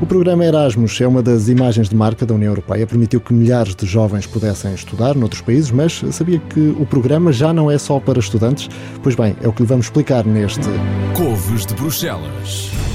O 0.00 0.06
programa 0.06 0.42
Erasmus 0.46 0.98
é 1.02 1.06
uma 1.06 1.22
das 1.22 1.48
imagens 1.48 1.90
de 1.90 1.94
marca 1.94 2.24
da 2.24 2.34
União 2.34 2.50
Europeia. 2.50 2.86
Permitiu 2.86 3.20
que 3.20 3.34
milhares 3.34 3.74
de 3.74 3.84
jovens 3.84 4.26
pudessem 4.26 4.72
estudar 4.72 5.14
noutros 5.14 5.42
países, 5.42 5.70
mas 5.70 6.02
sabia 6.10 6.38
que 6.38 6.74
o 6.78 6.86
programa 6.86 7.30
já 7.30 7.52
não 7.52 7.70
é 7.70 7.76
só 7.76 8.00
para 8.00 8.18
estudantes? 8.18 8.68
Pois 9.02 9.14
bem, 9.14 9.36
é 9.42 9.48
o 9.48 9.52
que 9.52 9.62
lhe 9.62 9.68
vamos 9.68 9.86
explicar 9.86 10.24
neste. 10.24 10.66
Couves 11.14 11.66
de 11.66 11.74
Bruxelas. 11.74 12.89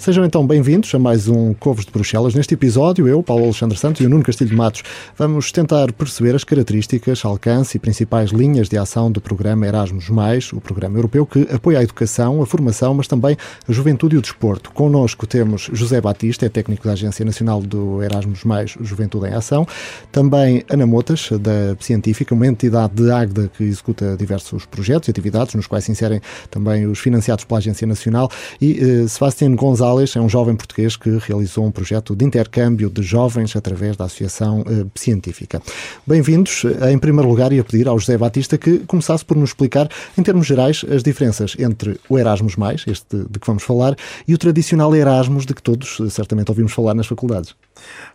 Sejam 0.00 0.24
então 0.24 0.46
bem-vindos 0.46 0.94
a 0.94 0.98
mais 0.98 1.28
um 1.28 1.52
Covos 1.52 1.84
de 1.84 1.92
Bruxelas. 1.92 2.34
Neste 2.34 2.54
episódio, 2.54 3.06
eu, 3.06 3.22
Paulo 3.22 3.44
Alexandre 3.44 3.76
Santos 3.76 4.00
e 4.00 4.06
o 4.06 4.08
Nuno 4.08 4.24
Castilho 4.24 4.48
de 4.48 4.56
Matos 4.56 4.82
vamos 5.14 5.52
tentar 5.52 5.92
perceber 5.92 6.34
as 6.34 6.42
características, 6.42 7.22
alcance 7.22 7.76
e 7.76 7.78
principais 7.78 8.30
linhas 8.30 8.70
de 8.70 8.78
ação 8.78 9.12
do 9.12 9.20
programa 9.20 9.66
Erasmus, 9.66 10.08
o 10.54 10.60
programa 10.60 10.96
europeu 10.96 11.26
que 11.26 11.46
apoia 11.52 11.80
a 11.80 11.82
educação, 11.82 12.40
a 12.40 12.46
formação, 12.46 12.94
mas 12.94 13.06
também 13.06 13.36
a 13.68 13.70
juventude 13.70 14.14
e 14.14 14.18
o 14.18 14.22
desporto. 14.22 14.72
Connosco 14.72 15.26
temos 15.26 15.68
José 15.70 16.00
Batista, 16.00 16.46
é 16.46 16.48
técnico 16.48 16.86
da 16.86 16.94
Agência 16.94 17.22
Nacional 17.22 17.60
do 17.60 18.02
Erasmus, 18.02 18.40
Juventude 18.80 19.26
em 19.26 19.34
Ação. 19.34 19.66
Também 20.10 20.64
Ana 20.70 20.86
Motas, 20.86 21.28
da 21.32 21.76
Científica, 21.78 22.34
uma 22.34 22.46
entidade 22.46 22.94
de 22.94 23.10
Agda 23.10 23.50
que 23.54 23.64
executa 23.64 24.16
diversos 24.16 24.64
projetos 24.64 25.08
e 25.08 25.10
atividades, 25.10 25.54
nos 25.54 25.66
quais 25.66 25.84
se 25.84 25.92
inserem 25.92 26.22
também 26.50 26.86
os 26.86 26.98
financiados 26.98 27.44
pela 27.44 27.58
Agência 27.58 27.86
Nacional. 27.86 28.30
E 28.58 28.80
eh, 28.80 29.06
Sebastião 29.06 29.54
Gonzalez 29.54 29.89
É 29.90 30.20
um 30.20 30.28
jovem 30.28 30.54
português 30.54 30.96
que 30.96 31.10
realizou 31.18 31.66
um 31.66 31.70
projeto 31.72 32.14
de 32.14 32.24
intercâmbio 32.24 32.88
de 32.88 33.02
jovens 33.02 33.56
através 33.56 33.96
da 33.96 34.04
Associação 34.04 34.60
uh, 34.60 34.88
Científica. 34.94 35.60
Bem-vindos. 36.06 36.62
Em 36.88 36.96
primeiro 36.96 37.28
lugar, 37.28 37.52
ia 37.52 37.64
pedir 37.64 37.88
ao 37.88 37.98
José 37.98 38.16
Batista 38.16 38.56
que 38.56 38.78
começasse 38.86 39.24
por 39.24 39.36
nos 39.36 39.50
explicar, 39.50 39.88
em 40.16 40.22
termos 40.22 40.46
gerais, 40.46 40.84
as 40.88 41.02
diferenças 41.02 41.56
entre 41.58 41.98
o 42.08 42.16
Erasmus, 42.16 42.54
este 42.86 43.16
de 43.28 43.40
que 43.40 43.46
vamos 43.46 43.64
falar, 43.64 43.96
e 44.28 44.32
o 44.32 44.38
tradicional 44.38 44.94
Erasmus 44.94 45.44
de 45.44 45.54
que 45.54 45.62
todos 45.62 45.98
eh, 46.00 46.08
certamente 46.08 46.50
ouvimos 46.50 46.72
falar 46.72 46.94
nas 46.94 47.08
faculdades. 47.08 47.56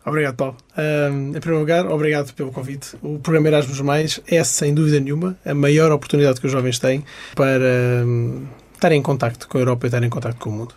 Obrigado, 0.05 0.36
Paulo. 0.36 0.55
Um, 0.77 1.36
em 1.36 1.39
primeiro 1.42 1.59
lugar, 1.59 1.86
obrigado 1.88 2.33
pelo 2.33 2.52
convite. 2.52 2.95
O 3.03 3.19
programa 3.19 3.49
Erasmus 3.49 4.21
é, 4.27 4.44
sem 4.45 4.73
dúvida 4.73 4.99
nenhuma, 5.02 5.38
a 5.45 5.53
maior 5.53 5.92
oportunidade 5.92 6.39
que 6.39 6.45
os 6.45 6.53
jovens 6.53 6.80
têm 6.80 7.03
para. 7.36 8.05
Um, 8.05 8.45
estar 8.77 8.91
em 8.91 9.01
contacto 9.01 9.47
com 9.47 9.57
a 9.57 9.61
Europa 9.61 9.85
e 9.85 9.87
estar 9.87 10.03
em 10.03 10.09
contacto 10.09 10.39
com 10.39 10.49
o 10.49 10.53
mundo. 10.53 10.75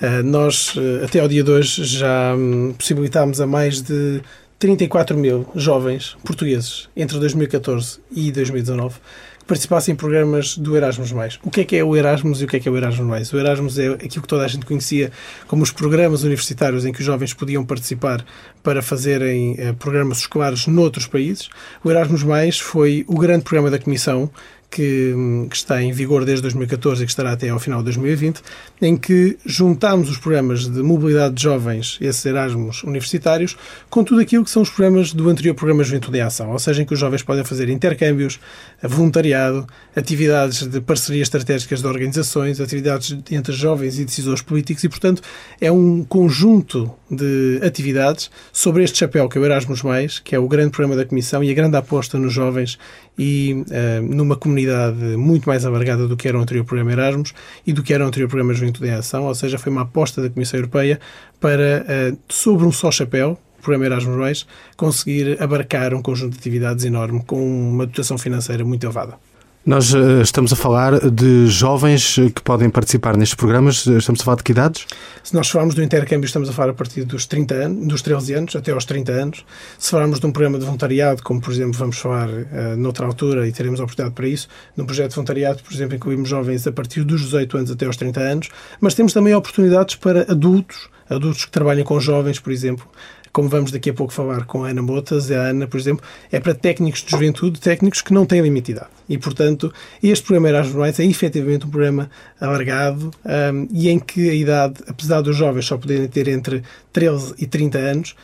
Uh, 0.00 0.22
nós, 0.24 0.74
uh, 0.76 1.04
até 1.04 1.20
ao 1.20 1.28
dia 1.28 1.42
de 1.42 1.50
hoje, 1.50 1.84
já 1.84 2.34
um, 2.34 2.72
possibilitámos 2.72 3.40
a 3.40 3.46
mais 3.46 3.82
de 3.82 4.22
34 4.58 5.16
mil 5.16 5.46
jovens 5.56 6.16
portugueses 6.24 6.88
entre 6.96 7.18
2014 7.18 7.98
e 8.14 8.30
2019 8.30 8.94
que 9.42 9.46
participassem 9.46 9.92
em 9.92 9.96
programas 9.96 10.56
do 10.56 10.76
Erasmus+. 10.76 11.12
O 11.42 11.50
que 11.50 11.62
é 11.62 11.64
que 11.64 11.76
é 11.76 11.82
o 11.82 11.96
Erasmus 11.96 12.40
e 12.40 12.44
o 12.44 12.48
que 12.48 12.56
é 12.56 12.60
que 12.60 12.68
é 12.68 12.70
o 12.70 12.76
Erasmus+. 12.76 13.32
O 13.32 13.38
Erasmus 13.38 13.76
é 13.76 13.88
aquilo 13.88 14.22
que 14.22 14.28
toda 14.28 14.44
a 14.44 14.48
gente 14.48 14.64
conhecia 14.64 15.10
como 15.48 15.64
os 15.64 15.72
programas 15.72 16.22
universitários 16.22 16.84
em 16.84 16.92
que 16.92 17.00
os 17.00 17.04
jovens 17.04 17.34
podiam 17.34 17.64
participar 17.64 18.24
para 18.62 18.80
fazerem 18.80 19.54
uh, 19.54 19.74
programas 19.74 20.18
escolares 20.18 20.68
noutros 20.68 21.08
países. 21.08 21.48
O 21.82 21.90
Erasmus+, 21.90 22.22
foi 22.60 23.04
o 23.08 23.18
grande 23.18 23.42
programa 23.42 23.68
da 23.68 23.80
Comissão 23.80 24.30
que, 24.72 25.14
que, 25.50 25.56
está 25.56 25.82
em 25.82 25.92
vigor 25.92 26.24
desde 26.24 26.42
2014 26.42 27.02
e 27.02 27.06
que 27.06 27.12
estará 27.12 27.32
até 27.32 27.50
ao 27.50 27.60
final 27.60 27.80
de 27.80 27.84
2020, 27.84 28.40
em 28.80 28.96
que 28.96 29.36
juntámos 29.44 30.08
os 30.08 30.16
programas 30.16 30.66
de 30.66 30.82
mobilidade 30.82 31.34
de 31.34 31.42
jovens, 31.42 31.98
esses 32.00 32.24
Erasmus 32.24 32.82
universitários, 32.82 33.56
com 33.90 34.02
tudo 34.02 34.22
aquilo 34.22 34.42
que 34.44 34.50
são 34.50 34.62
os 34.62 34.70
programas 34.70 35.12
do 35.12 35.28
anterior 35.28 35.54
programa 35.54 35.84
Juventude 35.84 36.18
em 36.18 36.22
Ação, 36.22 36.50
ou 36.50 36.58
seja, 36.58 36.82
em 36.82 36.86
que 36.86 36.94
os 36.94 36.98
jovens 36.98 37.22
podem 37.22 37.44
fazer 37.44 37.68
intercâmbios, 37.68 38.40
voluntariado, 38.88 39.66
atividades 39.94 40.66
de 40.66 40.80
parcerias 40.80 41.26
estratégicas 41.26 41.80
de 41.80 41.86
organizações, 41.86 42.60
atividades 42.60 43.16
entre 43.30 43.52
jovens 43.52 43.98
e 43.98 44.04
decisores 44.04 44.42
políticos 44.42 44.82
e, 44.84 44.88
portanto, 44.88 45.22
é 45.60 45.70
um 45.70 46.04
conjunto 46.04 46.92
de 47.10 47.60
atividades 47.62 48.30
sobre 48.52 48.82
este 48.82 48.98
chapéu 48.98 49.28
que 49.28 49.38
é 49.38 49.40
o 49.40 49.44
Erasmus+, 49.44 49.82
que 50.24 50.34
é 50.34 50.38
o 50.38 50.48
grande 50.48 50.70
programa 50.70 50.96
da 50.96 51.04
Comissão 51.04 51.44
e 51.44 51.50
a 51.50 51.54
grande 51.54 51.76
aposta 51.76 52.18
nos 52.18 52.32
jovens 52.32 52.78
e 53.18 53.64
uh, 53.68 54.02
numa 54.02 54.36
comunidade 54.36 54.98
muito 55.16 55.48
mais 55.48 55.64
alargada 55.64 56.08
do 56.08 56.16
que 56.16 56.26
era 56.26 56.38
o 56.38 56.40
anterior 56.40 56.64
programa 56.64 56.92
Erasmus 56.92 57.34
e 57.66 57.72
do 57.72 57.82
que 57.82 57.92
era 57.92 58.04
o 58.04 58.08
anterior 58.08 58.28
programa 58.28 58.54
Juventude 58.54 58.88
em 58.88 58.92
Ação, 58.92 59.24
ou 59.24 59.34
seja, 59.34 59.58
foi 59.58 59.70
uma 59.70 59.82
aposta 59.82 60.22
da 60.22 60.30
Comissão 60.30 60.58
Europeia 60.58 60.98
para, 61.38 61.84
uh, 62.12 62.18
sobre 62.28 62.66
um 62.66 62.72
só 62.72 62.90
chapéu, 62.90 63.38
programa 63.62 63.86
Erasmus+, 63.86 64.46
conseguir 64.76 65.40
abarcar 65.42 65.94
um 65.94 66.02
conjunto 66.02 66.32
de 66.32 66.38
atividades 66.38 66.84
enorme 66.84 67.22
com 67.24 67.70
uma 67.70 67.86
dotação 67.86 68.18
financeira 68.18 68.64
muito 68.64 68.84
elevada. 68.84 69.18
Nós 69.64 69.94
uh, 69.94 70.20
estamos 70.20 70.52
a 70.52 70.56
falar 70.56 71.08
de 71.08 71.46
jovens 71.46 72.16
que 72.34 72.42
podem 72.42 72.68
participar 72.68 73.16
nestes 73.16 73.36
programas. 73.36 73.86
Estamos 73.86 74.20
a 74.20 74.24
falar 74.24 74.36
de 74.38 74.42
que 74.42 74.50
idades? 74.50 74.84
Se 75.22 75.32
nós 75.36 75.48
falarmos 75.48 75.76
do 75.76 75.82
intercâmbio, 75.84 76.26
estamos 76.26 76.48
a 76.48 76.52
falar 76.52 76.70
a 76.70 76.74
partir 76.74 77.04
dos 77.04 77.26
30 77.26 77.54
anos, 77.54 77.86
dos 77.86 78.02
13 78.02 78.34
anos 78.34 78.56
até 78.56 78.72
aos 78.72 78.84
30 78.84 79.12
anos. 79.12 79.46
Se 79.78 79.88
falarmos 79.88 80.18
de 80.18 80.26
um 80.26 80.32
programa 80.32 80.58
de 80.58 80.64
voluntariado, 80.64 81.22
como 81.22 81.40
por 81.40 81.52
exemplo 81.52 81.78
vamos 81.78 81.96
falar 81.96 82.28
uh, 82.28 82.76
noutra 82.76 83.06
altura 83.06 83.46
e 83.46 83.52
teremos 83.52 83.78
a 83.78 83.84
oportunidade 83.84 84.16
para 84.16 84.26
isso, 84.26 84.48
num 84.76 84.84
projeto 84.84 85.10
de 85.10 85.14
voluntariado, 85.14 85.62
por 85.62 85.72
exemplo, 85.72 85.94
incluímos 85.94 86.28
jovens 86.28 86.66
a 86.66 86.72
partir 86.72 87.04
dos 87.04 87.20
18 87.20 87.58
anos 87.58 87.70
até 87.70 87.86
aos 87.86 87.96
30 87.96 88.20
anos, 88.20 88.48
mas 88.80 88.94
temos 88.94 89.12
também 89.12 89.32
oportunidades 89.32 89.94
para 89.94 90.22
adultos, 90.22 90.88
adultos 91.08 91.44
que 91.44 91.52
trabalham 91.52 91.84
com 91.84 92.00
jovens, 92.00 92.40
por 92.40 92.52
exemplo, 92.52 92.88
como 93.32 93.48
vamos 93.48 93.72
daqui 93.72 93.90
a 93.90 93.94
pouco 93.94 94.12
falar 94.12 94.44
com 94.44 94.64
a 94.64 94.68
Ana 94.68 94.82
Motas, 94.82 95.30
a 95.30 95.36
Ana, 95.36 95.66
por 95.66 95.80
exemplo, 95.80 96.04
é 96.30 96.38
para 96.38 96.54
técnicos 96.54 97.02
de 97.02 97.10
juventude, 97.10 97.60
técnicos 97.60 98.02
que 98.02 98.12
não 98.12 98.26
têm 98.26 98.42
limitidade. 98.42 98.88
E, 99.08 99.16
portanto, 99.16 99.72
este 100.02 100.24
programa 100.26 100.50
Erasmus 100.50 101.00
é 101.00 101.04
efetivamente 101.04 101.66
um 101.66 101.70
programa 101.70 102.10
alargado 102.40 103.10
um, 103.24 103.68
e 103.72 103.88
em 103.88 103.98
que 103.98 104.28
a 104.28 104.34
idade, 104.34 104.74
apesar 104.86 105.22
dos 105.22 105.36
jovens 105.36 105.64
só 105.64 105.78
poderem 105.78 106.08
ter 106.08 106.28
entre 106.28 106.62
13 106.92 107.34
e 107.38 107.46
30 107.46 107.78
anos, 107.78 108.16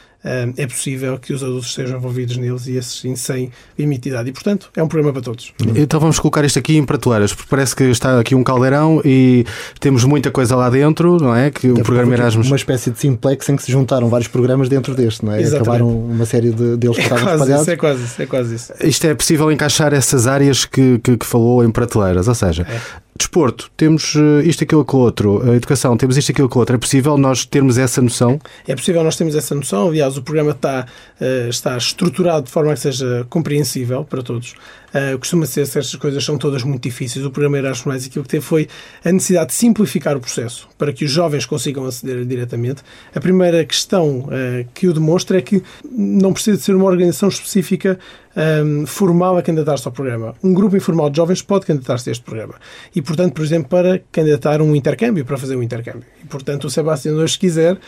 é 0.57 0.67
possível 0.67 1.19
que 1.19 1.33
os 1.33 1.43
adultos 1.43 1.69
estejam 1.69 1.99
envolvidos 1.99 2.37
neles 2.37 2.67
e 2.67 2.77
esses 2.77 3.01
sim 3.01 3.17
sem 3.17 3.51
limitidade. 3.79 4.29
E, 4.29 4.33
portanto, 4.33 4.71
é 4.77 4.83
um 4.83 4.89
problema 4.89 5.13
para 5.13 5.23
todos. 5.23 5.53
Então 5.75 5.99
vamos 5.99 6.19
colocar 6.19 6.45
isto 6.45 6.59
aqui 6.59 6.77
em 6.77 6.85
prateleiras, 6.85 7.33
porque 7.33 7.49
parece 7.49 7.75
que 7.75 7.85
está 7.85 8.19
aqui 8.19 8.35
um 8.35 8.43
caldeirão 8.43 9.01
e 9.05 9.45
temos 9.81 10.05
muita 10.05 10.31
coisa 10.31 10.57
lá 10.57 10.69
dentro, 10.69 11.17
não 11.19 11.35
é? 11.35 11.51
Que 11.51 11.71
o 11.71 11.83
programa 11.83 12.13
Erasmus. 12.13 12.47
Uma 12.47 12.57
espécie 12.57 12.91
de 12.91 12.99
simplex 12.99 13.49
em 13.49 13.57
que 13.57 13.63
se 13.63 13.73
juntaram 13.73 14.09
vários 14.09 14.29
programas 14.29 14.69
dentro 14.69 14.95
deste, 14.95 15.25
não 15.25 15.33
é? 15.33 15.41
Exatamente. 15.41 15.63
Acabaram 15.63 15.89
uma 15.89 16.27
série 16.27 16.51
de, 16.51 16.77
deles 16.77 16.97
que 16.97 17.03
é 17.03 17.07
estavam 17.07 17.33
espalhados. 17.33 17.63
Isso, 17.63 17.71
é 17.71 17.77
quase 17.77 18.05
isso, 18.05 18.23
é 18.23 18.27
quase 18.27 18.55
isso. 18.55 18.73
Isto 18.83 19.07
é 19.07 19.15
possível 19.15 19.51
encaixar 19.51 19.93
essas 19.95 20.27
áreas 20.27 20.65
que, 20.65 20.99
que, 20.99 21.17
que 21.17 21.27
falou 21.27 21.65
em 21.65 21.71
prateleiras, 21.71 22.29
ou 22.29 22.35
seja, 22.35 22.67
é 22.69 23.08
desporto, 23.19 23.71
temos 23.77 24.15
eh, 24.17 24.45
isto, 24.45 24.65
aquilo, 24.65 24.81
aquilo 24.81 25.03
outro, 25.03 25.51
a 25.51 25.55
educação, 25.55 25.97
temos 25.97 26.17
isto, 26.17 26.31
aquilo, 26.33 26.47
aquilo 26.47 26.61
outro. 26.61 26.77
É 26.77 26.79
possível 26.79 27.19
nós 27.19 27.45
termos 27.45 27.77
essa 27.77 28.01
noção? 28.01 28.41
É 28.67 28.75
possível 28.75 29.05
nós 29.05 29.17
termos 29.17 29.35
essa 29.35 29.55
noção. 29.55 29.89
Aliás, 29.89 30.17
o 30.17 30.23
programa 30.23 30.53
está, 30.53 30.87
eh, 31.21 31.49
está 31.51 31.77
estruturado 31.77 32.47
de 32.47 32.51
forma 32.51 32.73
que 32.73 32.81
seja 32.81 33.27
compreensível 33.29 34.05
para 34.05 34.23
todos. 34.23 34.55
Uh, 34.89 35.19
costuma 35.19 35.47
ser 35.47 35.67
se 35.67 35.79
estas 35.79 35.95
coisas 35.97 36.25
são 36.25 36.39
todas 36.39 36.63
muito 36.63 36.83
difíceis. 36.83 37.25
O 37.25 37.31
programa 37.31 37.59
Erasmus 37.59 38.07
aquilo 38.07 38.25
que 38.25 38.31
teve 38.31 38.45
foi 38.45 38.69
a 39.05 39.13
necessidade 39.13 39.49
de 39.49 39.55
simplificar 39.55 40.17
o 40.17 40.21
processo 40.21 40.69
para 40.79 40.93
que 40.93 41.05
os 41.05 41.11
jovens 41.11 41.45
consigam 41.45 41.85
aceder 41.85 42.25
diretamente. 42.25 42.83
A 43.15 43.21
primeira 43.21 43.65
questão 43.65 44.21
uh, 44.21 44.69
que 44.75 44.89
o 44.89 44.93
demonstra 44.93 45.39
é 45.39 45.43
que 45.43 45.63
não 45.91 46.33
precisa 46.33 46.57
de 46.57 46.63
ser 46.63 46.75
uma 46.75 46.87
organização 46.87 47.29
específica 47.29 47.99
um, 48.39 48.87
formal 48.87 49.37
a 49.37 49.43
candidatar-se 49.43 49.87
ao 49.87 49.93
programa. 49.93 50.35
Um 50.43 50.55
grupo 50.55 50.77
informal 50.77 51.11
de 51.11 51.17
jovens 51.17 51.43
pode 51.43 51.67
candidatar-se 51.67 52.09
a 52.09 52.13
este 52.13 52.25
programa. 52.25 52.55
E, 52.95 53.03
portanto, 53.03 53.35
por 53.35 53.45
exemplo, 53.45 53.69
para 53.69 54.01
candidatar 54.13 54.63
um 54.63 54.75
intercâmbio, 54.77 55.25
para 55.25 55.37
fazer 55.37 55.57
um 55.57 55.63
intercâmbio. 55.63 56.05
E, 56.23 56.27
portanto, 56.27 56.65
o 56.67 56.71
Sebastião 56.71 57.17
hoje, 57.17 57.33
se 57.33 57.39
quiser, 57.39 57.75
uh, 57.75 57.79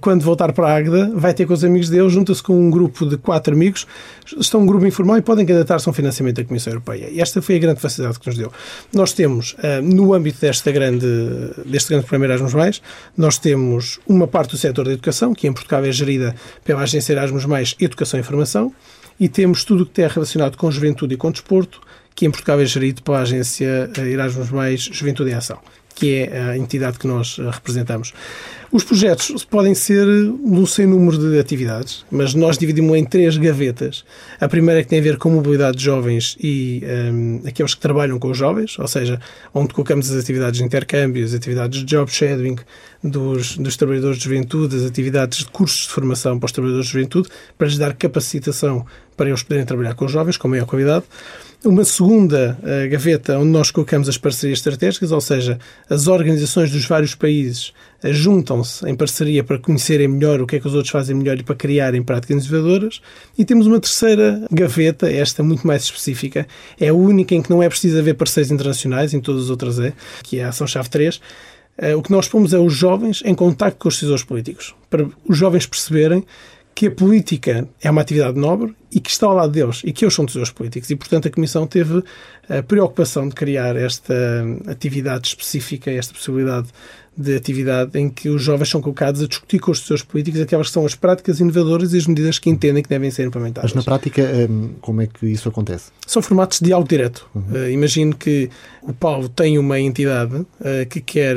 quando 0.00 0.22
voltar 0.22 0.52
para 0.52 0.68
a 0.68 0.76
Águeda, 0.76 1.12
vai 1.14 1.32
ter 1.32 1.46
com 1.46 1.54
os 1.54 1.64
amigos 1.64 1.88
dele, 1.88 2.08
junta-se 2.08 2.42
com 2.42 2.58
um 2.58 2.70
grupo 2.70 3.06
de 3.06 3.16
quatro 3.16 3.54
amigos, 3.54 3.86
estão 4.38 4.60
um 4.60 4.66
grupo 4.66 4.84
informal 4.86 5.18
e 5.18 5.22
podem 5.22 5.46
candidatar-se 5.46 5.88
a 5.88 5.90
um 5.90 5.94
financiamento 5.94 6.33
da 6.34 6.44
Comissão 6.44 6.72
Europeia. 6.72 7.08
E 7.10 7.20
esta 7.20 7.40
foi 7.40 7.56
a 7.56 7.58
grande 7.58 7.80
facilidade 7.80 8.18
que 8.18 8.26
nos 8.26 8.36
deu. 8.36 8.52
Nós 8.92 9.12
temos, 9.12 9.52
uh, 9.54 9.82
no 9.82 10.14
âmbito 10.14 10.40
desta 10.40 10.70
grande, 10.70 11.06
deste 11.64 11.90
grande 11.90 12.06
programa 12.06 12.32
Erasmus+, 12.32 12.80
nós 13.16 13.38
temos 13.38 13.98
uma 14.06 14.26
parte 14.26 14.50
do 14.50 14.56
setor 14.56 14.84
da 14.84 14.92
educação, 14.92 15.34
que 15.34 15.46
em 15.46 15.52
Portugal 15.52 15.84
é 15.84 15.92
gerida 15.92 16.34
pela 16.64 16.82
Agência 16.82 17.12
Erasmus+, 17.12 17.76
Educação 17.80 18.18
e 18.18 18.22
Informação, 18.22 18.72
e 19.18 19.28
temos 19.28 19.64
tudo 19.64 19.84
o 19.84 19.86
que 19.86 20.02
é 20.02 20.06
relacionado 20.06 20.56
com 20.56 20.70
juventude 20.70 21.14
e 21.14 21.16
com 21.16 21.30
desporto, 21.30 21.80
que 22.14 22.26
em 22.26 22.30
Portugal 22.30 22.60
é 22.60 22.64
gerido 22.64 23.02
pela 23.02 23.20
Agência 23.20 23.90
Erasmus+, 23.96 24.48
Juventude 24.92 25.30
em 25.30 25.34
Ação 25.34 25.58
que 25.94 26.28
é 26.30 26.40
a 26.40 26.58
entidade 26.58 26.98
que 26.98 27.06
nós 27.06 27.38
representamos. 27.38 28.12
Os 28.74 28.82
projetos 28.82 29.44
podem 29.44 29.72
ser 29.72 30.04
um 30.04 30.66
sem 30.66 30.84
número 30.84 31.16
de 31.16 31.38
atividades, 31.38 32.04
mas 32.10 32.34
nós 32.34 32.58
dividimos 32.58 32.96
em 32.96 33.04
três 33.04 33.36
gavetas. 33.36 34.04
A 34.40 34.48
primeira 34.48 34.82
que 34.82 34.88
tem 34.88 34.98
a 34.98 35.02
ver 35.02 35.16
com 35.16 35.30
mobilidade 35.30 35.76
de 35.76 35.84
jovens 35.84 36.36
e 36.40 36.82
um, 37.12 37.42
aqueles 37.46 37.72
que 37.74 37.80
trabalham 37.80 38.18
com 38.18 38.32
os 38.32 38.36
jovens, 38.36 38.76
ou 38.76 38.88
seja, 38.88 39.20
onde 39.54 39.72
colocamos 39.72 40.10
as 40.10 40.20
atividades 40.20 40.58
de 40.58 40.64
intercâmbio, 40.64 41.24
as 41.24 41.34
atividades 41.34 41.78
de 41.78 41.84
job 41.84 42.10
shadowing 42.10 42.56
dos, 43.00 43.56
dos 43.56 43.76
trabalhadores 43.76 44.18
de 44.18 44.24
juventude, 44.24 44.74
as 44.74 44.82
atividades 44.82 45.38
de 45.38 45.46
cursos 45.46 45.86
de 45.86 45.90
formação 45.90 46.40
para 46.40 46.46
os 46.46 46.52
trabalhadores 46.52 46.86
de 46.86 46.92
juventude, 46.94 47.28
para 47.56 47.68
lhes 47.68 47.78
dar 47.78 47.94
capacitação 47.94 48.84
para 49.16 49.28
eles 49.28 49.44
poderem 49.44 49.64
trabalhar 49.64 49.94
com 49.94 50.04
os 50.04 50.10
jovens 50.10 50.36
com 50.36 50.48
maior 50.48 50.66
qualidade. 50.66 51.04
Uma 51.64 51.82
segunda 51.82 52.58
uh, 52.60 52.90
gaveta 52.90 53.38
onde 53.38 53.48
nós 53.48 53.70
colocamos 53.70 54.06
as 54.06 54.18
parcerias 54.18 54.58
estratégicas, 54.58 55.10
ou 55.10 55.20
seja, 55.20 55.58
as 55.88 56.08
organizações 56.08 56.70
dos 56.70 56.84
vários 56.84 57.14
países 57.14 57.72
uh, 58.04 58.12
juntam-se 58.12 58.86
em 58.86 58.94
parceria 58.94 59.42
para 59.42 59.58
conhecerem 59.58 60.06
melhor 60.06 60.42
o 60.42 60.46
que 60.46 60.56
é 60.56 60.60
que 60.60 60.66
os 60.66 60.74
outros 60.74 60.92
fazem 60.92 61.16
melhor 61.16 61.38
e 61.38 61.42
para 61.42 61.54
criarem 61.54 62.02
práticas 62.02 62.44
inovadoras. 62.44 63.00
E 63.38 63.46
temos 63.46 63.66
uma 63.66 63.80
terceira 63.80 64.46
gaveta, 64.52 65.10
esta 65.10 65.42
muito 65.42 65.66
mais 65.66 65.84
específica, 65.84 66.46
é 66.78 66.88
a 66.88 66.94
única 66.94 67.34
em 67.34 67.40
que 67.40 67.48
não 67.48 67.62
é 67.62 67.68
preciso 67.70 67.98
haver 67.98 68.14
parceiros 68.14 68.52
internacionais, 68.52 69.14
em 69.14 69.20
todas 69.20 69.44
as 69.44 69.50
outras 69.50 69.80
é, 69.80 69.94
que 70.22 70.40
é 70.40 70.44
a 70.44 70.50
Ação-Chave 70.50 70.90
3. 70.90 71.16
Uh, 71.16 71.20
eh, 71.78 71.96
o 71.96 72.02
que 72.02 72.12
nós 72.12 72.28
pomos 72.28 72.52
é 72.52 72.58
os 72.58 72.74
jovens 72.74 73.22
em 73.24 73.34
contato 73.34 73.76
com 73.76 73.88
os 73.88 73.94
decisores 73.94 74.22
políticos, 74.22 74.74
para 74.90 75.08
os 75.26 75.36
jovens 75.38 75.64
perceberem 75.64 76.26
que 76.74 76.88
a 76.88 76.90
política 76.90 77.68
é 77.80 77.90
uma 77.90 78.00
atividade 78.00 78.38
nobre 78.38 78.74
e 78.90 79.00
que 79.00 79.10
está 79.10 79.26
ao 79.26 79.34
lado 79.34 79.52
deles 79.52 79.82
e 79.84 79.92
que 79.92 80.04
eles 80.04 80.14
são 80.14 80.26
tesouros 80.26 80.50
políticos. 80.50 80.90
E, 80.90 80.96
portanto, 80.96 81.28
a 81.28 81.30
Comissão 81.30 81.66
teve 81.66 82.02
a 82.48 82.62
preocupação 82.62 83.28
de 83.28 83.34
criar 83.34 83.76
esta 83.76 84.14
atividade 84.66 85.28
específica, 85.28 85.90
esta 85.90 86.12
possibilidade 86.12 86.68
de 87.16 87.36
atividade 87.36 87.96
em 87.98 88.10
que 88.10 88.28
os 88.28 88.42
jovens 88.42 88.68
são 88.68 88.80
colocados 88.80 89.22
a 89.22 89.28
discutir 89.28 89.60
com 89.60 89.70
os 89.70 89.86
seus 89.86 90.02
políticos 90.02 90.40
aquelas 90.40 90.66
que 90.66 90.72
são 90.72 90.84
as 90.84 90.96
práticas 90.96 91.38
inovadoras 91.38 91.92
e 91.92 91.98
as 91.98 92.06
medidas 92.08 92.40
que 92.40 92.50
entendem 92.50 92.82
que 92.82 92.88
devem 92.88 93.10
ser 93.10 93.26
implementadas. 93.26 93.72
Mas 93.72 93.84
na 93.84 93.88
prática, 93.88 94.22
hum, 94.50 94.70
como 94.80 95.00
é 95.00 95.06
que 95.06 95.26
isso 95.26 95.48
acontece? 95.48 95.92
São 96.06 96.20
formatos 96.20 96.58
de 96.58 96.66
diálogo 96.66 96.88
direto. 96.88 97.28
Uhum. 97.34 97.42
Uh, 97.52 97.70
imagino 97.70 98.16
que 98.16 98.50
o 98.82 98.92
Paulo 98.92 99.28
tem 99.28 99.58
uma 99.58 99.78
entidade 99.78 100.34
uh, 100.34 100.46
que 100.90 101.00
quer 101.00 101.36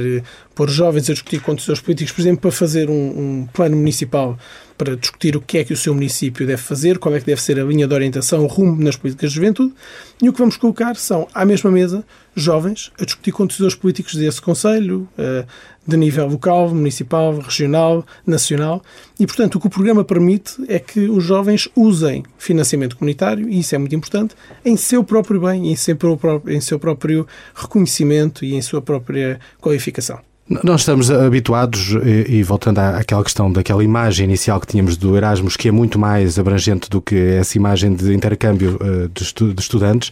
pôr 0.55 0.67
jovens 0.67 1.09
a 1.11 1.13
discutir 1.13 1.41
com 1.41 1.53
os 1.53 1.63
seus 1.63 1.79
políticos, 1.79 2.11
por 2.11 2.21
exemplo, 2.21 2.41
para 2.41 2.51
fazer 2.51 2.89
um, 2.89 2.93
um 2.93 3.47
plano 3.53 3.77
municipal 3.77 4.37
para 4.77 4.95
discutir 4.95 5.35
o 5.35 5.41
que 5.41 5.57
é 5.57 5.63
que 5.63 5.73
o 5.73 5.77
seu 5.77 5.93
município 5.93 6.45
deve 6.45 6.61
fazer, 6.61 6.99
qual 6.99 7.15
é 7.15 7.19
que 7.19 7.25
deve 7.25 7.41
ser 7.41 7.59
a 7.59 7.63
linha 7.63 7.87
de 7.87 7.93
orientação, 7.93 8.43
o 8.43 8.47
rumo 8.47 8.81
nas 8.81 8.95
políticas 8.95 9.31
de 9.31 9.35
juventude, 9.35 9.73
e 10.21 10.29
o 10.29 10.33
que 10.33 10.39
vamos 10.39 10.57
colocar 10.57 10.95
são, 10.95 11.27
à 11.33 11.43
mesma 11.43 11.71
mesa, 11.71 12.05
jovens 12.35 12.91
a 12.99 13.05
discutir 13.05 13.31
com 13.31 13.47
decisores 13.47 13.75
políticos 13.75 14.13
desse 14.15 14.39
Conselho, 14.41 15.07
eh, 15.17 15.45
de 15.87 15.97
nível 15.97 16.27
local, 16.27 16.69
municipal, 16.69 17.39
regional, 17.39 18.05
nacional, 18.25 18.83
e, 19.19 19.25
portanto, 19.25 19.55
o 19.55 19.59
que 19.59 19.67
o 19.67 19.69
programa 19.69 20.03
permite 20.03 20.53
é 20.67 20.77
que 20.79 21.07
os 21.09 21.23
jovens 21.23 21.69
usem 21.75 22.23
financiamento 22.37 22.97
comunitário, 22.97 23.49
e 23.49 23.59
isso 23.59 23.73
é 23.73 23.77
muito 23.77 23.95
importante, 23.95 24.35
em 24.63 24.75
seu 24.75 25.03
próprio 25.03 25.41
bem, 25.41 25.71
em 25.71 25.75
seu 25.75 25.95
próprio, 25.95 26.41
em 26.47 26.61
seu 26.61 26.77
próprio 26.77 27.25
reconhecimento 27.55 28.43
e 28.43 28.53
em 28.53 28.61
sua 28.61 28.81
própria 28.81 29.39
qualificação. 29.59 30.26
Nós 30.49 30.81
estamos 30.81 31.11
habituados, 31.11 31.89
e, 32.05 32.41
voltando 32.41 32.79
àquela 32.79 33.21
questão 33.21 33.51
daquela 33.51 33.83
imagem 33.83 34.23
inicial 34.25 34.61
que 34.61 34.67
tínhamos 34.67 34.95
do 34.95 35.17
Erasmus, 35.17 35.57
que 35.57 35.67
é 35.67 35.71
muito 35.71 35.99
mais 35.99 36.39
abrangente 36.39 36.89
do 36.89 37.01
que 37.01 37.15
essa 37.15 37.57
imagem 37.57 37.93
de 37.93 38.13
intercâmbio 38.13 38.79
eh, 38.81 39.09
de 39.13 39.59
estudantes, 39.59 40.09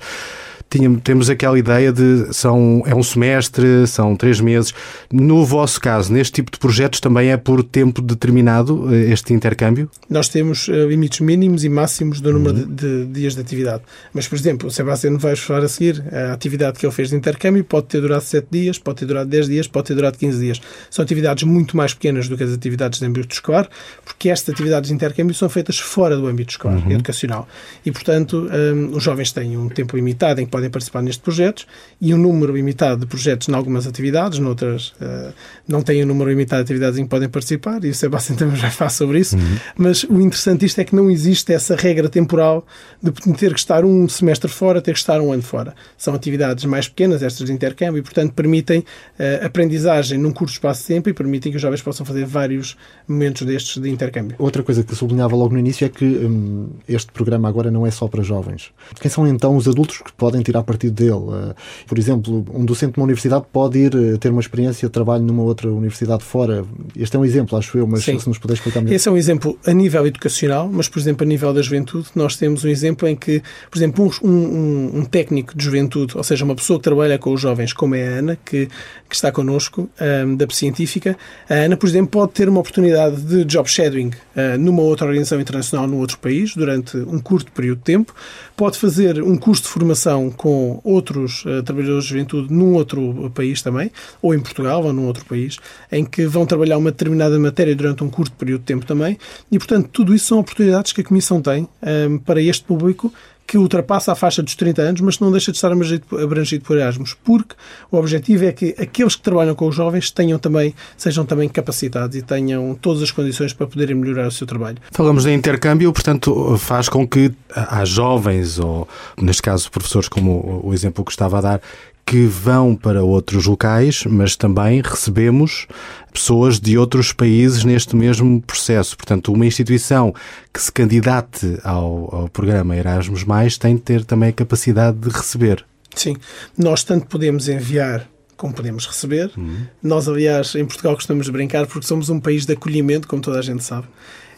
tínhamos, 0.69 1.01
temos 1.01 1.29
aquela 1.29 1.57
ideia 1.57 1.91
de 1.91 2.33
são, 2.33 2.83
é 2.85 2.93
um 2.93 3.03
semestre, 3.03 3.87
são 3.87 4.15
três 4.15 4.39
meses. 4.39 4.73
No 5.11 5.45
vosso 5.45 5.79
caso, 5.79 6.11
neste 6.11 6.33
tipo 6.33 6.51
de 6.51 6.59
projetos, 6.59 6.99
também 6.99 7.31
é 7.31 7.37
por 7.37 7.63
tempo 7.63 8.01
determinado 8.01 8.93
eh, 8.93 9.11
este 9.11 9.33
intercâmbio? 9.33 9.89
Nós 10.09 10.29
temos 10.29 10.67
uh, 10.67 10.87
limites 10.87 11.19
mínimos 11.19 11.63
e 11.63 11.69
máximos 11.69 12.21
do 12.21 12.33
número 12.33 12.57
uhum. 12.57 12.75
de, 12.75 13.05
de, 13.05 13.13
dias 13.13 13.35
de 13.35 13.41
atividade. 13.41 13.83
Mas, 14.13 14.27
por 14.27 14.35
exemplo, 14.35 14.67
o 14.67 14.71
Sebastião 14.71 15.17
vai 15.17 15.35
falar 15.35 15.63
a 15.63 15.67
seguir, 15.67 16.03
a 16.11 16.33
atividade 16.33 16.79
que 16.79 16.85
ele 16.85 16.93
fez 16.93 17.09
de 17.09 17.15
intercâmbio 17.15 17.63
pode 17.63 17.87
ter 17.87 18.01
durado 18.01 18.23
sete 18.23 18.47
dias, 18.51 18.77
pode 18.77 18.99
ter 18.99 19.05
durado 19.05 19.29
dez 19.29 19.47
dias, 19.47 19.67
pode 19.67 19.87
ter 19.87 19.95
durado 19.95 20.17
15 20.17 20.39
dias. 20.39 20.61
São 20.89 21.03
atividades 21.03 21.43
muito 21.43 21.77
mais 21.77 21.93
pequenas 21.93 22.27
do 22.27 22.37
que 22.37 22.43
as 22.43 22.51
atividades 22.51 22.99
de 22.99 23.05
âmbito 23.05 23.33
escolar, 23.33 23.69
porque 24.03 24.29
estas 24.29 24.53
atividades 24.53 24.89
de 24.89 24.95
intercâmbio 24.95 25.33
são 25.33 25.49
feitas 25.49 25.79
fora 25.79 26.17
do 26.17 26.27
âmbito 26.27 26.51
escolar 26.51 26.77
uhum. 26.77 26.91
educacional. 26.91 27.47
E, 27.85 27.91
portanto, 27.91 28.49
um, 28.51 28.95
os 28.95 29.03
jovens 29.03 29.31
têm 29.31 29.57
um 29.57 29.69
tempo 29.69 29.95
limitado 29.95 30.41
em 30.41 30.45
que 30.45 30.51
podem 30.55 30.69
participar 30.69 31.01
nestes 31.01 31.21
projetos 31.21 31.67
e 31.99 32.13
um 32.13 32.17
número 32.17 32.55
limitado 32.55 33.01
de 33.01 33.07
projetos 33.07 33.49
em 33.49 33.53
algumas 33.53 33.85
atividades, 33.85 34.39
noutras 34.39 34.93
uh, 35.01 35.33
não 35.67 35.81
têm 35.81 36.01
um 36.01 36.07
número 36.07 36.29
limitado 36.29 36.63
de 36.63 36.71
atividades 36.71 36.97
em 36.97 37.03
que 37.03 37.09
podem 37.09 37.27
participar, 37.27 37.83
e 37.83 37.89
o 37.89 37.93
Sebastião 37.93 38.37
também 38.39 38.55
já 38.55 38.71
faz 38.71 38.93
sobre 38.93 39.19
isso, 39.19 39.35
uhum. 39.35 39.57
mas 39.75 40.03
o 40.03 40.21
interessante 40.21 40.65
isto 40.65 40.79
é 40.79 40.85
que 40.85 40.95
não 40.95 41.11
existe 41.11 41.51
essa 41.51 41.75
regra 41.75 42.07
temporal 42.07 42.65
de 43.03 43.11
ter 43.33 43.53
que 43.53 43.59
estar 43.59 43.83
um 43.83 44.07
semestre 44.07 44.49
fora, 44.49 44.81
ter 44.81 44.93
que 44.93 44.99
estar 44.99 45.19
um 45.19 45.33
ano 45.33 45.41
fora. 45.41 45.75
São 45.97 46.13
atividades 46.13 46.63
mais 46.63 46.87
pequenas, 46.87 47.21
estas 47.21 47.47
de 47.47 47.51
intercâmbio, 47.51 47.99
e, 47.99 48.01
portanto, 48.01 48.31
permitem 48.31 48.79
uh, 48.79 49.45
aprendizagem 49.45 50.17
num 50.17 50.31
curto 50.31 50.53
espaço 50.53 50.83
de 50.83 50.87
tempo 50.87 51.09
e 51.09 51.13
permitem 51.13 51.51
que 51.51 51.57
os 51.57 51.61
jovens 51.61 51.81
possam 51.81 52.05
fazer 52.05 52.25
vários 52.25 52.77
momentos 53.05 53.45
destes 53.45 53.81
de 53.81 53.89
intercâmbio. 53.89 54.37
Outra 54.39 54.63
coisa 54.63 54.85
que 54.85 54.95
sublinhava 54.95 55.35
logo 55.35 55.51
no 55.51 55.59
início 55.59 55.83
é 55.83 55.89
que 55.89 56.05
hum, 56.05 56.69
este 56.87 57.11
programa 57.11 57.49
agora 57.49 57.69
não 57.69 57.85
é 57.85 57.91
só 57.91 58.07
para 58.07 58.23
jovens. 58.23 58.71
Quem 59.01 59.11
são 59.11 59.27
então 59.27 59.57
os 59.57 59.67
adultos 59.67 59.97
que 59.97 60.13
podem 60.13 60.41
tirar 60.45 60.63
partido 60.63 60.93
dele. 60.93 61.49
Eh, 61.49 61.55
por 61.87 61.97
exemplo, 61.97 62.45
um 62.53 62.65
docente 62.65 62.93
de 62.93 62.99
uma 62.99 63.05
universidade 63.05 63.45
pode 63.51 63.79
ir 63.79 63.95
eh, 63.95 64.17
ter 64.17 64.29
uma 64.29 64.41
experiência 64.41 64.87
de 64.87 64.91
trabalho 64.91 65.23
numa 65.23 65.43
outra 65.43 65.69
universidade 65.69 66.23
fora. 66.23 66.63
Este 66.95 67.15
é 67.15 67.19
um 67.19 67.25
exemplo, 67.25 67.57
acho 67.57 67.77
eu, 67.77 67.87
mas 67.87 68.03
Sim. 68.03 68.19
se 68.19 68.27
nos 68.27 68.37
puder 68.37 68.53
explicar 68.53 68.81
melhor. 68.81 68.95
Esse 68.95 69.07
é 69.07 69.11
um 69.11 69.17
exemplo 69.17 69.57
a 69.65 69.73
nível 69.73 70.05
educacional, 70.07 70.69
mas, 70.71 70.87
por 70.87 70.99
exemplo, 70.99 71.25
a 71.25 71.27
nível 71.27 71.53
da 71.53 71.61
juventude, 71.61 72.07
nós 72.15 72.35
temos 72.35 72.63
um 72.63 72.69
exemplo 72.69 73.07
em 73.07 73.15
que, 73.15 73.41
por 73.69 73.77
exemplo, 73.77 74.11
um, 74.23 74.29
um, 74.29 74.91
um 74.99 75.05
técnico 75.05 75.55
de 75.57 75.63
juventude, 75.63 76.17
ou 76.17 76.23
seja, 76.23 76.45
uma 76.45 76.55
pessoa 76.55 76.79
que 76.79 76.83
trabalha 76.83 77.17
com 77.17 77.33
os 77.33 77.41
jovens, 77.41 77.73
como 77.73 77.95
é 77.95 78.07
a 78.07 78.11
Ana, 78.19 78.37
que, 78.43 78.67
que 79.09 79.15
está 79.15 79.31
connosco, 79.31 79.81
um, 79.81 80.03
ehm, 80.03 80.35
da 80.35 80.45
Científica, 80.49 81.17
a 81.49 81.53
Ana, 81.53 81.75
por 81.75 81.87
exemplo, 81.87 82.07
pode 82.09 82.31
ter 82.31 82.47
uma 82.47 82.59
oportunidade 82.59 83.21
de 83.21 83.43
job 83.43 83.69
shadowing 83.69 84.11
uh, 84.35 84.57
numa 84.57 84.81
outra 84.81 85.05
organização 85.05 85.39
internacional 85.39 85.87
num 85.87 85.97
outro 85.97 86.17
país 86.17 86.55
durante 86.55 86.97
um 86.97 87.19
curto 87.19 87.51
período 87.51 87.79
de 87.79 87.83
tempo, 87.83 88.13
pode 88.55 88.77
fazer 88.77 89.21
um 89.21 89.35
curso 89.35 89.63
de 89.63 89.69
formação 89.69 90.29
com 90.35 90.79
outros 90.83 91.43
uh, 91.45 91.63
trabalhadores 91.63 92.03
de 92.03 92.11
juventude 92.11 92.53
num 92.53 92.73
outro 92.73 93.31
país 93.33 93.61
também, 93.61 93.91
ou 94.21 94.33
em 94.33 94.39
Portugal 94.39 94.83
ou 94.83 94.93
num 94.93 95.07
outro 95.07 95.25
país, 95.25 95.57
em 95.91 96.05
que 96.05 96.25
vão 96.25 96.45
trabalhar 96.45 96.77
uma 96.77 96.91
determinada 96.91 97.37
matéria 97.39 97.75
durante 97.75 98.03
um 98.03 98.09
curto 98.09 98.35
período 98.35 98.61
de 98.61 98.65
tempo 98.65 98.85
também. 98.85 99.17
E, 99.51 99.57
portanto, 99.57 99.89
tudo 99.91 100.13
isso 100.13 100.27
são 100.27 100.39
oportunidades 100.39 100.91
que 100.91 101.01
a 101.01 101.03
Comissão 101.03 101.41
tem 101.41 101.63
um, 101.63 101.67
eh, 101.81 102.19
para 102.25 102.41
este 102.41 102.63
público 102.63 103.13
que 103.47 103.57
ultrapassa 103.57 104.11
a 104.11 104.15
faixa 104.15 104.41
dos 104.41 104.55
30 104.55 104.81
anos, 104.81 105.01
mas 105.01 105.19
não 105.19 105.31
deixa 105.31 105.51
de 105.51 105.57
estar 105.57 105.71
abrangido 105.71 106.65
por 106.65 106.77
Erasmus, 106.77 107.15
porque 107.23 107.55
o 107.91 107.97
objetivo 107.97 108.45
é 108.45 108.51
que 108.51 108.75
aqueles 108.77 109.15
que 109.15 109.21
trabalham 109.21 109.53
com 109.53 109.67
os 109.67 109.75
jovens 109.75 110.09
tenham 110.11 110.39
também, 110.39 110.73
sejam 110.97 111.25
também 111.25 111.47
capacitados 111.47 112.15
e 112.15 112.21
tenham 112.21 112.75
todas 112.75 113.03
as 113.03 113.11
condições 113.11 113.53
para 113.53 113.67
poderem 113.67 113.95
melhorar 113.95 114.27
o 114.27 114.31
seu 114.31 114.47
trabalho. 114.47 114.77
Falamos 114.91 115.23
de 115.23 115.31
intercâmbio, 115.31 115.91
portanto, 115.93 116.57
faz 116.57 116.89
com 116.89 117.07
que 117.07 117.31
há 117.53 117.85
jovens, 117.85 118.59
ou 118.59 118.87
neste 119.21 119.41
caso 119.41 119.71
professores, 119.71 120.09
como 120.09 120.61
o 120.63 120.73
exemplo 120.73 121.03
que 121.05 121.11
estava 121.11 121.37
a 121.37 121.41
dar, 121.41 121.61
que 122.05 122.27
vão 122.27 122.75
para 122.75 123.03
outros 123.03 123.47
locais, 123.47 124.03
mas 124.05 124.35
também 124.35 124.81
recebemos 124.81 125.67
pessoas 126.13 126.59
de 126.59 126.77
outros 126.77 127.11
países 127.11 127.63
neste 127.63 127.95
mesmo 127.95 128.41
processo. 128.41 128.95
Portanto, 128.95 129.33
uma 129.33 129.45
instituição 129.45 130.13
que 130.53 130.61
se 130.61 130.71
candidate 130.71 131.59
ao, 131.63 132.15
ao 132.15 132.29
programa 132.29 132.75
Erasmus, 132.75 133.25
tem 133.57 133.75
de 133.75 133.81
ter 133.81 134.05
também 134.05 134.29
a 134.29 134.33
capacidade 134.33 134.97
de 134.97 135.09
receber. 135.09 135.65
Sim, 135.95 136.15
nós 136.57 136.83
tanto 136.83 137.07
podemos 137.07 137.49
enviar 137.49 138.07
como 138.37 138.53
podemos 138.53 138.85
receber. 138.85 139.31
Uhum. 139.35 139.65
Nós, 139.81 140.07
aliás, 140.07 140.53
em 140.55 140.65
Portugal 140.65 140.93
gostamos 140.93 141.25
de 141.25 141.31
brincar 141.31 141.65
porque 141.65 141.87
somos 141.87 142.09
um 142.09 142.19
país 142.19 142.45
de 142.45 142.53
acolhimento, 142.53 143.07
como 143.07 143.21
toda 143.21 143.39
a 143.39 143.41
gente 143.41 143.63
sabe. 143.63 143.87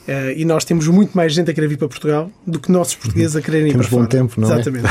Uh, 0.08 0.32
e 0.38 0.46
nós 0.46 0.64
temos 0.64 0.88
muito 0.88 1.16
mais 1.18 1.34
gente 1.34 1.52
a 1.52 1.54
querer 1.54 1.68
vir 1.68 1.78
para 1.78 1.90
Portugal 1.90 2.32
do 2.46 2.60
que 2.60 2.72
nossos 2.72 2.96
portugueses 2.96 3.36
a 3.36 3.42
quererem 3.42 3.68
ir 3.68 3.72
temos 3.72 3.88
para 3.88 3.98
fora. 3.98 4.04
Bom 4.04 4.10
tempo, 4.10 4.40
não 4.40 4.50
é? 4.50 4.54
Exatamente. 4.54 4.88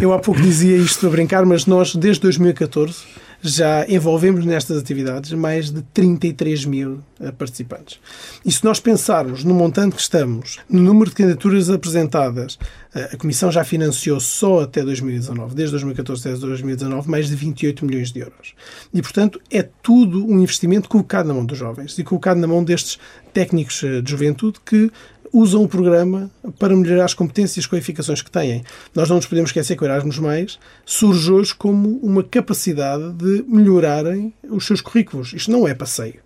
Eu 0.00 0.12
há 0.12 0.18
pouco 0.20 0.40
dizia 0.40 0.76
isto 0.76 1.04
a 1.08 1.10
brincar, 1.10 1.44
mas 1.44 1.66
nós, 1.66 1.96
desde 1.96 2.22
2014, 2.22 2.98
já 3.42 3.86
envolvemos 3.88 4.44
nestas 4.44 4.78
atividades 4.78 5.32
mais 5.32 5.70
de 5.70 5.82
33 5.82 6.64
mil 6.66 7.00
eh, 7.18 7.32
participantes. 7.32 7.98
E 8.44 8.52
se 8.52 8.64
nós 8.64 8.80
pensarmos 8.80 9.44
no 9.44 9.54
montante 9.54 9.96
que 9.96 10.02
estamos, 10.02 10.58
no 10.68 10.82
número 10.82 11.10
de 11.10 11.16
candidaturas 11.16 11.70
apresentadas, 11.70 12.58
eh, 12.94 13.10
a 13.12 13.16
Comissão 13.16 13.50
já 13.50 13.64
financiou 13.64 14.20
só 14.20 14.60
até 14.62 14.82
2019, 14.82 15.54
desde 15.54 15.72
2014 15.72 16.28
até 16.28 16.38
2019, 16.38 17.08
mais 17.08 17.28
de 17.28 17.34
28 17.34 17.84
milhões 17.84 18.12
de 18.12 18.20
euros. 18.20 18.54
E, 18.92 19.00
portanto, 19.00 19.40
é 19.50 19.62
tudo 19.62 20.26
um 20.26 20.40
investimento 20.40 20.88
colocado 20.88 21.26
na 21.26 21.34
mão 21.34 21.44
dos 21.44 21.56
jovens 21.56 21.98
e 21.98 22.04
colocado 22.04 22.38
na 22.38 22.46
mão 22.46 22.62
destes 22.62 22.98
técnicos 23.32 23.82
eh, 23.82 24.02
de 24.02 24.10
juventude 24.10 24.58
que 24.64 24.90
usam 25.32 25.62
o 25.62 25.68
programa 25.68 26.30
para 26.58 26.74
melhorar 26.74 27.04
as 27.04 27.14
competências 27.14 27.56
e 27.56 27.60
as 27.60 27.66
qualificações 27.66 28.22
que 28.22 28.30
têm. 28.30 28.64
Nós 28.94 29.08
não 29.08 29.16
nos 29.16 29.26
podemos 29.26 29.50
esquecer 29.50 29.76
que 29.76 29.82
o 29.82 29.86
Erasmus 29.86 30.18
Mais 30.18 30.58
surge 30.84 31.30
hoje 31.30 31.54
como 31.54 31.98
uma 32.02 32.22
capacidade 32.22 33.12
de 33.12 33.44
melhorarem 33.46 34.32
os 34.48 34.66
seus 34.66 34.80
currículos. 34.80 35.32
Isto 35.32 35.50
não 35.50 35.66
é 35.66 35.74
passeio. 35.74 36.20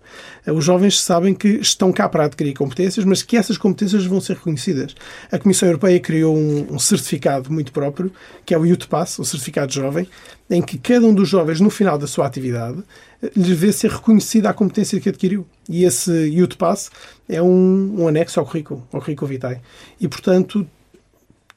Os 0.47 0.63
jovens 0.63 0.99
sabem 0.99 1.33
que 1.33 1.47
estão 1.47 1.91
cá 1.91 2.07
para 2.07 2.25
adquirir 2.25 2.53
competências, 2.53 3.05
mas 3.05 3.21
que 3.21 3.37
essas 3.37 3.57
competências 3.57 4.05
vão 4.05 4.21
ser 4.21 4.35
reconhecidas. 4.35 4.95
A 5.31 5.37
Comissão 5.37 5.67
Europeia 5.67 5.99
criou 5.99 6.35
um, 6.35 6.73
um 6.73 6.79
certificado 6.79 7.51
muito 7.51 7.71
próprio, 7.71 8.11
que 8.45 8.53
é 8.53 8.57
o 8.57 8.65
Youth 8.65 8.87
Pass, 8.87 9.19
o 9.19 9.25
certificado 9.25 9.73
jovem, 9.73 10.07
em 10.49 10.61
que 10.61 10.77
cada 10.77 11.05
um 11.05 11.13
dos 11.13 11.27
jovens, 11.27 11.59
no 11.59 11.69
final 11.69 11.97
da 11.97 12.05
sua 12.05 12.27
atividade, 12.27 12.83
lhe 13.35 13.53
vê 13.53 13.71
ser 13.71 13.89
reconhecida 13.89 14.49
a 14.49 14.53
competência 14.53 14.99
que 14.99 15.09
adquiriu. 15.09 15.47
E 15.67 15.83
esse 15.83 16.11
Youth 16.11 16.55
Pass 16.57 16.91
é 17.27 17.41
um, 17.41 17.95
um 18.01 18.07
anexo 18.07 18.39
ao 18.39 18.45
currículo, 18.45 18.87
ao 18.91 19.01
currículo 19.01 19.27
vitae. 19.27 19.59
E, 19.99 20.07
portanto, 20.07 20.67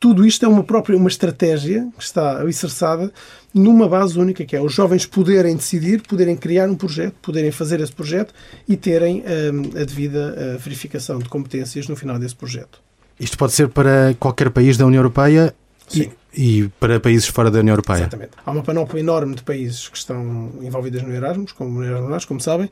tudo 0.00 0.24
isto 0.24 0.44
é 0.44 0.48
uma 0.48 0.62
própria 0.62 0.96
uma 0.96 1.08
estratégia 1.08 1.88
que 1.96 2.04
está 2.04 2.40
alicerçada 2.40 3.12
numa 3.52 3.88
base 3.88 4.18
única, 4.18 4.44
que 4.44 4.54
é 4.54 4.60
os 4.60 4.72
jovens 4.72 5.04
poderem 5.04 5.56
decidir, 5.56 6.02
poderem 6.02 6.36
criar 6.36 6.68
um 6.68 6.76
projeto, 6.76 7.14
poderem 7.20 7.50
fazer 7.50 7.80
esse 7.80 7.92
projeto 7.92 8.32
e 8.68 8.76
terem 8.76 9.24
hum, 9.52 9.70
a 9.80 9.84
devida 9.84 10.36
uh, 10.36 10.58
verificação 10.58 11.18
de 11.18 11.28
competências 11.28 11.88
no 11.88 11.96
final 11.96 12.18
desse 12.18 12.36
projeto. 12.36 12.80
Isto 13.18 13.36
pode 13.36 13.52
ser 13.52 13.68
para 13.68 14.14
qualquer 14.20 14.50
país 14.50 14.76
da 14.76 14.86
União 14.86 15.00
Europeia 15.00 15.52
Sim. 15.88 16.10
E, 16.34 16.60
e 16.60 16.68
para 16.80 17.00
países 17.00 17.26
fora 17.26 17.50
da 17.50 17.58
União 17.60 17.72
Europeia. 17.72 18.00
Exatamente. 18.00 18.30
Há 18.44 18.50
uma 18.50 18.62
panóplia 18.62 19.00
enorme 19.00 19.34
de 19.34 19.42
países 19.42 19.88
que 19.88 19.96
estão 19.96 20.52
envolvidas 20.60 21.02
no 21.02 21.12
Erasmus, 21.12 21.52
como, 21.52 21.82
Erasmus, 21.82 22.24
como 22.26 22.40
sabem. 22.40 22.68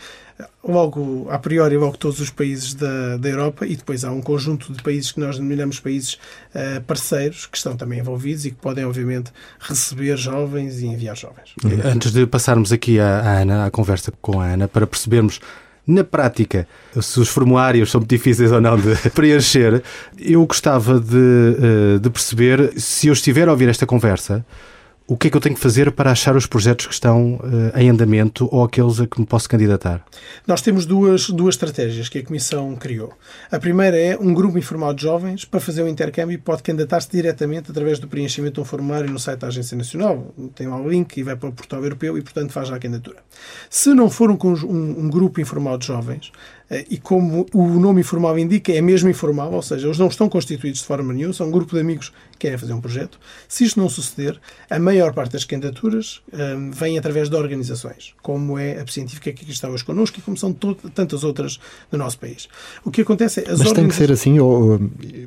Logo, 0.63 1.27
a 1.31 1.39
priori, 1.39 1.77
logo 1.77 1.97
todos 1.97 2.21
os 2.21 2.31
países 2.31 2.75
da, 2.75 3.17
da 3.17 3.29
Europa 3.29 3.67
e 3.67 3.75
depois 3.75 4.05
há 4.05 4.13
um 4.13 4.21
conjunto 4.21 4.73
de 4.73 4.83
países 4.83 5.11
que 5.11 5.21
nós 5.21 5.37
denominamos 5.37 5.81
países 5.81 6.15
uh, 6.55 6.81
parceiros 6.87 7.47
que 7.47 7.57
estão 7.57 7.77
também 7.77 7.99
envolvidos 7.99 8.45
e 8.45 8.51
que 8.51 8.57
podem, 8.57 8.85
obviamente, 8.85 9.33
receber 9.59 10.17
jovens 10.17 10.81
e 10.81 10.87
enviar 10.87 11.17
jovens. 11.17 11.55
Antes 11.85 12.13
de 12.13 12.27
passarmos 12.27 12.71
aqui 12.71 13.01
à, 13.01 13.21
à 13.21 13.41
Ana, 13.41 13.67
à 13.67 13.71
conversa 13.71 14.13
com 14.21 14.41
a 14.41 14.47
Ana, 14.47 14.69
para 14.69 14.87
percebermos 14.87 15.41
na 15.87 16.03
prática, 16.03 16.67
se 17.01 17.21
os 17.21 17.29
formulários 17.29 17.91
são 17.91 18.01
difíceis 18.01 18.51
ou 18.51 18.61
não 18.61 18.77
de 18.77 18.97
preencher, 19.15 19.83
eu 20.19 20.45
gostava 20.45 20.99
de, 20.99 21.17
eh, 21.17 21.99
de 22.01 22.11
perceber 22.11 22.73
se 22.77 23.07
eu 23.07 23.13
estiver 23.13 23.49
a 23.49 23.53
ouvir 23.53 23.69
esta 23.69 23.87
conversa 23.87 24.45
o 25.09 25.17
que 25.17 25.29
é 25.29 25.31
que 25.31 25.37
eu 25.37 25.41
tenho 25.41 25.55
que 25.55 25.61
fazer 25.61 25.93
para 25.93 26.11
achar 26.11 26.37
os 26.37 26.47
projetos 26.47 26.87
que 26.87 26.93
estão 26.93 27.35
uh, 27.35 27.79
em 27.79 27.89
andamento 27.89 28.49
ou 28.51 28.65
aqueles 28.65 28.99
a 28.99 29.07
que 29.07 29.21
me 29.21 29.27
posso 29.27 29.49
candidatar? 29.49 30.05
Nós 30.47 30.61
temos 30.61 30.85
duas, 30.85 31.31
duas 31.31 31.55
estratégias 31.55 32.09
que 32.09 32.19
a 32.19 32.25
Comissão 32.25 32.75
criou. 32.75 33.13
A 33.51 33.59
primeira 33.59 33.97
é 33.97 34.19
um 34.19 34.35
grupo 34.35 34.59
informal 34.59 34.93
de 34.93 35.03
jovens 35.03 35.45
para 35.45 35.61
fazer 35.61 35.83
o 35.83 35.89
intercâmbio 35.89 36.35
e 36.35 36.39
pode 36.39 36.65
candidatar-se 36.65 37.09
diretamente 37.11 37.71
através 37.71 38.01
do 38.01 38.09
preenchimento 38.09 38.55
de 38.55 38.61
um 38.61 38.65
formulário 38.65 39.09
no 39.09 39.19
site 39.19 39.41
da 39.41 39.47
Agência 39.47 39.77
Nacional. 39.77 40.35
Tem 40.57 40.67
lá 40.67 40.77
o 40.77 40.89
link 40.89 41.17
e 41.17 41.23
vai 41.23 41.37
para 41.37 41.49
o 41.49 41.53
portal 41.53 41.83
europeu 41.85 42.19
e, 42.19 42.23
portanto, 42.23 42.51
faz 42.51 42.69
já 42.69 42.75
a 42.75 42.79
candidatura. 42.81 43.19
Se 43.71 43.95
não 43.95 44.11
for 44.11 44.29
um, 44.29 44.39
um, 44.65 45.05
um 45.05 45.09
grupo 45.09 45.41
informal 45.41 45.79
de 45.79 45.87
jovens, 45.87 46.33
e 46.91 46.99
como 46.99 47.47
o 47.53 47.79
nome 47.79 48.01
informal 48.01 48.39
indica, 48.39 48.73
é 48.73 48.81
mesmo 48.81 49.09
informal, 49.09 49.53
ou 49.53 49.63
seja, 49.63 49.87
eles 49.87 49.99
não 49.99 50.09
estão 50.09 50.29
constituídos 50.29 50.81
de 50.81 50.87
forma 50.87 51.13
nenhuma, 51.13 51.33
são 51.33 51.47
um 51.47 51.51
grupo 51.51 51.75
de 51.75 51.81
amigos 51.81 52.13
que 52.33 52.39
querem 52.39 52.59
fazer 52.59 52.73
um 52.73 52.81
projeto. 52.81 53.19
Se 53.49 53.65
isto 53.65 53.79
não 53.79 53.89
suceder, 53.89 54.39
a 54.69 54.79
maior 54.79 55.13
parte 55.13 55.33
das 55.33 55.45
candidaturas 55.45 56.21
um, 56.33 56.39
eh, 56.39 56.71
vem 56.73 56.99
através 56.99 57.29
de 57.29 57.37
organizações, 57.37 58.15
como 58.23 58.59
é 58.59 58.81
a 58.81 58.87
Científica 58.87 59.33
que 59.33 59.43
aqui 59.43 59.53
está 59.53 59.69
hoje 59.69 59.85
connosco 59.85 60.19
e 60.19 60.23
como 60.23 60.37
são 60.37 60.53
tantas 60.53 61.23
outras 61.23 61.59
do 61.91 61.99
nosso 61.99 62.19
país. 62.19 62.49
O 62.85 62.91
que 62.91 63.03
acontece 63.03 63.41
é... 63.41 63.51
As 63.51 63.59
Mas 63.59 63.73
tem 63.73 63.89
que 63.89 63.95
ser 63.95 64.11
assim, 64.11 64.39
ou, 64.39 64.81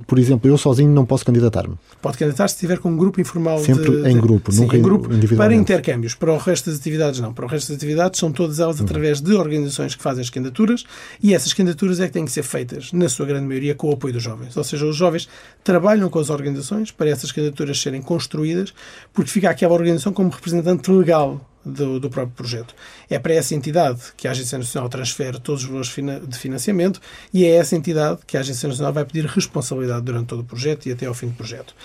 por 0.07 0.19
exemplo, 0.19 0.49
eu 0.49 0.57
sozinho 0.57 0.89
não 0.89 1.05
posso 1.05 1.25
candidatar-me? 1.25 1.75
Pode 2.01 2.17
candidatar-se 2.17 2.55
se 2.55 2.57
estiver 2.57 2.79
com 2.79 2.89
um 2.89 2.97
grupo 2.97 3.21
informal. 3.21 3.59
Sempre 3.59 4.01
de, 4.01 4.09
em 4.09 4.17
grupo, 4.17 4.51
sim, 4.51 4.61
nunca 4.61 4.77
em 4.77 4.81
grupo, 4.81 5.09
para 5.35 5.53
intercâmbios. 5.53 6.15
Para 6.15 6.33
o 6.33 6.37
resto 6.37 6.69
das 6.69 6.79
atividades, 6.79 7.19
não. 7.19 7.33
Para 7.33 7.45
o 7.45 7.47
resto 7.47 7.69
das 7.69 7.77
atividades, 7.77 8.19
são 8.19 8.31
todas 8.31 8.59
elas 8.59 8.81
através 8.81 9.21
de 9.21 9.33
organizações 9.33 9.95
que 9.95 10.01
fazem 10.01 10.21
as 10.21 10.29
candidaturas 10.29 10.83
e 11.21 11.28
essas 11.33 11.53
candidaturas 11.53 11.99
é 11.99 12.07
que 12.07 12.13
têm 12.13 12.25
que 12.25 12.31
ser 12.31 12.43
feitas, 12.43 12.91
na 12.91 13.09
sua 13.09 13.25
grande 13.25 13.45
maioria, 13.45 13.75
com 13.75 13.89
o 13.89 13.93
apoio 13.93 14.13
dos 14.13 14.23
jovens. 14.23 14.55
Ou 14.55 14.63
seja, 14.63 14.85
os 14.85 14.95
jovens 14.95 15.27
trabalham 15.63 16.09
com 16.09 16.19
as 16.19 16.29
organizações 16.29 16.91
para 16.91 17.09
essas 17.09 17.31
candidaturas 17.31 17.79
serem 17.79 18.01
construídas, 18.01 18.73
porque 19.13 19.29
fica 19.29 19.49
aquela 19.49 19.73
organização 19.73 20.13
como 20.13 20.29
representante 20.29 20.91
legal 20.91 21.45
do, 21.63 21.99
do, 21.99 22.09
próprio 22.09 22.35
projeto. 22.35 22.73
É 23.09 23.19
para 23.19 23.33
essa 23.33 23.53
entidade 23.53 24.01
que 24.15 24.27
a 24.27 24.31
Agência 24.31 24.57
Nacional 24.57 24.89
transfere 24.89 25.39
todos 25.39 25.63
os 25.63 25.67
valores 25.67 26.27
de 26.27 26.37
financiamento 26.37 27.01
e 27.33 27.45
é 27.45 27.55
essa 27.55 27.75
entidade 27.75 28.19
que 28.25 28.37
a 28.37 28.39
Agência 28.39 28.67
Nacional 28.67 28.93
vai 28.93 29.05
pedir 29.05 29.25
responsabilidade 29.25 30.01
durante 30.01 30.27
todo 30.27 30.39
o 30.39 30.43
projeto 30.43 30.87
e 30.87 30.91
até 30.91 31.05
ao 31.05 31.13
fim 31.13 31.27
do 31.27 31.33
projeto. 31.33 31.75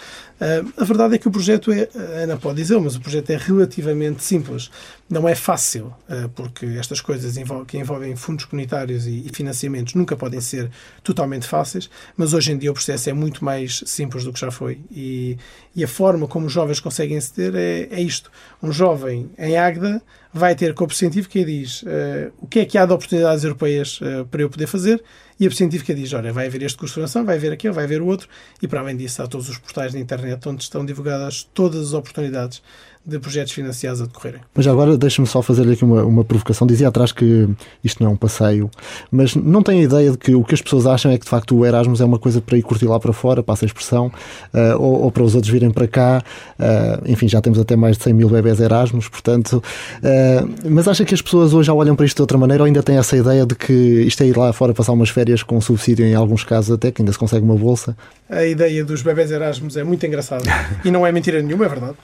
Uh, 0.41 0.73
a 0.77 0.85
verdade 0.85 1.15
é 1.15 1.19
que 1.19 1.29
o 1.29 1.31
projeto 1.31 1.71
é, 1.71 1.89
a 1.95 2.23
Ana 2.23 2.37
pode 2.37 2.57
dizer, 2.57 2.79
mas 2.81 2.97
o 2.97 3.01
projeto 3.01 3.31
é 3.31 3.37
relativamente 3.37 4.23
simples. 4.23 4.71
Não 5.09 5.29
é 5.29 5.35
fácil, 5.35 5.87
uh, 6.09 6.29
porque 6.35 6.67
estas 6.79 7.01
coisas 7.01 7.37
que 7.69 7.79
envolvem 7.79 8.17
fundos 8.17 8.45
comunitários 8.45 9.07
e, 9.07 9.31
financiamentos 9.33 9.95
nunca 9.95 10.17
podem 10.17 10.41
ser 10.41 10.71
totalmente 11.03 11.47
fáceis, 11.47 11.89
mas 12.17 12.35
hoje 12.35 12.53
em 12.53 12.59
dia 12.59 12.71
o 12.71 12.75
processo 12.75 13.09
é 13.11 13.13
muito 13.13 13.45
mais 13.45 13.83
simples 13.87 14.25
do 14.25 14.33
que 14.33 14.41
já 14.41 14.51
foi. 14.51 14.81
E, 14.91 15.39
e 15.75 15.85
a 15.85 15.89
forma 15.89 16.27
como 16.27 16.47
os 16.47 16.53
jovens 16.53 16.81
conseguem 16.81 17.17
aceder 17.17 17.55
é, 17.55 17.95
é 17.95 18.01
isto. 18.01 18.31
Um 18.63 18.73
jovem 18.73 19.31
em 19.39 19.57
Águeda 19.57 20.03
vai 20.33 20.57
ter 20.57 20.75
corpo 20.75 20.93
científico 20.93 21.39
e 21.39 21.45
diz 21.45 21.83
uh, 21.83 22.33
o 22.39 22.47
que 22.49 22.59
é 22.59 22.65
que 22.65 22.77
há 22.77 22.85
de 22.85 22.93
oportunidades 22.93 23.45
europeias 23.45 24.01
uh, 24.01 24.25
para 24.27 24.43
eu 24.43 24.51
poder 24.51 24.67
fazer 24.67 25.03
e 25.39 25.47
a 25.47 25.51
científica 25.51 25.95
diz, 25.95 26.13
olha, 26.13 26.33
vai 26.33 26.47
haver 26.47 26.63
este 26.63 26.79
curso 26.79 26.93
de 26.93 26.95
formação, 26.95 27.25
vai 27.25 27.37
haver 27.37 27.53
aquele, 27.53 27.75
vai 27.75 27.85
haver 27.85 28.01
o 28.01 28.07
outro. 28.07 28.29
E 28.63 28.69
para 28.69 28.81
além 28.81 28.97
disso 28.97 29.23
há 29.23 29.27
todos 29.27 29.49
os 29.49 29.59
portais 29.59 29.93
da 29.93 29.99
internet 29.99 30.49
onde 30.49 30.63
estão 30.63 30.85
divulgadas 30.85 31.49
todas 31.53 31.89
as 31.89 31.93
oportunidades 31.93 32.63
de 33.07 33.19
projetos 33.19 33.53
financiados 33.53 34.01
a 34.01 34.07
decorrerem. 34.07 34.41
Mas 34.55 34.67
agora 34.67 34.97
deixa-me 34.97 35.29
só 35.29 35.43
fazer 35.43 35.71
aqui 35.71 35.85
uma, 35.85 36.03
uma 36.05 36.25
provocação. 36.25 36.67
Dizia 36.67 36.89
atrás 36.89 37.13
que 37.13 37.49
isto 37.83 38.03
não 38.03 38.11
é 38.11 38.15
um 38.15 38.17
passeio, 38.17 38.71
mas 39.11 39.35
não 39.35 39.63
tenho 39.63 39.81
a 39.81 39.85
ideia 39.85 40.11
de 40.13 40.17
que 40.17 40.35
o 40.35 40.43
que 40.43 40.55
as 40.55 40.63
pessoas 40.63 40.87
acham 40.87 41.13
é 41.13 41.19
que 41.19 41.25
de 41.25 41.31
facto 41.31 41.55
o 41.55 41.67
Erasmus 41.67 42.01
é 42.01 42.05
uma 42.05 42.19
coisa 42.19 42.41
para 42.41 42.57
ir 42.57 42.63
curtir 42.63 42.87
lá 42.87 42.99
para 42.99 43.13
fora, 43.13 43.43
passa 43.43 43.65
a 43.65 43.67
expressão, 43.67 44.07
uh, 44.07 44.81
ou, 44.81 45.03
ou, 45.03 45.13
para 45.13 45.23
os 45.23 45.35
outros 45.35 45.53
virem 45.53 45.71
para 45.71 45.87
cá. 45.87 46.23
Uh, 46.59 47.11
enfim, 47.11 47.29
já 47.29 47.43
temos 47.43 47.59
até 47.59 47.77
mais 47.77 47.99
de 47.99 48.05
100 48.05 48.15
mil 48.15 48.31
bebés 48.31 48.59
Erasmus, 48.59 49.09
portanto. 49.09 49.63
Uh, 49.99 50.71
mas 50.71 50.89
acha 50.89 51.05
que 51.05 51.15
as 51.15 51.21
pessoas 51.21 51.53
hoje 51.53 51.67
já 51.67 51.75
olham 51.75 51.95
para 51.95 52.07
isto 52.07 52.17
de 52.17 52.23
outra 52.23 52.39
maneira 52.39 52.63
ou 52.63 52.67
ainda 52.67 52.83
têm 52.83 52.97
essa 52.97 53.17
ideia 53.17 53.45
de 53.45 53.55
que 53.55 53.73
isto 53.73 54.23
é 54.23 54.27
ir 54.27 54.37
lá 54.37 54.51
fora 54.55 54.73
passar 54.73 54.93
umas 54.93 55.11
férias 55.11 55.43
com 55.43 55.61
subsídio, 55.61 56.07
em 56.07 56.15
alguns 56.15 56.43
casos 56.43 56.71
até, 56.71 56.91
que 56.91 57.03
ainda 57.03 57.13
se 57.13 57.19
consegue 57.19 57.45
uma 57.45 57.57
bolsa? 57.57 57.95
A 58.31 58.45
ideia 58.47 58.83
dos 58.83 59.03
bebés 59.03 59.31
Erasmus 59.31 59.77
é 59.77 59.85
muito 59.85 60.05
engraçada 60.07 60.45
e 60.83 60.91
não 60.91 61.07
é 61.07 61.13
mentira 61.13 61.43
nenhuma, 61.43 61.67
é 61.67 61.69
verdade. 61.69 61.97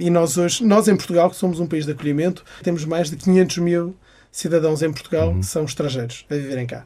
E 0.00 0.10
nós 0.10 0.36
hoje, 0.36 0.64
nós 0.64 0.88
em 0.88 0.96
Portugal, 0.96 1.30
que 1.30 1.36
somos 1.36 1.60
um 1.60 1.66
país 1.66 1.86
de 1.86 1.92
acolhimento, 1.92 2.44
temos 2.62 2.84
mais 2.84 3.10
de 3.10 3.16
500 3.16 3.58
mil 3.58 3.96
cidadãos 4.30 4.82
em 4.82 4.92
Portugal 4.92 5.28
uhum. 5.28 5.40
que 5.40 5.46
são 5.46 5.64
estrangeiros 5.64 6.24
a 6.30 6.34
viverem 6.34 6.66
cá 6.66 6.84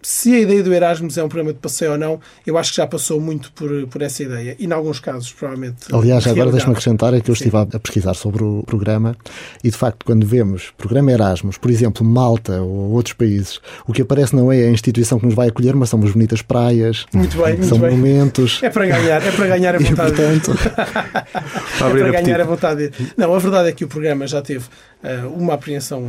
se 0.00 0.32
a 0.32 0.38
ideia 0.38 0.62
do 0.62 0.72
Erasmus 0.72 1.18
é 1.18 1.24
um 1.24 1.28
programa 1.28 1.52
de 1.52 1.58
passeio 1.58 1.92
ou 1.92 1.98
não, 1.98 2.20
eu 2.46 2.56
acho 2.56 2.70
que 2.70 2.76
já 2.76 2.86
passou 2.86 3.20
muito 3.20 3.50
por, 3.52 3.86
por 3.88 4.00
essa 4.00 4.22
ideia. 4.22 4.56
E, 4.58 4.64
em 4.64 4.72
alguns 4.72 5.00
casos, 5.00 5.32
provavelmente. 5.32 5.92
Aliás, 5.92 6.26
agora 6.26 6.52
deixe-me 6.52 6.72
acrescentar 6.72 7.12
é 7.14 7.20
que 7.20 7.30
eu 7.30 7.34
Sim. 7.34 7.44
estive 7.44 7.56
a 7.56 7.80
pesquisar 7.80 8.14
sobre 8.14 8.44
o 8.44 8.62
programa 8.64 9.16
e, 9.62 9.70
de 9.70 9.76
facto, 9.76 10.06
quando 10.06 10.24
vemos 10.24 10.72
programa 10.78 11.10
Erasmus, 11.10 11.58
por 11.58 11.70
exemplo, 11.70 12.04
Malta 12.04 12.60
ou 12.60 12.92
outros 12.92 13.14
países, 13.14 13.60
o 13.86 13.92
que 13.92 14.02
aparece 14.02 14.36
não 14.36 14.52
é 14.52 14.66
a 14.66 14.70
instituição 14.70 15.18
que 15.18 15.26
nos 15.26 15.34
vai 15.34 15.48
acolher, 15.48 15.74
mas 15.74 15.88
são 15.88 16.00
as 16.02 16.12
bonitas 16.12 16.42
praias, 16.42 17.04
muito 17.12 17.36
bem, 17.36 17.54
muito 17.54 17.66
são 17.66 17.78
bem. 17.78 17.90
monumentos. 17.90 18.60
É 18.62 18.70
para 18.70 18.86
ganhar, 18.86 19.22
é 19.22 19.32
para 19.32 19.46
ganhar 19.48 19.74
a 19.74 19.78
vontade. 19.82 20.12
E, 20.12 20.40
portanto... 20.40 20.70
é 20.78 21.90
para 21.90 22.22
ganhar 22.22 22.40
a 22.40 22.44
vontade. 22.44 22.92
Não, 23.16 23.34
a 23.34 23.38
verdade 23.38 23.68
é 23.70 23.72
que 23.72 23.84
o 23.84 23.88
programa 23.88 24.26
já 24.28 24.40
teve 24.40 24.64
uh, 25.02 25.28
uma 25.36 25.54
apreensão 25.54 26.08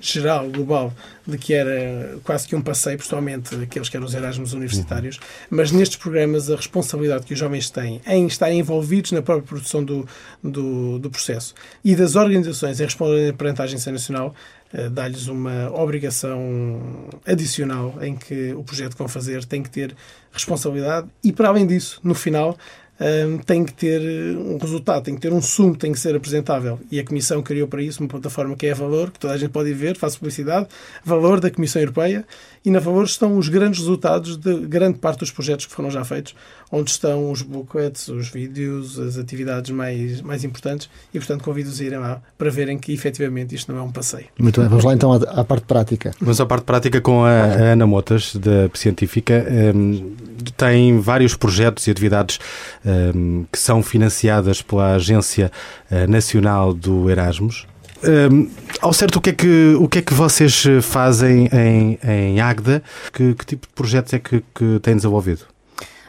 geral, 0.00 0.48
global, 0.48 0.92
de 1.26 1.36
que 1.36 1.52
era 1.52 2.18
quase 2.24 2.48
que 2.48 2.56
um 2.56 2.62
passeio, 2.62 2.96
pessoalmente 2.96 3.54
aqueles 3.56 3.88
que 3.88 3.96
eram 3.96 4.06
os 4.06 4.14
Erasmus 4.14 4.52
universitários, 4.52 5.16
uhum. 5.16 5.22
mas 5.50 5.70
nestes 5.70 5.98
programas 5.98 6.50
a 6.50 6.56
responsabilidade 6.56 7.26
que 7.26 7.34
os 7.34 7.38
jovens 7.38 7.70
têm 7.70 8.00
em 8.06 8.26
estarem 8.26 8.58
envolvidos 8.58 9.12
na 9.12 9.22
própria 9.22 9.46
produção 9.46 9.84
do, 9.84 10.08
do, 10.42 10.98
do 10.98 11.10
processo 11.10 11.54
e 11.84 11.94
das 11.94 12.16
organizações 12.16 12.80
em 12.80 12.84
responder 12.84 13.34
perante 13.34 13.60
a 13.60 13.64
Agência 13.64 13.92
Nacional 13.92 14.34
uh, 14.72 14.90
dá-lhes 14.90 15.26
uma 15.28 15.70
obrigação 15.72 17.08
adicional 17.26 17.98
em 18.00 18.16
que 18.16 18.52
o 18.54 18.64
projeto 18.64 18.92
que 18.92 18.98
vão 18.98 19.08
fazer 19.08 19.44
tem 19.44 19.62
que 19.62 19.70
ter 19.70 19.94
responsabilidade 20.32 21.08
e, 21.22 21.32
para 21.32 21.48
além 21.48 21.66
disso, 21.66 22.00
no 22.02 22.14
final, 22.14 22.56
um, 23.00 23.38
tem 23.38 23.64
que 23.64 23.72
ter 23.72 24.00
um 24.36 24.58
resultado, 24.58 25.04
tem 25.04 25.14
que 25.14 25.20
ter 25.20 25.32
um 25.32 25.40
sumo, 25.40 25.74
tem 25.74 25.90
que 25.90 25.98
ser 25.98 26.14
apresentável. 26.14 26.78
E 26.90 27.00
a 27.00 27.04
Comissão 27.04 27.42
criou 27.42 27.66
para 27.66 27.82
isso 27.82 28.00
uma 28.00 28.08
plataforma 28.08 28.54
que 28.54 28.66
é 28.66 28.74
Valor, 28.74 29.10
que 29.10 29.18
toda 29.18 29.32
a 29.32 29.36
gente 29.38 29.50
pode 29.50 29.72
ver, 29.72 29.96
faço 29.96 30.18
publicidade, 30.18 30.68
Valor 31.02 31.40
da 31.40 31.50
Comissão 31.50 31.80
Europeia, 31.80 32.26
e 32.64 32.70
na 32.70 32.78
Valor 32.78 33.04
estão 33.04 33.38
os 33.38 33.48
grandes 33.48 33.80
resultados 33.80 34.36
de 34.36 34.54
grande 34.66 34.98
parte 34.98 35.20
dos 35.20 35.30
projetos 35.30 35.66
que 35.66 35.72
foram 35.72 35.90
já 35.90 36.04
feitos, 36.04 36.34
onde 36.70 36.90
estão 36.90 37.30
os 37.30 37.42
booklets, 37.42 38.08
os 38.08 38.28
vídeos, 38.28 38.98
as 38.98 39.16
atividades 39.16 39.70
mais, 39.70 40.20
mais 40.20 40.44
importantes 40.44 40.90
e, 41.12 41.18
portanto, 41.18 41.42
convido-os 41.42 41.80
a 41.80 41.84
irem 41.84 41.98
lá 41.98 42.20
para 42.36 42.50
verem 42.50 42.78
que 42.78 42.92
efetivamente 42.92 43.54
isto 43.54 43.72
não 43.72 43.80
é 43.80 43.82
um 43.82 43.90
passeio. 43.90 44.26
Muito 44.38 44.60
bem, 44.60 44.68
vamos 44.68 44.84
lá 44.84 44.92
então 44.92 45.12
à, 45.12 45.16
à 45.40 45.44
parte 45.44 45.64
prática. 45.64 46.12
Vamos 46.20 46.40
à 46.40 46.46
parte 46.46 46.64
prática 46.64 47.00
com 47.00 47.24
a, 47.24 47.30
a 47.30 47.72
Ana 47.72 47.86
Motas, 47.86 48.36
da 48.36 48.70
Científica. 48.74 49.46
Um, 49.74 50.14
tem 50.56 51.00
vários 51.00 51.34
projetos 51.34 51.86
e 51.86 51.90
atividades 51.90 52.38
um, 52.84 53.44
que 53.50 53.58
são 53.58 53.82
financiadas 53.82 54.60
pela 54.62 54.94
Agência 54.94 55.50
eh, 55.90 56.06
Nacional 56.06 56.72
do 56.72 57.10
Erasmus. 57.10 57.66
Um, 58.02 58.48
ao 58.80 58.92
certo, 58.92 59.16
o 59.16 59.20
que, 59.20 59.30
é 59.30 59.32
que, 59.32 59.74
o 59.78 59.88
que 59.88 59.98
é 59.98 60.02
que 60.02 60.14
vocês 60.14 60.64
fazem 60.82 61.48
em, 61.52 61.98
em 62.02 62.40
Agda? 62.40 62.82
Que, 63.12 63.34
que 63.34 63.44
tipo 63.44 63.66
de 63.66 63.72
projetos 63.74 64.12
é 64.14 64.18
que, 64.18 64.42
que 64.54 64.78
têm 64.80 64.96
desenvolvido? 64.96 65.44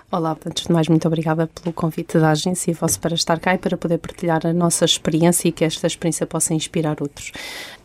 Olá, 0.09 0.35
antes 0.45 0.65
de 0.65 0.73
mais, 0.73 0.89
muito 0.89 1.07
obrigada 1.07 1.47
pelo 1.47 1.71
convite 1.71 2.19
da 2.19 2.31
agência 2.31 2.69
e 2.69 2.73
vosso 2.73 2.99
para 2.99 3.15
estar 3.15 3.39
cá 3.39 3.55
e 3.55 3.57
para 3.57 3.77
poder 3.77 3.97
partilhar 3.97 4.45
a 4.45 4.51
nossa 4.51 4.83
experiência 4.83 5.47
e 5.47 5.53
que 5.53 5.63
esta 5.63 5.87
experiência 5.87 6.27
possa 6.27 6.53
inspirar 6.53 6.97
outros. 7.01 7.31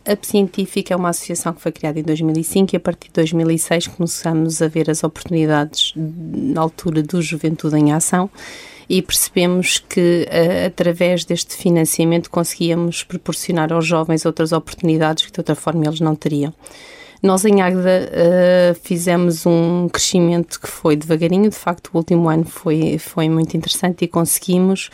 A 0.05 0.17
Científica 0.21 0.93
é 0.93 0.97
uma 0.97 1.09
associação 1.09 1.53
que 1.53 1.61
foi 1.61 1.71
criada 1.71 1.99
em 1.99 2.03
2005 2.03 2.75
e 2.75 2.77
a 2.77 2.79
partir 2.81 3.07
de 3.07 3.13
2006 3.13 3.87
começamos 3.87 4.61
a 4.61 4.67
ver 4.67 4.89
as 4.89 5.05
oportunidades 5.05 5.93
na 5.95 6.59
altura 6.59 7.01
do 7.01 7.21
Juventude 7.21 7.77
em 7.77 7.93
Ação 7.93 8.29
e 8.89 9.01
percebemos 9.01 9.79
que 9.79 10.27
através 10.65 11.25
deste 11.25 11.55
financiamento 11.55 12.29
conseguíamos 12.29 13.03
proporcionar 13.03 13.73
aos 13.73 13.85
jovens 13.85 14.25
outras 14.25 14.51
oportunidades 14.51 15.25
que 15.25 15.31
de 15.31 15.39
outra 15.39 15.55
forma 15.55 15.85
eles 15.85 15.99
não 15.99 16.15
teriam. 16.15 16.53
Nós 17.21 17.43
em 17.45 17.61
Águeda 17.61 18.09
uh, 18.11 18.75
fizemos 18.83 19.45
um 19.45 19.89
crescimento 19.89 20.59
que 20.61 20.67
foi 20.67 20.95
devagarinho, 20.95 21.49
de 21.49 21.55
facto 21.55 21.89
o 21.93 21.97
último 21.97 22.29
ano 22.29 22.45
foi, 22.45 22.97
foi 22.99 23.27
muito 23.27 23.57
interessante 23.57 24.05
e 24.05 24.07
conseguimos 24.07 24.89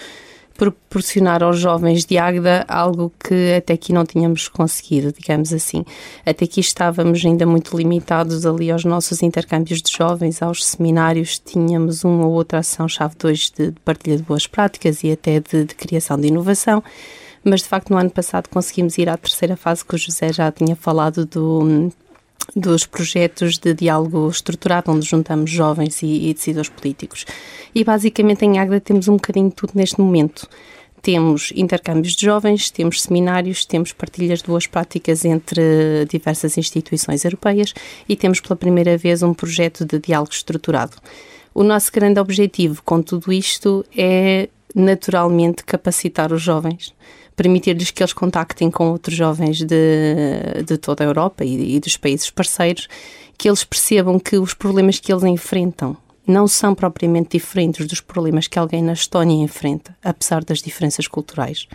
proporcionar 0.55 1.43
aos 1.43 1.59
jovens 1.59 2.05
de 2.05 2.17
Águeda 2.17 2.63
algo 2.67 3.11
que 3.19 3.55
até 3.55 3.73
aqui 3.73 3.91
não 3.91 4.05
tínhamos 4.05 4.47
conseguido, 4.47 5.11
digamos 5.11 5.51
assim. 5.51 5.83
Até 6.25 6.45
aqui 6.45 6.59
estávamos 6.59 7.25
ainda 7.25 7.45
muito 7.45 7.75
limitados 7.75 8.45
ali 8.45 8.71
aos 8.71 8.85
nossos 8.85 9.23
intercâmbios 9.23 9.81
de 9.81 9.91
jovens, 9.91 10.41
aos 10.41 10.65
seminários, 10.65 11.39
tínhamos 11.39 12.03
uma 12.03 12.25
ou 12.25 12.33
outra 12.33 12.59
ação-chave 12.59 13.15
2 13.17 13.51
de, 13.51 13.71
de 13.71 13.79
partilha 13.81 14.17
de 14.17 14.23
boas 14.23 14.47
práticas 14.47 15.03
e 15.03 15.11
até 15.11 15.39
de, 15.39 15.65
de 15.65 15.75
criação 15.75 16.19
de 16.19 16.27
inovação 16.27 16.83
mas 17.43 17.61
de 17.61 17.67
facto 17.67 17.89
no 17.89 17.97
ano 17.97 18.09
passado 18.09 18.47
conseguimos 18.47 18.97
ir 18.97 19.09
à 19.09 19.17
terceira 19.17 19.57
fase 19.57 19.83
que 19.83 19.93
o 19.93 19.97
José 19.97 20.31
já 20.31 20.49
tinha 20.51 20.75
falado 20.75 21.25
do 21.25 21.91
dos 22.55 22.85
projetos 22.85 23.57
de 23.57 23.73
diálogo 23.73 24.29
estruturado, 24.29 24.91
onde 24.91 25.05
juntamos 25.05 25.49
jovens 25.49 26.01
e, 26.01 26.29
e 26.29 26.33
decisores 26.33 26.69
políticos. 26.69 27.25
E 27.73 27.83
basicamente 27.83 28.45
em 28.45 28.59
Águeda 28.59 28.79
temos 28.79 29.07
um 29.07 29.13
bocadinho 29.13 29.49
de 29.49 29.55
tudo 29.55 29.71
neste 29.75 29.99
momento. 29.99 30.47
Temos 31.01 31.51
intercâmbios 31.55 32.15
de 32.15 32.25
jovens, 32.25 32.71
temos 32.71 33.01
seminários, 33.01 33.65
temos 33.65 33.91
partilhas 33.91 34.41
de 34.41 34.47
boas 34.47 34.67
práticas 34.67 35.25
entre 35.25 36.05
diversas 36.09 36.57
instituições 36.57 37.25
europeias 37.25 37.73
e 38.07 38.15
temos 38.15 38.39
pela 38.39 38.55
primeira 38.55 38.97
vez 38.97 39.21
um 39.21 39.33
projeto 39.33 39.85
de 39.85 39.99
diálogo 39.99 40.31
estruturado. 40.31 40.95
O 41.53 41.61
nosso 41.61 41.91
grande 41.91 42.19
objetivo 42.19 42.81
com 42.83 43.01
tudo 43.01 43.33
isto 43.33 43.85
é 43.95 44.47
naturalmente 44.73 45.63
capacitar 45.65 46.31
os 46.31 46.41
jovens 46.41 46.93
permitir-lhes 47.35 47.91
que 47.91 48.03
eles 48.03 48.13
contactem 48.13 48.69
com 48.69 48.91
outros 48.91 49.15
jovens 49.15 49.59
de, 49.59 50.63
de 50.65 50.77
toda 50.77 51.03
a 51.03 51.07
Europa 51.07 51.43
e, 51.43 51.75
e 51.75 51.79
dos 51.79 51.97
países 51.97 52.29
parceiros, 52.29 52.87
que 53.37 53.49
eles 53.49 53.63
percebam 53.63 54.19
que 54.19 54.37
os 54.37 54.53
problemas 54.53 54.99
que 54.99 55.11
eles 55.11 55.23
enfrentam 55.23 55.97
não 56.25 56.47
são 56.47 56.73
propriamente 56.73 57.37
diferentes 57.37 57.85
dos 57.85 57.99
problemas 57.99 58.47
que 58.47 58.57
alguém 58.57 58.81
na 58.81 58.93
Estónia 58.93 59.43
enfrenta, 59.43 59.95
apesar 60.03 60.43
das 60.43 60.59
diferenças 60.59 61.07
culturais. 61.07 61.67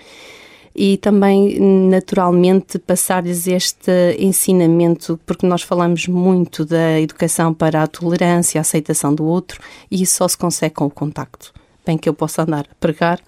E 0.75 0.97
também, 0.97 1.59
naturalmente, 1.61 2.79
passar-lhes 2.79 3.47
este 3.49 4.17
ensinamento, 4.19 5.19
porque 5.27 5.47
nós 5.47 5.63
falamos 5.63 6.07
muito 6.07 6.65
da 6.65 7.01
educação 7.01 7.53
para 7.53 7.83
a 7.83 7.87
tolerância, 7.87 8.61
a 8.61 8.63
aceitação 8.63 9.15
do 9.15 9.25
outro, 9.25 9.61
e 9.91 10.03
isso 10.03 10.17
só 10.17 10.29
se 10.29 10.39
consegue 10.39 10.77
com 10.77 10.87
o 10.87 10.91
contacto. 10.91 11.53
Bem 11.85 11.99
que 11.99 12.09
eu 12.09 12.15
possa 12.15 12.43
andar 12.43 12.67
a 12.71 12.75
pregar, 12.79 13.21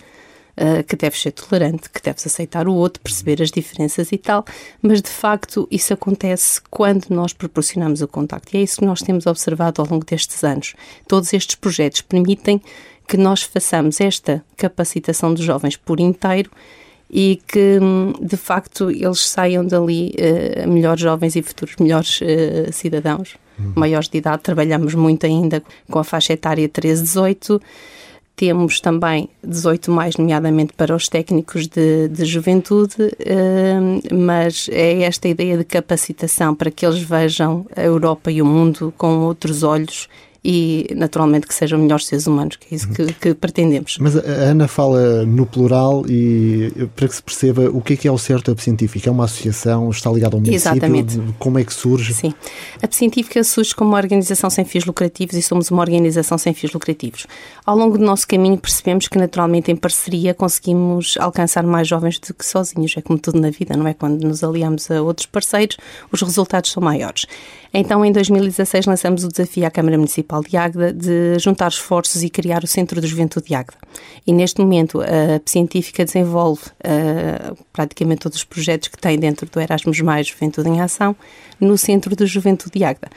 uh, 0.61 0.85
que 0.85 0.95
deves 0.95 1.21
ser 1.21 1.33
tolerante, 1.33 1.89
que 1.89 2.03
deves 2.03 2.27
aceitar 2.27 2.69
o 2.69 2.75
outro, 2.75 3.03
perceber 3.03 3.43
as 3.43 3.51
diferenças 3.51 4.13
e 4.13 4.19
tal, 4.19 4.45
mas 4.83 5.01
de 5.01 5.09
facto 5.09 5.67
isso 5.71 5.93
acontece 5.95 6.61
quando 6.71 7.07
nós 7.11 7.33
proporcionamos 7.33 8.03
o 8.03 8.09
contacto. 8.09 8.55
E 8.55 8.59
é 8.59 8.63
isso 8.63 8.77
que 8.77 8.85
nós 8.85 9.01
temos 9.01 9.27
observado 9.27 9.81
ao 9.81 9.89
longo 9.89 10.05
destes 10.05 10.45
anos. 10.45 10.75
Todos 11.09 11.33
estes 11.33 11.57
projetos 11.57 12.03
permitem 12.03 12.61
que 13.09 13.17
nós 13.17 13.43
façamos 13.43 14.01
esta 14.01 14.45
capacitação 14.57 15.35
dos 15.35 15.45
jovens 15.45 15.77
por 15.77 15.99
inteiro 15.99 16.51
e 17.11 17.41
que 17.49 17.79
de 18.21 18.37
facto 18.37 18.89
eles 18.89 19.27
saiam 19.27 19.67
dali 19.67 20.15
uh, 20.15 20.69
melhores 20.69 21.01
jovens 21.01 21.35
e 21.35 21.43
futuros 21.43 21.75
melhores 21.81 22.21
uh, 22.21 22.73
cidadãos, 22.73 23.37
uhum. 23.59 23.73
maiores 23.75 24.09
de 24.09 24.19
idade. 24.19 24.43
Trabalhamos 24.43 24.95
muito 24.95 25.27
ainda 25.27 25.61
com 25.91 25.99
a 25.99 26.05
faixa 26.05 26.35
etária 26.35 26.69
13-18 26.69 27.61
temos 28.41 28.81
também 28.81 29.29
18 29.45 29.91
mais, 29.91 30.17
nomeadamente 30.17 30.73
para 30.73 30.97
os 30.97 31.11
técnicos 31.11 31.67
de, 31.67 32.09
de 32.09 32.25
juventude, 32.25 32.95
uh, 32.99 34.15
mas 34.15 34.67
é 34.73 35.03
esta 35.03 35.29
ideia 35.29 35.59
de 35.59 35.65
capacitação 35.65 36.55
para 36.55 36.71
que 36.71 36.87
eles 36.87 37.03
vejam 37.03 37.67
a 37.77 37.83
Europa 37.83 38.31
e 38.31 38.41
o 38.41 38.47
mundo 38.47 38.95
com 38.97 39.19
outros 39.19 39.63
olhos 39.63 40.09
e, 40.43 40.87
naturalmente, 40.97 41.47
que 41.47 41.55
sejam 41.55 41.79
melhores 41.79 42.07
seres 42.07 42.27
humanos, 42.27 42.57
que 42.57 42.73
é 42.73 42.77
isso 42.77 42.89
que, 42.89 43.13
que, 43.13 43.35
pretendemos. 43.35 43.99
Mas 44.01 44.17
a 44.17 44.21
Ana 44.21 44.67
fala 44.67 45.27
no 45.27 45.45
plural 45.45 46.05
e 46.09 46.73
para 46.97 47.09
que 47.09 47.15
se 47.15 47.23
perceba 47.23 47.69
o 47.71 47.83
que 47.83 47.93
é 47.93 47.97
que 47.97 48.09
é 48.09 48.13
o 48.13 48.17
certo 48.17 48.51
a 48.51 48.57
Científica. 48.61 49.11
É 49.11 49.13
uma 49.13 49.25
associação, 49.25 49.91
está 49.91 50.11
ligada 50.11 50.37
ao 50.37 50.41
município? 50.41 50.73
Exatamente. 50.73 51.21
Como 51.39 51.59
é 51.59 51.65
que 51.65 51.75
surge? 51.75 52.15
Sim. 52.15 52.33
A 52.83 52.91
Científica 52.91 53.45
surge 53.45 53.75
como 53.75 53.91
uma 53.91 53.99
organização 53.99 54.49
sem 54.49 54.65
fins 54.65 54.87
lucrativos 54.87 55.37
e 55.37 55.43
somos 55.43 55.71
uma 55.71 55.83
organização 55.83 56.39
sem 56.39 56.55
fins 56.55 56.73
lucrativos. 56.73 57.27
Ao 57.67 57.77
longo 57.77 57.99
do 57.99 58.05
nosso 58.05 58.27
caminho 58.27 58.57
percebemos 58.57 59.09
que, 59.09 59.19
naturalmente, 59.19 59.71
em 59.71 59.77
parceria 59.77 60.33
conseguimos 60.33 61.17
alcançar 61.19 61.65
mais 61.65 61.87
jovens 61.87 62.19
do 62.19 62.33
que 62.33 62.47
sozinhos. 62.47 62.95
É 62.97 63.03
como 63.03 63.19
tudo 63.19 63.39
na 63.39 63.51
vida, 63.51 63.77
não 63.77 63.87
é? 63.87 63.93
Quando 63.93 64.23
nos 64.23 64.43
aliamos 64.43 64.91
a 64.91 65.03
outros 65.03 65.27
parceiros, 65.27 65.77
os 66.11 66.23
resultados 66.23 66.73
são 66.73 66.83
maiores. 66.83 67.27
Então, 67.73 68.05
em 68.05 68.11
2016, 68.11 68.87
lançamos 68.87 69.23
o 69.23 69.29
desafio 69.29 69.67
à 69.67 69.71
Câmara 69.71 69.97
Municipal 69.97 70.30
de 70.49 70.57
Águeda 70.57 70.93
de 70.93 71.39
juntar 71.39 71.69
esforços 71.69 72.23
e 72.23 72.31
criar 72.31 72.63
o 72.63 72.67
Centro 72.67 73.01
de 73.01 73.07
Juventude 73.07 73.49
de 73.49 73.55
Águeda. 73.55 73.77
E 74.27 74.33
neste 74.33 74.61
momento, 74.61 75.01
a 75.01 75.41
Científica 75.45 76.05
desenvolve 76.05 76.63
uh, 76.67 77.57
praticamente 77.73 78.21
todos 78.21 78.39
os 78.39 78.45
projetos 78.45 78.89
que 78.89 78.99
tem 78.99 79.19
dentro 79.19 79.49
do 79.51 79.61
Erasmus 79.61 80.01
Mais 80.01 80.29
Juventude 80.29 80.69
em 80.69 80.81
Ação 80.81 81.17
no 81.61 81.77
Centro 81.77 82.15
de 82.15 82.27
Juventude 82.27 82.79
de 82.79 82.85
Águeda. 82.85 83.09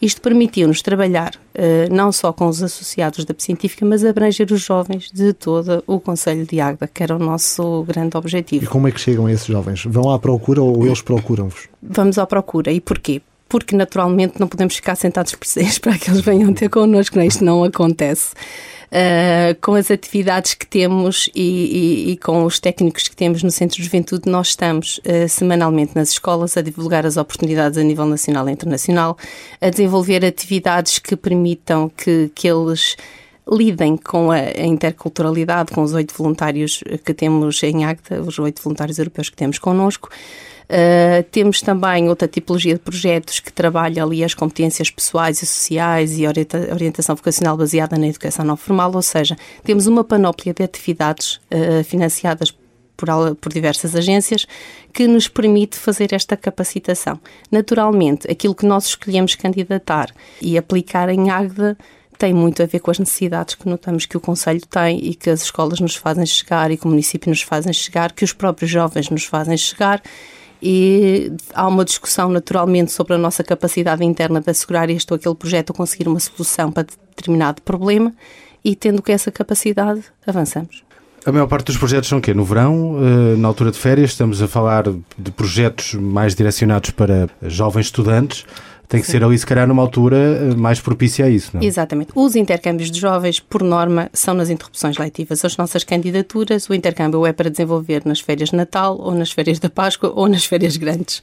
Isto 0.00 0.20
permitiu-nos 0.20 0.82
trabalhar 0.82 1.34
uh, 1.34 1.94
não 1.94 2.10
só 2.10 2.32
com 2.32 2.46
os 2.46 2.62
associados 2.62 3.24
da 3.24 3.34
Científica, 3.36 3.84
mas 3.84 4.04
abranger 4.04 4.50
os 4.52 4.60
jovens 4.60 5.10
de 5.12 5.32
todo 5.32 5.84
o 5.86 6.00
Conselho 6.00 6.46
de 6.46 6.60
Águeda, 6.60 6.88
que 6.88 7.02
era 7.02 7.14
o 7.14 7.18
nosso 7.18 7.84
grande 7.84 8.16
objetivo. 8.16 8.64
E 8.64 8.66
como 8.66 8.88
é 8.88 8.90
que 8.90 9.00
chegam 9.00 9.28
esses 9.28 9.46
jovens? 9.46 9.84
Vão 9.84 10.10
à 10.10 10.18
procura 10.18 10.62
ou 10.62 10.86
eles 10.86 11.02
procuram-vos? 11.02 11.68
Vamos 11.82 12.18
à 12.18 12.26
procura. 12.26 12.72
E 12.72 12.80
porquê? 12.80 13.20
Porque 13.52 13.76
naturalmente 13.76 14.40
não 14.40 14.48
podemos 14.48 14.74
ficar 14.74 14.96
sentados 14.96 15.34
por 15.34 15.46
si 15.46 15.60
para 15.78 15.98
que 15.98 16.10
eles 16.10 16.22
venham 16.22 16.54
ter 16.54 16.70
connosco, 16.70 17.16
não, 17.16 17.22
é? 17.22 17.26
isto 17.26 17.44
não 17.44 17.62
acontece. 17.62 18.32
Uh, 18.90 19.54
com 19.60 19.74
as 19.74 19.90
atividades 19.90 20.54
que 20.54 20.66
temos 20.66 21.28
e, 21.34 21.42
e, 21.42 22.12
e, 22.12 22.16
com 22.16 22.44
os 22.44 22.58
técnicos 22.58 23.08
que 23.08 23.16
temos 23.16 23.42
no 23.42 23.50
Centro 23.50 23.76
de 23.76 23.84
Juventude, 23.84 24.30
nós 24.30 24.48
estamos 24.48 24.98
uh, 25.00 25.28
semanalmente 25.28 25.92
nas 25.94 26.12
escolas 26.12 26.56
a 26.56 26.62
divulgar 26.62 27.04
as 27.04 27.18
oportunidades 27.18 27.76
a 27.76 27.82
nível 27.82 28.06
nacional 28.06 28.48
e 28.48 28.52
internacional, 28.52 29.18
a 29.60 29.68
desenvolver 29.68 30.24
atividades 30.24 30.98
que 30.98 31.14
permitam 31.14 31.90
que, 31.90 32.30
que 32.34 32.48
eles 32.48 32.96
lidem 33.50 33.98
com 33.98 34.30
a, 34.30 34.36
a 34.36 34.64
interculturalidade, 34.64 35.72
com 35.72 35.82
os 35.82 35.92
oito 35.92 36.14
voluntários 36.16 36.82
que 37.04 37.12
temos 37.12 37.62
em 37.62 37.84
ACTA, 37.84 38.22
os 38.22 38.38
oito 38.38 38.62
voluntários 38.62 38.98
europeus 38.98 39.28
que 39.28 39.36
temos 39.36 39.58
connosco. 39.58 40.08
Uh, 40.64 41.22
temos 41.30 41.60
também 41.60 42.08
outra 42.08 42.26
tipologia 42.26 42.74
de 42.74 42.80
projetos 42.80 43.40
que 43.40 43.52
trabalha 43.52 44.02
ali 44.02 44.24
as 44.24 44.34
competências 44.34 44.90
pessoais 44.90 45.42
e 45.42 45.46
sociais 45.46 46.18
e 46.18 46.26
orienta 46.26 46.72
orientação 46.72 47.14
vocacional 47.14 47.56
baseada 47.56 47.98
na 47.98 48.06
educação 48.06 48.44
não 48.44 48.56
formal, 48.56 48.92
ou 48.94 49.02
seja, 49.02 49.36
temos 49.64 49.86
uma 49.86 50.04
panóplia 50.04 50.54
de 50.54 50.62
atividades 50.62 51.40
uh, 51.50 51.84
financiadas 51.84 52.54
por, 52.96 53.08
por, 53.36 53.52
diversas 53.52 53.96
agências 53.96 54.46
que 54.92 55.06
nos 55.08 55.26
permite 55.26 55.76
fazer 55.76 56.12
esta 56.12 56.36
capacitação. 56.36 57.18
Naturalmente, 57.50 58.30
aquilo 58.30 58.54
que 58.54 58.64
nós 58.64 58.86
escolhemos 58.86 59.34
candidatar 59.34 60.10
e 60.40 60.56
aplicar 60.56 61.08
em 61.08 61.30
Águeda 61.30 61.76
tem 62.16 62.32
muito 62.32 62.62
a 62.62 62.66
ver 62.66 62.78
com 62.78 62.90
as 62.90 63.00
necessidades 63.00 63.56
que 63.56 63.68
notamos 63.68 64.06
que 64.06 64.16
o 64.16 64.20
Conselho 64.20 64.64
tem 64.64 65.04
e 65.04 65.14
que 65.14 65.28
as 65.28 65.42
escolas 65.42 65.80
nos 65.80 65.96
fazem 65.96 66.24
chegar 66.24 66.70
e 66.70 66.76
que 66.76 66.86
o 66.86 66.88
município 66.88 67.28
nos 67.28 67.42
fazem 67.42 67.72
chegar, 67.72 68.12
que 68.12 68.24
os 68.24 68.32
próprios 68.32 68.70
jovens 68.70 69.10
nos 69.10 69.24
fazem 69.24 69.56
chegar 69.56 70.00
e 70.62 71.32
há 71.52 71.66
uma 71.66 71.84
discussão 71.84 72.28
naturalmente 72.28 72.92
sobre 72.92 73.14
a 73.14 73.18
nossa 73.18 73.42
capacidade 73.42 74.04
interna 74.04 74.40
de 74.40 74.48
assegurar 74.48 74.88
este 74.88 75.12
ou 75.12 75.16
aquele 75.16 75.34
projeto 75.34 75.70
ou 75.70 75.76
conseguir 75.76 76.06
uma 76.06 76.20
solução 76.20 76.70
para 76.70 76.86
determinado 77.16 77.60
problema 77.62 78.14
e 78.64 78.76
tendo 78.76 79.02
que 79.02 79.10
essa 79.10 79.32
capacidade, 79.32 80.02
avançamos. 80.24 80.84
A 81.24 81.30
maior 81.30 81.46
parte 81.46 81.66
dos 81.66 81.76
projetos 81.76 82.08
são 82.08 82.18
o 82.18 82.20
quê? 82.20 82.34
No 82.34 82.44
verão, 82.44 82.96
eh, 83.00 83.36
na 83.36 83.46
altura 83.46 83.70
de 83.70 83.78
férias, 83.78 84.10
estamos 84.10 84.42
a 84.42 84.48
falar 84.48 84.84
de 85.16 85.30
projetos 85.30 85.94
mais 85.94 86.34
direcionados 86.34 86.90
para 86.90 87.28
jovens 87.42 87.86
estudantes. 87.86 88.44
Tem 88.92 89.00
que 89.00 89.06
Sim. 89.06 89.12
ser 89.12 89.24
ali, 89.24 89.38
se 89.38 89.46
calhar, 89.46 89.66
numa 89.66 89.80
altura 89.80 90.18
eh, 90.18 90.54
mais 90.54 90.78
propícia 90.78 91.24
a 91.24 91.30
isso, 91.30 91.52
não 91.54 91.62
é? 91.62 91.64
Exatamente. 91.64 92.10
Os 92.14 92.36
intercâmbios 92.36 92.90
de 92.90 93.00
jovens, 93.00 93.40
por 93.40 93.62
norma, 93.62 94.10
são 94.12 94.34
nas 94.34 94.50
interrupções 94.50 94.98
letivas. 94.98 95.42
As 95.46 95.56
nossas 95.56 95.82
candidaturas, 95.82 96.68
o 96.68 96.74
intercâmbio 96.74 97.24
é 97.24 97.32
para 97.32 97.48
desenvolver 97.48 98.02
nas 98.04 98.20
férias 98.20 98.50
de 98.50 98.56
Natal, 98.56 98.98
ou 99.00 99.14
nas 99.14 99.32
férias 99.32 99.58
da 99.58 99.70
Páscoa, 99.70 100.12
ou 100.14 100.28
nas 100.28 100.44
férias 100.44 100.76
grandes. 100.76 101.22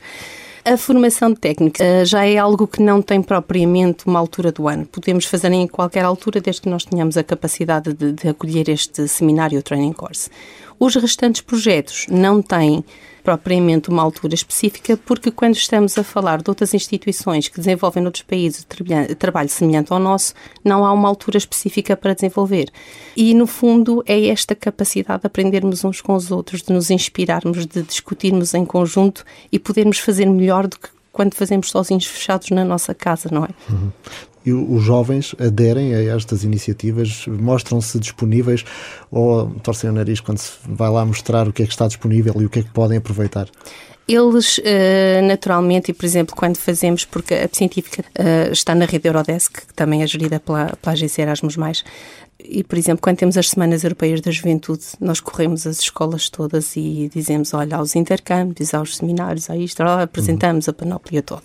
A 0.65 0.77
formação 0.77 1.35
técnica 1.35 1.83
uh, 1.83 2.05
já 2.05 2.25
é 2.25 2.39
algo 2.39 2.65
que 2.65 2.81
não 2.81 3.03
tem 3.03 3.21
propriamente 3.21 4.07
uma 4.07 4.17
altura 4.17 4.51
do 4.51 4.67
ano. 4.67 4.87
Podemos 4.87 5.25
fazer 5.25 5.51
em 5.51 5.67
qualquer 5.67 6.03
altura, 6.03 6.41
desde 6.41 6.63
que 6.63 6.69
nós 6.69 6.83
tenhamos 6.83 7.17
a 7.17 7.23
capacidade 7.23 7.93
de, 7.93 8.13
de 8.13 8.29
acolher 8.29 8.67
este 8.67 9.07
seminário 9.07 9.57
ou 9.57 9.61
training 9.61 9.93
course. 9.93 10.31
Os 10.79 10.95
restantes 10.95 11.41
projetos 11.41 12.07
não 12.09 12.41
têm 12.41 12.83
propriamente 13.23 13.89
uma 13.89 14.01
altura 14.01 14.33
específica, 14.33 14.97
porque 14.97 15.31
quando 15.31 15.55
estamos 15.55 15.97
a 15.97 16.03
falar 16.03 16.41
de 16.41 16.49
outras 16.49 16.73
instituições 16.73 17.47
que 17.47 17.57
desenvolvem 17.57 18.01
noutros 18.01 18.23
países 18.23 18.65
trabalho 19.17 19.49
semelhante 19.49 19.91
ao 19.91 19.99
nosso, 19.99 20.33
não 20.63 20.85
há 20.85 20.91
uma 20.91 21.07
altura 21.07 21.37
específica 21.37 21.95
para 21.95 22.13
desenvolver. 22.13 22.69
E, 23.15 23.33
no 23.33 23.47
fundo, 23.47 24.03
é 24.05 24.27
esta 24.27 24.55
capacidade 24.55 25.21
de 25.21 25.27
aprendermos 25.27 25.83
uns 25.83 26.01
com 26.01 26.13
os 26.13 26.31
outros, 26.31 26.61
de 26.61 26.73
nos 26.73 26.89
inspirarmos, 26.89 27.65
de 27.65 27.83
discutirmos 27.83 28.53
em 28.53 28.65
conjunto 28.65 29.25
e 29.51 29.59
podermos 29.59 29.99
fazer 29.99 30.25
melhor 30.25 30.67
do 30.67 30.79
que 30.79 30.89
quando 31.11 31.33
fazemos 31.33 31.69
sozinhos 31.69 32.05
fechados 32.05 32.49
na 32.49 32.63
nossa 32.63 32.93
casa, 32.93 33.29
não 33.31 33.43
é? 33.43 33.49
Uhum 33.69 33.91
os 34.51 34.83
jovens 34.83 35.35
aderem 35.39 35.93
a 35.93 36.15
estas 36.15 36.43
iniciativas, 36.43 37.25
mostram-se 37.27 37.99
disponíveis 37.99 38.63
ou 39.11 39.49
torcem 39.61 39.89
o 39.89 39.93
nariz 39.93 40.19
quando 40.19 40.39
se 40.39 40.53
vai 40.67 40.89
lá 40.89 41.05
mostrar 41.05 41.47
o 41.47 41.53
que 41.53 41.63
é 41.63 41.65
que 41.65 41.71
está 41.71 41.87
disponível 41.87 42.33
e 42.41 42.45
o 42.45 42.49
que 42.49 42.59
é 42.59 42.63
que 42.63 42.71
podem 42.71 42.97
aproveitar? 42.97 43.47
Eles, 44.07 44.59
eh, 44.63 45.21
naturalmente, 45.21 45.91
e 45.91 45.93
por 45.93 46.03
exemplo, 46.03 46.35
quando 46.35 46.57
fazemos, 46.57 47.05
porque 47.05 47.35
a 47.35 47.49
científica 47.51 48.03
eh, 48.15 48.49
está 48.51 48.73
na 48.73 48.85
rede 48.85 49.07
Eurodesk, 49.07 49.67
que 49.67 49.73
também 49.75 50.01
é 50.01 50.07
gerida 50.07 50.39
pela, 50.39 50.75
pela 50.81 50.93
agência 50.93 51.21
Erasmus, 51.21 51.55
e, 52.39 52.63
por 52.63 52.77
exemplo, 52.77 53.01
quando 53.01 53.17
temos 53.17 53.37
as 53.37 53.49
Semanas 53.49 53.83
Europeias 53.83 54.21
da 54.21 54.31
Juventude, 54.31 54.83
nós 54.99 55.19
corremos 55.19 55.67
as 55.67 55.79
escolas 55.79 56.29
todas 56.29 56.75
e 56.75 57.09
dizemos: 57.13 57.53
olha, 57.53 57.77
aos 57.77 57.95
intercâmbios, 57.95 58.73
aos 58.73 58.97
seminários, 58.97 59.49
a 59.49 59.57
isto, 59.57 59.83
apresentamos 59.83 60.67
a 60.69 60.73
panóplia 60.73 61.21
toda. 61.21 61.43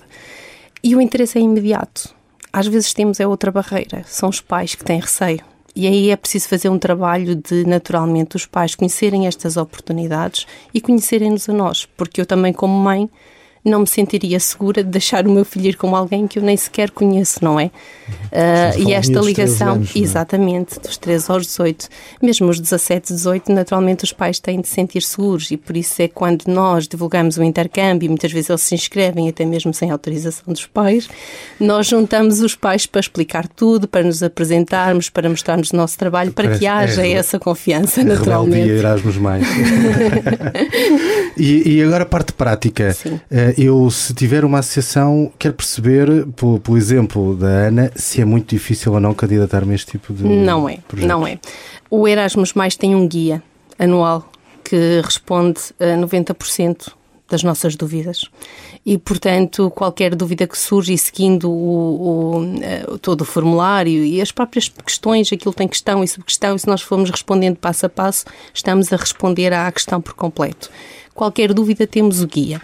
E 0.82 0.94
o 0.94 1.00
interesse 1.00 1.38
é 1.38 1.42
imediato 1.42 2.14
às 2.54 2.68
vezes 2.68 2.94
temos 2.94 3.18
é 3.18 3.26
outra 3.26 3.50
barreira, 3.50 4.04
são 4.06 4.28
os 4.28 4.40
pais 4.40 4.76
que 4.76 4.84
têm 4.84 5.00
receio. 5.00 5.40
E 5.74 5.88
aí 5.88 6.10
é 6.10 6.16
preciso 6.16 6.48
fazer 6.48 6.68
um 6.68 6.78
trabalho 6.78 7.34
de, 7.34 7.66
naturalmente, 7.66 8.36
os 8.36 8.46
pais 8.46 8.76
conhecerem 8.76 9.26
estas 9.26 9.56
oportunidades 9.56 10.46
e 10.72 10.80
conhecerem-nos 10.80 11.48
a 11.48 11.52
nós, 11.52 11.84
porque 11.84 12.20
eu 12.20 12.26
também, 12.26 12.52
como 12.52 12.72
mãe, 12.72 13.10
não 13.64 13.80
me 13.80 13.86
sentiria 13.86 14.38
segura 14.38 14.84
de 14.84 14.90
deixar 14.90 15.26
o 15.26 15.30
meu 15.30 15.44
filho 15.44 15.68
ir 15.68 15.76
com 15.76 15.96
alguém 15.96 16.26
que 16.26 16.38
eu 16.38 16.42
nem 16.42 16.56
sequer 16.56 16.90
conheço, 16.90 17.42
não 17.42 17.58
é? 17.58 17.66
Uh, 17.66 18.88
e 18.88 18.92
esta 18.92 19.20
ligação, 19.20 19.74
anos, 19.74 19.96
é? 19.96 19.98
exatamente, 19.98 20.78
dos 20.78 20.98
13 20.98 21.30
aos 21.30 21.46
18, 21.46 21.88
mesmo 22.20 22.48
os 22.50 22.60
17, 22.60 23.12
18, 23.14 23.52
naturalmente 23.52 24.04
os 24.04 24.12
pais 24.12 24.38
têm 24.38 24.60
de 24.60 24.68
sentir 24.68 25.02
seguros 25.02 25.50
e 25.50 25.56
por 25.56 25.76
isso 25.76 26.02
é 26.02 26.08
quando 26.08 26.44
nós 26.46 26.86
divulgamos 26.86 27.38
o 27.38 27.42
intercâmbio, 27.42 28.10
muitas 28.10 28.32
vezes 28.32 28.50
eles 28.50 28.60
se 28.60 28.74
inscrevem 28.74 29.28
até 29.28 29.46
mesmo 29.46 29.72
sem 29.72 29.90
autorização 29.90 30.52
dos 30.52 30.66
pais, 30.66 31.08
nós 31.58 31.86
juntamos 31.86 32.40
os 32.40 32.54
pais 32.54 32.84
para 32.86 33.00
explicar 33.00 33.48
tudo, 33.48 33.88
para 33.88 34.02
nos 34.02 34.22
apresentarmos, 34.22 35.08
para 35.08 35.28
mostrarmos 35.28 35.70
o 35.70 35.76
nosso 35.76 35.96
trabalho, 35.96 36.32
para 36.32 36.44
Parece, 36.44 36.60
que 36.60 36.66
haja 36.66 37.06
é, 37.06 37.12
essa 37.12 37.38
confiança, 37.38 38.02
é 38.02 38.04
naturalmente. 38.04 38.68
Erasmus 38.68 39.16
mais. 39.16 39.46
e, 41.36 41.76
e, 41.76 41.82
agora 41.82 42.02
a 42.02 42.06
parte 42.06 42.32
prática. 42.32 42.92
Sim. 42.92 43.14
Uh, 43.14 43.53
eu, 43.56 43.90
se 43.90 44.14
tiver 44.14 44.44
uma 44.44 44.58
associação, 44.58 45.32
quero 45.38 45.54
perceber, 45.54 46.26
por, 46.36 46.60
por 46.60 46.76
exemplo 46.76 47.36
da 47.36 47.46
Ana, 47.46 47.92
se 47.94 48.20
é 48.20 48.24
muito 48.24 48.48
difícil 48.54 48.92
ou 48.92 49.00
não 49.00 49.14
candidatar-me 49.14 49.72
a 49.72 49.74
este 49.74 49.92
tipo 49.92 50.12
de. 50.12 50.24
Não 50.24 50.68
é, 50.68 50.78
projetos. 50.88 51.08
não 51.08 51.26
é. 51.26 51.38
O 51.90 52.06
Erasmus 52.08 52.52
Mais 52.54 52.76
tem 52.76 52.94
um 52.94 53.06
guia 53.06 53.42
anual 53.78 54.28
que 54.64 55.00
responde 55.02 55.60
a 55.78 55.96
90% 55.96 56.92
das 57.28 57.42
nossas 57.42 57.76
dúvidas. 57.76 58.24
E, 58.84 58.98
portanto, 58.98 59.70
qualquer 59.70 60.14
dúvida 60.14 60.46
que 60.46 60.58
surge 60.58 60.92
e 60.92 60.98
seguindo 60.98 61.50
o, 61.50 62.38
o, 62.38 62.60
eh, 62.62 62.84
todo 63.00 63.22
o 63.22 63.24
formulário 63.24 64.04
e 64.04 64.20
as 64.20 64.30
próprias 64.30 64.68
questões, 64.68 65.32
aquilo 65.32 65.54
tem 65.54 65.66
questão 65.66 66.04
e 66.04 66.08
subquestão, 66.08 66.54
e 66.54 66.58
se 66.58 66.66
nós 66.66 66.82
formos 66.82 67.10
respondendo 67.10 67.56
passo 67.56 67.86
a 67.86 67.88
passo, 67.88 68.26
estamos 68.52 68.92
a 68.92 68.96
responder 68.96 69.52
à 69.52 69.70
questão 69.72 70.00
por 70.00 70.12
completo. 70.12 70.70
Qualquer 71.14 71.54
dúvida, 71.54 71.86
temos 71.86 72.20
o 72.20 72.26
guia. 72.26 72.60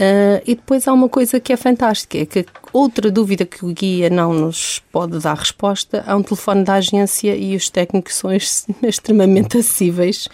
Uh, 0.00 0.42
e 0.46 0.54
depois 0.54 0.88
há 0.88 0.92
uma 0.92 1.08
coisa 1.08 1.38
que 1.38 1.52
é 1.52 1.56
fantástica, 1.56 2.18
é 2.18 2.24
que 2.24 2.46
outra 2.72 3.10
dúvida 3.10 3.44
que 3.44 3.64
o 3.64 3.68
guia 3.68 4.08
não 4.08 4.32
nos 4.32 4.82
pode 4.90 5.18
dar 5.18 5.36
resposta, 5.36 6.02
há 6.06 6.16
um 6.16 6.22
telefone 6.22 6.64
da 6.64 6.74
agência 6.74 7.36
e 7.36 7.54
os 7.54 7.68
técnicos 7.68 8.14
são 8.14 8.30
extremamente 8.82 9.58
acessíveis 9.58 10.28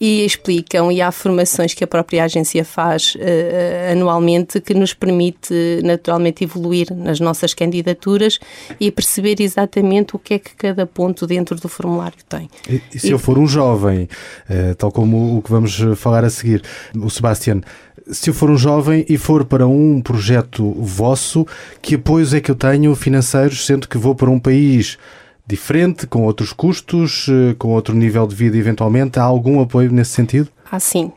e 0.00 0.24
explicam, 0.24 0.90
e 0.90 1.00
há 1.00 1.12
formações 1.12 1.72
que 1.72 1.84
a 1.84 1.86
própria 1.86 2.24
agência 2.24 2.64
faz 2.64 3.14
uh, 3.14 3.92
anualmente 3.92 4.60
que 4.60 4.74
nos 4.74 4.92
permite 4.92 5.54
naturalmente 5.84 6.42
evoluir 6.42 6.92
nas 6.92 7.20
nossas 7.20 7.54
candidaturas 7.54 8.38
e 8.80 8.90
perceber 8.90 9.40
exatamente 9.40 10.16
o 10.16 10.18
que 10.18 10.34
é 10.34 10.38
que 10.40 10.54
cada 10.56 10.86
ponto 10.86 11.26
dentro 11.26 11.56
do 11.56 11.68
formulário 11.68 12.18
tem. 12.28 12.50
E, 12.68 12.82
e 12.92 12.98
se 12.98 13.08
e, 13.08 13.10
eu 13.12 13.18
for 13.18 13.38
um 13.38 13.46
jovem, 13.46 14.08
uh, 14.50 14.74
tal 14.74 14.90
como 14.90 15.38
o 15.38 15.42
que 15.42 15.50
vamos 15.50 15.80
falar 15.96 16.24
a 16.24 16.30
seguir, 16.30 16.62
o 16.94 17.08
Sebastião, 17.08 17.62
se 18.10 18.30
eu 18.30 18.34
for 18.34 18.50
um 18.50 18.56
jovem 18.56 19.04
e 19.08 19.16
for 19.16 19.44
para 19.44 19.66
um 19.66 20.00
projeto 20.00 20.72
vosso, 20.72 21.46
que 21.80 21.94
apoios 21.94 22.34
é 22.34 22.40
que 22.40 22.50
eu 22.50 22.54
tenho 22.54 22.94
financeiros, 22.94 23.64
sendo 23.64 23.88
que 23.88 23.96
vou 23.96 24.14
para 24.14 24.30
um 24.30 24.38
país 24.38 24.98
diferente, 25.46 26.06
com 26.06 26.24
outros 26.24 26.52
custos, 26.52 27.26
eh, 27.28 27.54
com 27.58 27.72
outro 27.72 27.94
nível 27.94 28.26
de 28.26 28.34
vida 28.34 28.56
eventualmente? 28.56 29.18
Há 29.18 29.22
algum 29.22 29.60
apoio 29.60 29.92
nesse 29.92 30.12
sentido? 30.12 30.48
Ah, 30.70 30.80
sim. 30.80 31.12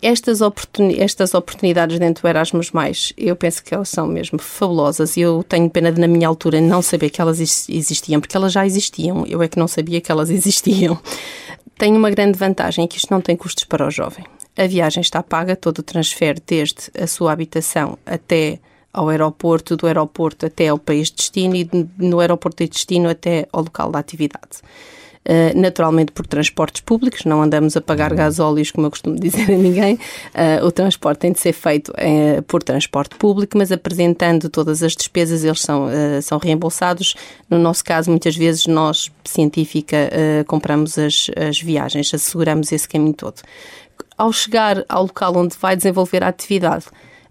Estas, 0.00 0.40
oportun 0.40 0.90
estas 0.96 1.34
oportunidades 1.34 1.98
dentro 1.98 2.22
do 2.22 2.28
Erasmus, 2.28 2.70
eu 3.16 3.34
penso 3.34 3.62
que 3.64 3.74
elas 3.74 3.88
são 3.88 4.06
mesmo 4.06 4.38
fabulosas 4.38 5.16
eu 5.16 5.42
tenho 5.42 5.68
pena 5.68 5.90
de, 5.90 6.00
na 6.00 6.06
minha 6.06 6.28
altura, 6.28 6.60
não 6.60 6.80
saber 6.80 7.10
que 7.10 7.20
elas 7.20 7.40
existiam, 7.68 8.20
porque 8.20 8.36
elas 8.36 8.52
já 8.52 8.64
existiam, 8.64 9.26
eu 9.26 9.42
é 9.42 9.48
que 9.48 9.58
não 9.58 9.66
sabia 9.66 10.00
que 10.00 10.12
elas 10.12 10.30
existiam. 10.30 10.98
Tem 11.76 11.96
uma 11.96 12.10
grande 12.10 12.38
vantagem, 12.38 12.86
que 12.86 12.96
isto 12.96 13.12
não 13.12 13.20
tem 13.20 13.36
custos 13.36 13.64
para 13.64 13.86
o 13.86 13.90
jovem. 13.90 14.24
A 14.58 14.66
viagem 14.66 15.00
está 15.00 15.22
paga, 15.22 15.54
todo 15.54 15.78
o 15.78 15.82
transfer 15.84 16.36
desde 16.44 16.90
a 17.00 17.06
sua 17.06 17.30
habitação 17.30 17.96
até 18.04 18.58
ao 18.92 19.08
aeroporto, 19.08 19.76
do 19.76 19.86
aeroporto 19.86 20.46
até 20.46 20.66
ao 20.66 20.78
país 20.78 21.10
de 21.10 21.16
destino 21.16 21.54
e 21.54 21.70
no 21.96 22.18
aeroporto 22.18 22.64
de 22.64 22.70
destino 22.70 23.08
até 23.08 23.46
ao 23.52 23.62
local 23.62 23.92
da 23.92 24.00
atividade. 24.00 24.58
Uh, 25.24 25.52
naturalmente 25.54 26.10
por 26.10 26.26
transportes 26.26 26.80
públicos, 26.80 27.26
não 27.26 27.42
andamos 27.42 27.76
a 27.76 27.82
pagar 27.82 28.14
gasóleos, 28.14 28.70
como 28.70 28.86
eu 28.86 28.90
costumo 28.90 29.14
dizer 29.20 29.52
a 29.52 29.56
ninguém. 29.56 29.94
Uh, 29.94 30.64
o 30.66 30.72
transporte 30.72 31.18
tem 31.18 31.32
de 31.32 31.38
ser 31.38 31.52
feito 31.52 31.92
uh, 31.92 32.42
por 32.44 32.62
transporte 32.62 33.14
público, 33.14 33.56
mas 33.58 33.70
apresentando 33.70 34.48
todas 34.48 34.82
as 34.82 34.96
despesas, 34.96 35.44
eles 35.44 35.60
são, 35.60 35.86
são 36.22 36.38
reembolsados. 36.38 37.14
No 37.48 37.58
nosso 37.58 37.84
caso, 37.84 38.10
muitas 38.10 38.36
vezes 38.36 38.66
nós, 38.66 39.12
científica, 39.22 40.10
compramos 40.46 40.98
as, 40.98 41.30
as 41.36 41.60
viagens, 41.60 42.12
asseguramos 42.14 42.72
esse 42.72 42.88
caminho 42.88 43.14
todo 43.14 43.42
ao 44.18 44.32
chegar 44.32 44.84
ao 44.88 45.02
local 45.02 45.36
onde 45.36 45.56
vai 45.56 45.76
desenvolver 45.76 46.22
a 46.24 46.28
atividade, 46.28 46.86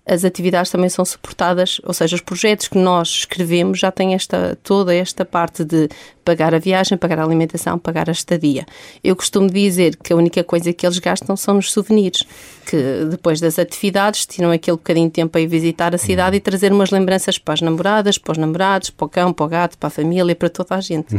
as 0.08 0.24
atividades 0.24 0.72
também 0.72 0.90
são 0.90 1.04
suportadas, 1.04 1.82
ou 1.84 1.94
seja, 1.94 2.16
os 2.16 2.22
projetos 2.22 2.70
que 2.70 2.78
nós 2.78 3.10
escrevemos 3.10 3.80
já 3.80 3.92
têm 3.92 4.14
esta, 4.14 4.58
toda 4.64 4.96
esta 4.96 5.26
parte 5.26 5.66
de 5.66 5.90
pagar 6.24 6.54
a 6.54 6.60
viagem, 6.60 6.98
pagar 6.98 7.20
a 7.20 7.24
alimentação, 7.24 7.78
pagar 7.78 8.10
a 8.10 8.12
estadia. 8.12 8.66
Eu 9.04 9.16
costumo 9.16 9.50
dizer 9.50 9.98
que 9.98 10.14
a 10.14 10.16
única 10.16 10.44
coisa 10.44 10.72
que 10.72 10.86
eles 10.86 11.00
gastam 11.00 11.36
são 11.36 11.56
nos 11.56 11.72
souvenirs, 11.72 12.24
que 12.66 13.06
depois 13.10 13.40
das 13.40 13.60
atividades 13.60 14.26
tiram 14.26 14.52
aquele 14.52 14.78
bocadinho 14.78 15.08
de 15.08 15.14
tempo 15.14 15.38
a 15.38 15.42
ir 15.42 15.48
visitar 15.48 15.94
a 15.94 15.98
cidade 15.98 16.38
e 16.38 16.40
trazer 16.40 16.72
umas 16.72 16.90
lembranças 16.90 17.38
para 17.38 17.54
as 17.54 17.62
namoradas, 17.62 18.18
para 18.18 18.32
os 18.32 18.38
namorados, 18.38 18.90
para 18.90 19.06
o 19.06 19.10
cão, 19.10 19.34
para 19.34 19.46
o 19.46 19.50
gato, 19.50 19.78
para 19.78 19.88
a 19.88 19.90
família, 19.90 20.36
para 20.36 20.50
toda 20.50 20.76
a 20.76 20.82
gente. 20.82 21.18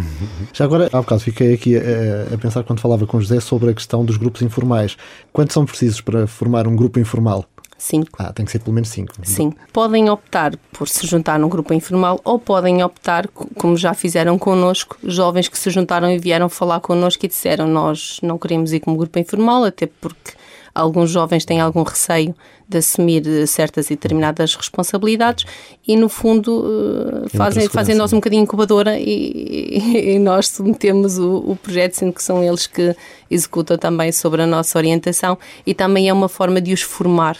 Já 0.53 0.64
agora, 0.64 0.88
há 0.92 1.01
bocado 1.01 1.20
fiquei 1.20 1.55
aqui 1.55 1.77
a, 1.77 2.35
a 2.35 2.38
pensar 2.38 2.62
quando 2.64 2.81
falava 2.81 3.07
com 3.07 3.20
José 3.20 3.40
sobre 3.40 3.70
a 3.70 3.74
questão 3.74 4.05
dos 4.05 4.16
grupos 4.16 4.42
informais. 4.42 4.96
Quantos 5.33 5.55
são 5.55 5.64
precisos 5.64 6.01
para 6.01 6.27
formar 6.27 6.66
um 6.66 6.77
grupo 6.77 6.98
informal? 6.98 7.46
Cinco. 7.78 8.18
Ah, 8.18 8.32
tem 8.32 8.44
que 8.44 8.50
ser 8.50 8.58
pelo 8.58 8.74
menos 8.74 8.88
cinco. 8.88 9.14
Sim. 9.22 9.52
Podem 9.72 10.10
optar 10.10 10.56
por 10.72 10.88
se 10.88 11.06
juntar 11.06 11.38
num 11.38 11.48
grupo 11.48 11.72
informal 11.72 12.20
ou 12.24 12.36
podem 12.36 12.82
optar, 12.82 13.28
como 13.28 13.76
já 13.76 13.94
fizeram 13.94 14.36
connosco, 14.36 14.98
jovens 15.04 15.46
que 15.46 15.56
se 15.56 15.70
juntaram 15.70 16.10
e 16.10 16.18
vieram 16.18 16.48
falar 16.48 16.80
connosco 16.80 17.24
e 17.24 17.28
disseram 17.28 17.68
nós 17.68 18.18
não 18.20 18.36
queremos 18.36 18.72
ir 18.72 18.80
como 18.80 18.96
grupo 18.96 19.16
informal, 19.20 19.62
até 19.62 19.86
porque 19.86 20.32
alguns 20.74 21.10
jovens 21.10 21.44
têm 21.44 21.60
algum 21.60 21.84
receio 21.84 22.34
de 22.68 22.78
assumir 22.78 23.46
certas 23.46 23.86
e 23.86 23.94
determinadas 23.94 24.56
responsabilidades 24.56 25.44
e, 25.86 25.96
no 25.96 26.08
fundo, 26.08 27.24
uh, 27.24 27.28
fazem, 27.30 27.68
fazem 27.68 27.94
nós 27.94 28.12
um 28.12 28.16
bocadinho 28.16 28.42
incubadora 28.42 28.98
e, 28.98 30.14
e 30.14 30.18
nós 30.18 30.48
submetemos 30.48 31.16
o, 31.18 31.36
o 31.52 31.56
projeto, 31.56 31.94
sendo 31.94 32.12
que 32.12 32.22
são 32.22 32.42
eles 32.42 32.66
que 32.66 32.94
executam 33.30 33.78
também 33.78 34.10
sobre 34.10 34.42
a 34.42 34.46
nossa 34.46 34.76
orientação 34.78 35.38
e 35.64 35.72
também 35.74 36.08
é 36.08 36.12
uma 36.12 36.28
forma 36.28 36.60
de 36.60 36.72
os 36.72 36.82
formar 36.82 37.38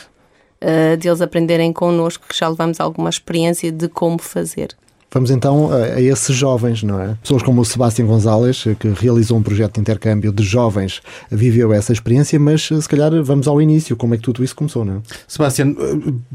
uh, 0.62 0.97
deles 0.97 1.21
aprenderem 1.21 1.73
connosco, 1.73 2.27
que 2.29 2.37
já 2.37 2.49
levamos 2.49 2.81
alguma 2.81 3.11
experiência 3.11 3.71
de 3.71 3.88
como 3.88 4.18
fazer. 4.21 4.77
Vamos 5.11 5.31
então 5.31 5.73
a, 5.73 5.77
a, 5.77 6.03
esses 6.03 6.37
jovens, 6.37 6.83
não 6.83 7.01
é? 7.01 7.16
Pessoas 7.23 7.42
como 7.42 7.62
o 7.62 7.64
Sebastião 7.64 8.07
Gonzalez, 8.07 8.64
que 8.79 8.88
realizou 8.88 9.38
um 9.38 9.42
projeto 9.42 9.75
de 9.75 9.81
intercâmbio 9.81 10.31
de 10.31 10.42
jovens, 10.42 11.01
viveu 11.31 11.73
essa 11.73 11.94
experiência, 11.94 12.38
mas 12.38 12.66
se 12.66 12.88
calhar 12.88 13.11
vamos 13.23 13.49
ao 13.49 13.61
início, 13.61 13.97
como 13.97 14.12
é 14.12 14.18
que 14.18 14.23
tudo 14.23 14.44
isso 14.44 14.55
começou, 14.55 14.85
não 14.85 14.97
é? 14.97 15.01
Sebastião, 15.27 15.75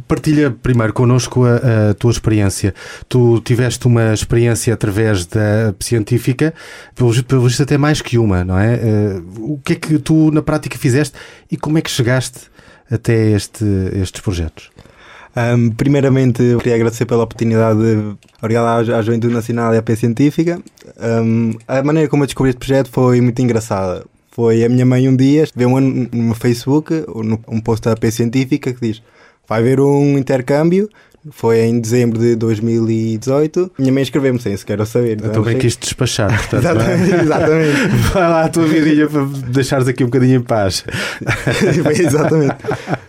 partilha 0.07 0.49
primeiro 0.49 0.91
connosco 0.91 1.45
a, 1.45 1.91
a, 1.91 1.93
tua 1.93 2.09
experiência. 2.09 2.73
Tu 3.07 3.39
tiveste 3.41 3.85
uma 3.85 4.11
experiência 4.11 4.73
através 4.73 5.27
da 5.27 5.73
científica, 5.79 6.51
pelo, 6.95 7.23
pelo 7.25 7.43
visto 7.43 7.61
até 7.61 7.77
mais 7.77 8.01
que 8.01 8.17
uma, 8.17 8.43
não 8.43 8.57
é? 8.57 8.75
Uh, 8.75 9.53
o 9.53 9.59
que 9.63 9.73
é 9.73 9.75
que 9.75 9.99
tu 9.99 10.31
na 10.31 10.41
prática 10.41 10.79
fizeste 10.79 11.15
e 11.51 11.55
como 11.55 11.77
é 11.77 11.81
que 11.81 11.91
chegaste 11.91 12.52
até 12.91 13.31
este, 13.31 13.65
estes 13.93 14.21
projetos? 14.21 14.69
Um, 15.35 15.71
primeiramente, 15.71 16.43
eu 16.43 16.59
queria 16.59 16.75
agradecer 16.75 17.05
pela 17.05 17.23
oportunidade 17.23 17.79
de 17.79 18.15
obrigado 18.39 18.65
à, 18.65 18.97
à 18.97 19.01
Juventude 19.01 19.33
Nacional 19.33 19.73
e 19.73 19.77
à 19.77 19.81
P 19.81 19.95
Científica. 19.95 20.61
Um, 20.99 21.53
a 21.67 21.81
maneira 21.81 22.07
como 22.07 22.23
eu 22.23 22.27
descobri 22.27 22.51
este 22.51 22.59
projeto 22.59 22.89
foi 22.91 23.19
muito 23.19 23.41
engraçada. 23.41 24.05
Foi 24.31 24.63
a 24.63 24.69
minha 24.69 24.85
mãe 24.85 25.07
um 25.09 25.15
dia, 25.15 25.45
vê 25.55 25.65
um, 25.65 26.07
no 26.11 26.35
Facebook, 26.35 26.93
um 27.47 27.59
post 27.59 27.83
da 27.87 27.95
P 27.95 28.11
Científica 28.11 28.73
que 28.73 28.81
diz 28.81 29.01
vai 29.47 29.59
haver 29.59 29.79
um 29.79 30.17
intercâmbio 30.17 30.89
foi 31.31 31.59
em 31.61 31.79
dezembro 31.79 32.19
de 32.19 32.35
2018. 32.35 33.71
Minha 33.77 33.93
mãe 33.93 34.03
escreveu-me 34.03 34.39
sem 34.39 34.55
sequer 34.57 34.85
saber. 34.85 35.17
Então 35.23 35.41
bem 35.41 35.57
quis 35.57 35.77
despachar, 35.77 36.29
portanto. 36.49 36.65
É? 36.65 36.71
exatamente, 36.71 37.15
exatamente. 37.23 37.87
Vai 38.13 38.29
lá 38.29 38.43
a 38.43 38.49
tua 38.49 38.65
vidinha 38.65 39.07
para 39.07 39.25
deixares 39.47 39.87
aqui 39.87 40.03
um 40.03 40.07
bocadinho 40.07 40.37
em 40.37 40.41
paz. 40.41 40.83
exatamente. 41.99 42.55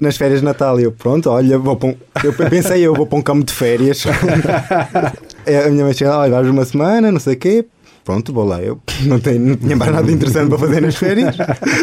Nas 0.01 0.17
férias 0.17 0.41
de 0.41 0.45
Natal, 0.45 0.79
eu, 0.79 0.93
pronto, 0.93 1.29
olha, 1.31 1.59
vou 1.59 1.79
um... 1.83 1.95
eu 2.23 2.33
pensei, 2.33 2.83
eu 2.83 2.95
vou 2.95 3.07
para 3.07 3.19
um 3.19 3.23
campo 3.23 3.45
de 3.45 3.53
férias. 3.53 4.05
a 4.07 5.71
minha 5.71 5.85
mãe 5.85 5.93
chegou, 5.93 6.15
olha, 6.15 6.31
vais 6.31 6.49
uma 6.49 6.65
semana, 6.65 7.11
não 7.11 7.21
sei 7.21 7.35
o 7.35 7.39
quê. 7.39 7.67
Pronto, 8.05 8.33
vou 8.33 8.45
lá. 8.45 8.63
Eu 8.63 8.79
não, 9.07 9.19
tenho, 9.19 9.41
não 9.41 9.57
tinha 9.57 9.75
mais 9.75 9.91
nada 9.91 10.13
interessante 10.13 10.51
para 10.51 10.59
fazer 10.59 10.83
nas 10.83 10.95
férias. 10.95 11.37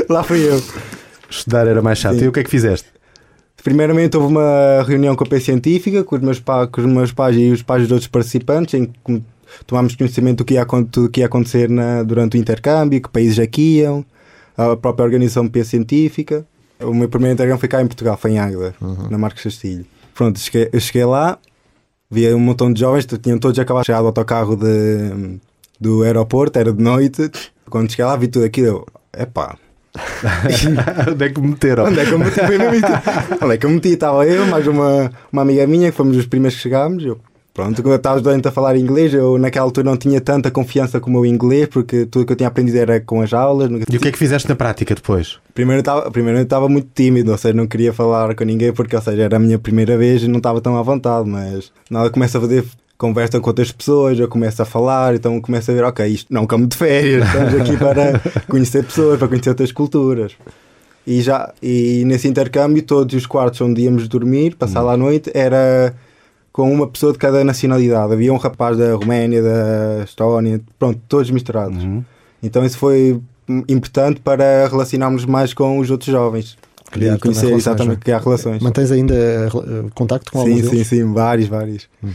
Lá 0.08 0.24
fui 0.24 0.48
eu. 0.48 0.62
Estudar 1.30 1.65
era 1.65 1.82
mais 1.82 1.98
chato. 1.98 2.20
Sim. 2.20 2.26
E 2.26 2.28
o 2.28 2.32
que 2.32 2.41
é 2.41 2.44
que 2.44 2.50
fizeste? 2.50 2.88
Primeiramente 3.63 4.17
houve 4.17 4.34
uma 4.34 4.84
reunião 4.84 5.15
com 5.15 5.24
a 5.24 5.28
P 5.28 5.39
Científica, 5.39 6.04
com 6.04 6.15
os 6.15 6.21
meus, 6.21 6.39
pa, 6.39 6.65
com 6.67 6.82
os 6.82 6.88
meus 6.88 7.12
pais 7.12 7.36
e 7.38 7.52
os 7.52 7.62
pais 7.62 7.84
dos 7.84 7.91
outros 7.91 8.08
participantes, 8.08 8.74
em 8.74 8.86
que 8.86 9.24
tomámos 9.67 9.95
conhecimento 9.95 10.39
do 10.39 10.45
que 10.45 10.56
ia, 10.56 10.65
do 10.65 11.10
que 11.10 11.19
ia 11.19 11.26
acontecer 11.28 11.69
na, 11.69 12.04
durante 12.04 12.38
o 12.38 12.39
intercâmbio, 12.39 13.02
que 13.02 13.10
países 13.10 13.38
aqui 13.38 13.80
iam, 13.80 14.04
a 14.58 14.76
própria 14.76 15.04
organização 15.04 15.47
P 15.47 15.63
Científica. 15.63 16.45
O 16.80 16.93
meu 16.93 17.08
primeiro 17.08 17.34
intercâmbio 17.34 17.60
foi 17.60 17.69
cá 17.69 17.82
em 17.82 17.88
Portugal, 17.88 18.17
foi 18.17 18.32
em 18.32 18.39
Águeda, 18.39 18.74
uhum. 18.82 19.10
na 19.10 19.17
Marcos 19.17 19.43
Castilho. 19.43 19.86
Pronto, 20.15 20.39
cheguei, 20.39 20.69
eu 20.74 20.80
cheguei 20.80 21.06
lá, 21.06 21.38
vi 22.10 22.34
um 22.34 22.39
montão 22.39 22.74
de 22.74 22.80
jovens, 22.80 23.06
tinham 23.06 23.38
todos 23.38 23.60
acabado 23.60 23.84
de 23.84 23.88
chegar 23.88 24.02
do 24.02 24.08
autocarro 24.08 24.56
de, 24.56 25.39
do 25.80 26.02
aeroporto, 26.02 26.58
era 26.58 26.74
de 26.74 26.82
noite. 26.82 27.30
Quando 27.69 27.91
cheguei 27.91 28.06
lá 28.06 28.15
vi 28.15 28.28
tudo 28.28 28.45
aquilo, 28.45 28.86
é 29.13 29.26
pá, 29.26 29.56
Onde 31.12 31.26
é 31.26 31.30
que 31.30 31.42
me 31.42 31.50
meteram? 31.50 31.86
Onde 31.86 32.00
é 32.00 32.06
que 32.06 32.12
eu 32.12 32.20
meti? 32.20 32.40
Onde 33.42 33.54
é 33.54 33.58
que 33.58 33.66
eu 33.66 33.70
meti? 33.70 33.90
Estava 33.90 34.26
eu, 34.26 34.46
mais 34.46 34.66
uma, 34.68 35.12
uma 35.32 35.42
amiga 35.42 35.68
minha, 35.68 35.92
que 35.92 35.98
fomos 35.98 36.16
os 36.16 36.26
primeiros 36.26 36.56
que 36.56 36.64
chegámos. 36.64 37.04
Eu, 37.04 37.20
pronto, 37.54 37.82
quando 37.82 37.92
eu 37.92 37.98
estava 37.98 38.22
doente 38.22 38.48
a 38.48 38.52
falar 38.52 38.78
inglês, 38.78 39.14
eu 39.14 39.38
naquela 39.38 39.66
altura 39.66 39.90
não 39.90 39.98
tinha 39.98 40.22
tanta 40.22 40.50
confiança 40.50 41.00
com 41.00 41.10
o 41.10 41.14
meu 41.14 41.26
inglês, 41.26 41.68
porque 41.68 42.06
tudo 42.06 42.26
que 42.26 42.32
eu 42.32 42.38
tinha 42.38 42.48
aprendido 42.48 42.78
era 42.78 43.02
com 43.02 43.22
as 43.22 43.34
aulas. 43.34 43.70
E 43.90 43.98
o 43.98 44.00
que 44.00 44.08
é 44.08 44.12
que 44.12 44.18
fizeste 44.18 44.48
na 44.48 44.56
prática 44.56 44.96
depois? 44.96 45.40
Primeiro 45.54 45.80
eu 45.80 45.82
estava, 45.82 46.10
primeiro 46.10 46.40
eu 46.40 46.44
estava 46.44 46.70
muito 46.70 46.90
tímido, 46.96 47.32
ou 47.32 47.38
seja, 47.38 47.54
não 47.54 47.68
queria 47.68 47.92
falar 47.92 48.34
com 48.34 48.46
ninguém, 48.46 48.72
porque, 48.72 48.96
ou 48.96 49.02
seja, 49.02 49.24
era 49.24 49.36
a 49.36 49.40
minha 49.40 49.60
primeira 49.60 49.98
vez 49.98 50.24
e 50.24 50.28
não 50.28 50.38
estava 50.38 50.62
tão 50.62 50.78
à 50.78 50.82
vontade, 50.82 51.28
mas 51.28 51.72
nada 51.90 52.10
começa 52.10 52.38
a 52.38 52.42
fazer 52.42 52.64
conversa 53.02 53.40
com 53.40 53.50
outras 53.50 53.72
pessoas, 53.72 54.20
eu 54.20 54.28
começo 54.28 54.62
a 54.62 54.66
falar, 54.66 55.16
então 55.16 55.42
começo 55.42 55.72
a 55.72 55.74
ver, 55.74 55.84
ok, 55.86 56.06
isto 56.06 56.32
não 56.32 56.46
como 56.46 56.68
de 56.68 56.78
férias, 56.78 57.26
estamos 57.26 57.56
aqui 57.56 57.76
para 57.76 58.22
conhecer 58.48 58.86
pessoas, 58.86 59.18
para 59.18 59.28
conhecer 59.28 59.50
outras 59.50 59.72
culturas. 59.72 60.34
E, 61.08 61.20
já, 61.20 61.52
e 61.64 62.04
nesse 62.06 62.28
intercâmbio, 62.28 62.84
todos 62.84 63.16
os 63.16 63.26
quartos 63.26 63.60
onde 63.60 63.82
íamos 63.82 64.08
dormir, 64.08 64.56
passar 64.56 64.82
uhum. 64.82 64.86
lá 64.86 64.94
a 64.94 64.98
noite, 64.98 65.32
era 65.34 65.96
com 66.54 66.72
uma 66.72 66.86
pessoa 66.86 67.12
de 67.12 67.18
cada 67.18 67.44
nacionalidade. 67.44 68.14
Havia 68.14 68.32
um 68.32 68.38
rapaz 68.38 68.78
da 68.78 68.94
Roménia, 68.94 69.42
da 69.42 70.04
Estónia, 70.04 70.62
pronto, 70.78 71.02
todos 71.10 71.32
misturados. 71.32 71.84
Uhum. 71.84 72.04
Então 72.44 72.64
isso 72.64 72.78
foi 72.78 73.20
importante 73.68 74.22
para 74.22 74.68
relacionarmos 74.68 75.26
mais 75.26 75.56
com 75.56 75.80
os 75.80 75.90
outros 75.90 76.12
jovens. 76.12 76.56
Criar 76.92 77.18
conhecer 77.18 77.48
relações, 77.48 77.68
exatamente, 77.68 77.98
é? 77.98 78.04
criar 78.04 78.20
relações. 78.20 78.62
Mantens 78.62 78.92
ainda 78.92 79.14
uh, 79.54 79.90
contacto 79.96 80.32
com 80.32 80.44
sim, 80.44 80.50
alguns 80.50 80.66
Sim, 80.66 80.72
deles? 80.72 80.88
sim, 80.88 81.14
vários, 81.14 81.48
vários. 81.48 81.88
Uhum. 82.04 82.12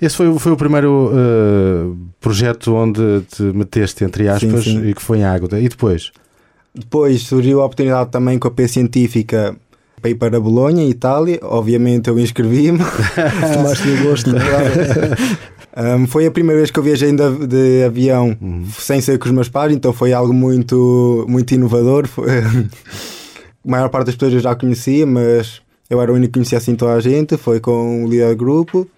Esse 0.00 0.16
foi, 0.16 0.38
foi 0.38 0.52
o 0.52 0.56
primeiro 0.56 1.10
uh, 1.12 1.96
projeto 2.20 2.72
onde 2.74 3.22
te 3.22 3.42
meteste, 3.42 4.04
entre 4.04 4.28
aspas, 4.28 4.64
sim, 4.64 4.80
sim. 4.80 4.88
e 4.88 4.94
que 4.94 5.02
foi 5.02 5.18
em 5.18 5.24
Águeda. 5.24 5.60
E 5.60 5.68
depois? 5.68 6.12
Depois 6.74 7.22
surgiu 7.22 7.60
a 7.60 7.64
oportunidade 7.64 8.10
também 8.10 8.38
com 8.38 8.48
a 8.48 8.50
P 8.50 8.68
Científica 8.68 9.56
para 10.00 10.10
ir 10.10 10.14
para 10.14 10.40
Bolonha, 10.40 10.84
Itália. 10.84 11.38
Obviamente 11.42 12.08
eu 12.08 12.18
inscrevi-me. 12.18 12.78
Tomaste 13.54 13.88
o 13.88 14.02
gosto, 14.04 14.30
é? 14.36 15.52
Um, 15.74 16.06
foi 16.06 16.26
a 16.26 16.30
primeira 16.30 16.58
vez 16.58 16.70
que 16.70 16.78
eu 16.78 16.82
viajei 16.82 17.10
de, 17.12 17.46
de 17.46 17.84
avião 17.84 18.36
uhum. 18.38 18.66
sem 18.78 19.00
ser 19.00 19.18
com 19.18 19.24
os 19.24 19.30
meus 19.30 19.48
pais, 19.48 19.72
então 19.72 19.90
foi 19.90 20.12
algo 20.12 20.32
muito, 20.32 21.24
muito 21.26 21.54
inovador. 21.54 22.06
Foi, 22.06 22.28
maior 23.64 23.88
parte 23.88 24.06
das 24.06 24.14
pessoas 24.14 24.34
eu 24.34 24.40
já 24.40 24.54
conhecia, 24.54 25.06
mas 25.06 25.62
eu 25.88 26.00
era 26.00 26.10
o 26.10 26.14
único 26.14 26.32
que 26.32 26.38
conhecia 26.38 26.58
assim 26.58 26.74
toda 26.74 26.94
a 26.94 27.00
gente. 27.00 27.36
Foi 27.36 27.60
com 27.60 28.04
o 28.04 28.08
líder 28.08 28.30
do 28.30 28.36
grupo, 28.36 28.88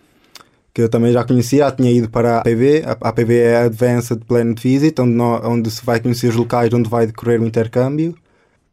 que 0.73 0.83
eu 0.83 0.89
também 0.89 1.13
já 1.13 1.25
conhecia, 1.25 1.65
já 1.65 1.71
tinha 1.71 1.91
ido 1.91 2.09
para 2.09 2.37
a 2.37 2.39
APV. 2.39 2.83
A 2.85 3.09
APV 3.09 3.39
é 3.39 3.57
a 3.57 3.65
Advanced 3.65 4.21
Planet 4.27 4.61
Visit, 4.61 5.01
onde, 5.01 5.21
onde 5.21 5.71
se 5.71 5.85
vai 5.85 6.01
conhecer 6.01 6.29
os 6.29 6.37
locais 6.37 6.73
onde 6.73 6.89
vai 6.89 7.07
decorrer 7.07 7.41
o 7.41 7.47
intercâmbio. 7.47 8.15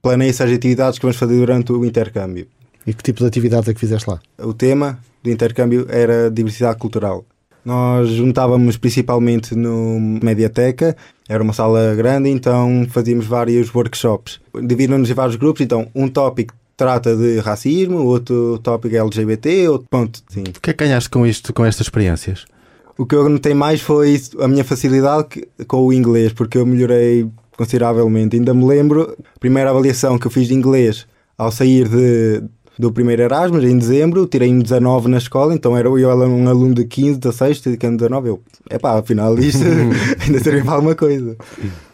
Planei 0.02 0.30
as 0.30 0.42
atividades 0.42 0.98
que 0.98 1.06
vamos 1.06 1.18
fazer 1.18 1.36
durante 1.36 1.72
o 1.72 1.86
intercâmbio. 1.86 2.48
E 2.86 2.94
que 2.94 3.04
tipo 3.04 3.20
de 3.20 3.26
atividades 3.26 3.70
é 3.70 3.74
que 3.74 3.80
fizeste 3.80 4.10
lá? 4.10 4.20
O 4.40 4.54
tema 4.54 5.00
do 5.22 5.30
intercâmbio 5.30 5.86
era 5.90 6.32
diversidade 6.32 6.80
cultural. 6.80 7.24
Nós 7.64 8.10
juntávamos 8.10 8.78
principalmente 8.78 9.56
no 9.56 10.00
Mediateca, 10.22 10.96
era 11.30 11.44
uma 11.44 11.54
sala 11.54 11.94
grande, 11.96 12.30
então 12.30 12.86
fazíamos 12.90 13.26
vários 13.26 13.74
workshops. 13.74 14.40
Dividiram-nos 14.54 15.10
em 15.10 15.14
vários 15.14 15.36
grupos, 15.36 15.62
então 15.62 15.88
um 15.94 16.08
tópico 16.08 16.54
trata 16.76 17.16
de 17.16 17.40
racismo, 17.40 18.00
outro 18.00 18.58
tópico 18.64 18.96
é 18.96 19.00
LGBT, 19.00 19.70
outro 19.70 19.88
ponto. 19.90 20.22
Sim. 20.30 20.44
O 20.58 20.60
que 20.60 20.72
é 20.72 20.74
que 20.74 20.84
ganhaste 20.84 21.10
com 21.10 21.26
isto, 21.26 21.54
com 21.54 21.64
estas 21.64 21.86
experiências? 21.86 22.46
O 22.98 23.06
que 23.06 23.16
eu 23.16 23.30
notei 23.30 23.54
mais 23.54 23.82
foi 23.82 24.20
a 24.40 24.48
minha 24.48 24.64
facilidade 24.64 25.48
com 25.68 25.86
o 25.86 25.94
inglês, 25.94 26.34
porque 26.34 26.58
eu 26.58 26.66
melhorei 26.66 27.30
consideravelmente. 27.56 28.36
Ainda 28.36 28.54
me 28.54 28.66
lembro, 28.66 29.16
a 29.36 29.40
primeira 29.40 29.70
avaliação 29.70 30.18
que 30.18 30.26
eu 30.26 30.32
fiz 30.32 30.48
de 30.48 30.56
inglês 30.56 31.06
ao 31.38 31.52
sair 31.52 31.88
de, 31.88 32.44
do 32.78 32.92
primeiro 32.92 33.22
Erasmus, 33.22 33.64
em 33.64 33.78
dezembro, 33.78 34.26
tirei-me 34.26 34.64
19 34.64 35.10
na 35.10 35.18
escola, 35.18 35.54
então 35.54 35.78
era 35.78 35.88
eu 35.88 36.10
um 36.10 36.48
aluno 36.48 36.74
de 36.74 36.86
15, 36.86 37.20
16, 37.20 37.62
tirei-me 37.62 37.98
19, 37.98 38.30
eu, 38.30 38.42
epá, 38.70 38.98
afinal 38.98 39.38
isto 39.38 39.64
ainda 40.26 40.40
serviu 40.40 40.64
para 40.64 40.74
alguma 40.74 40.96
coisa. 40.96 41.36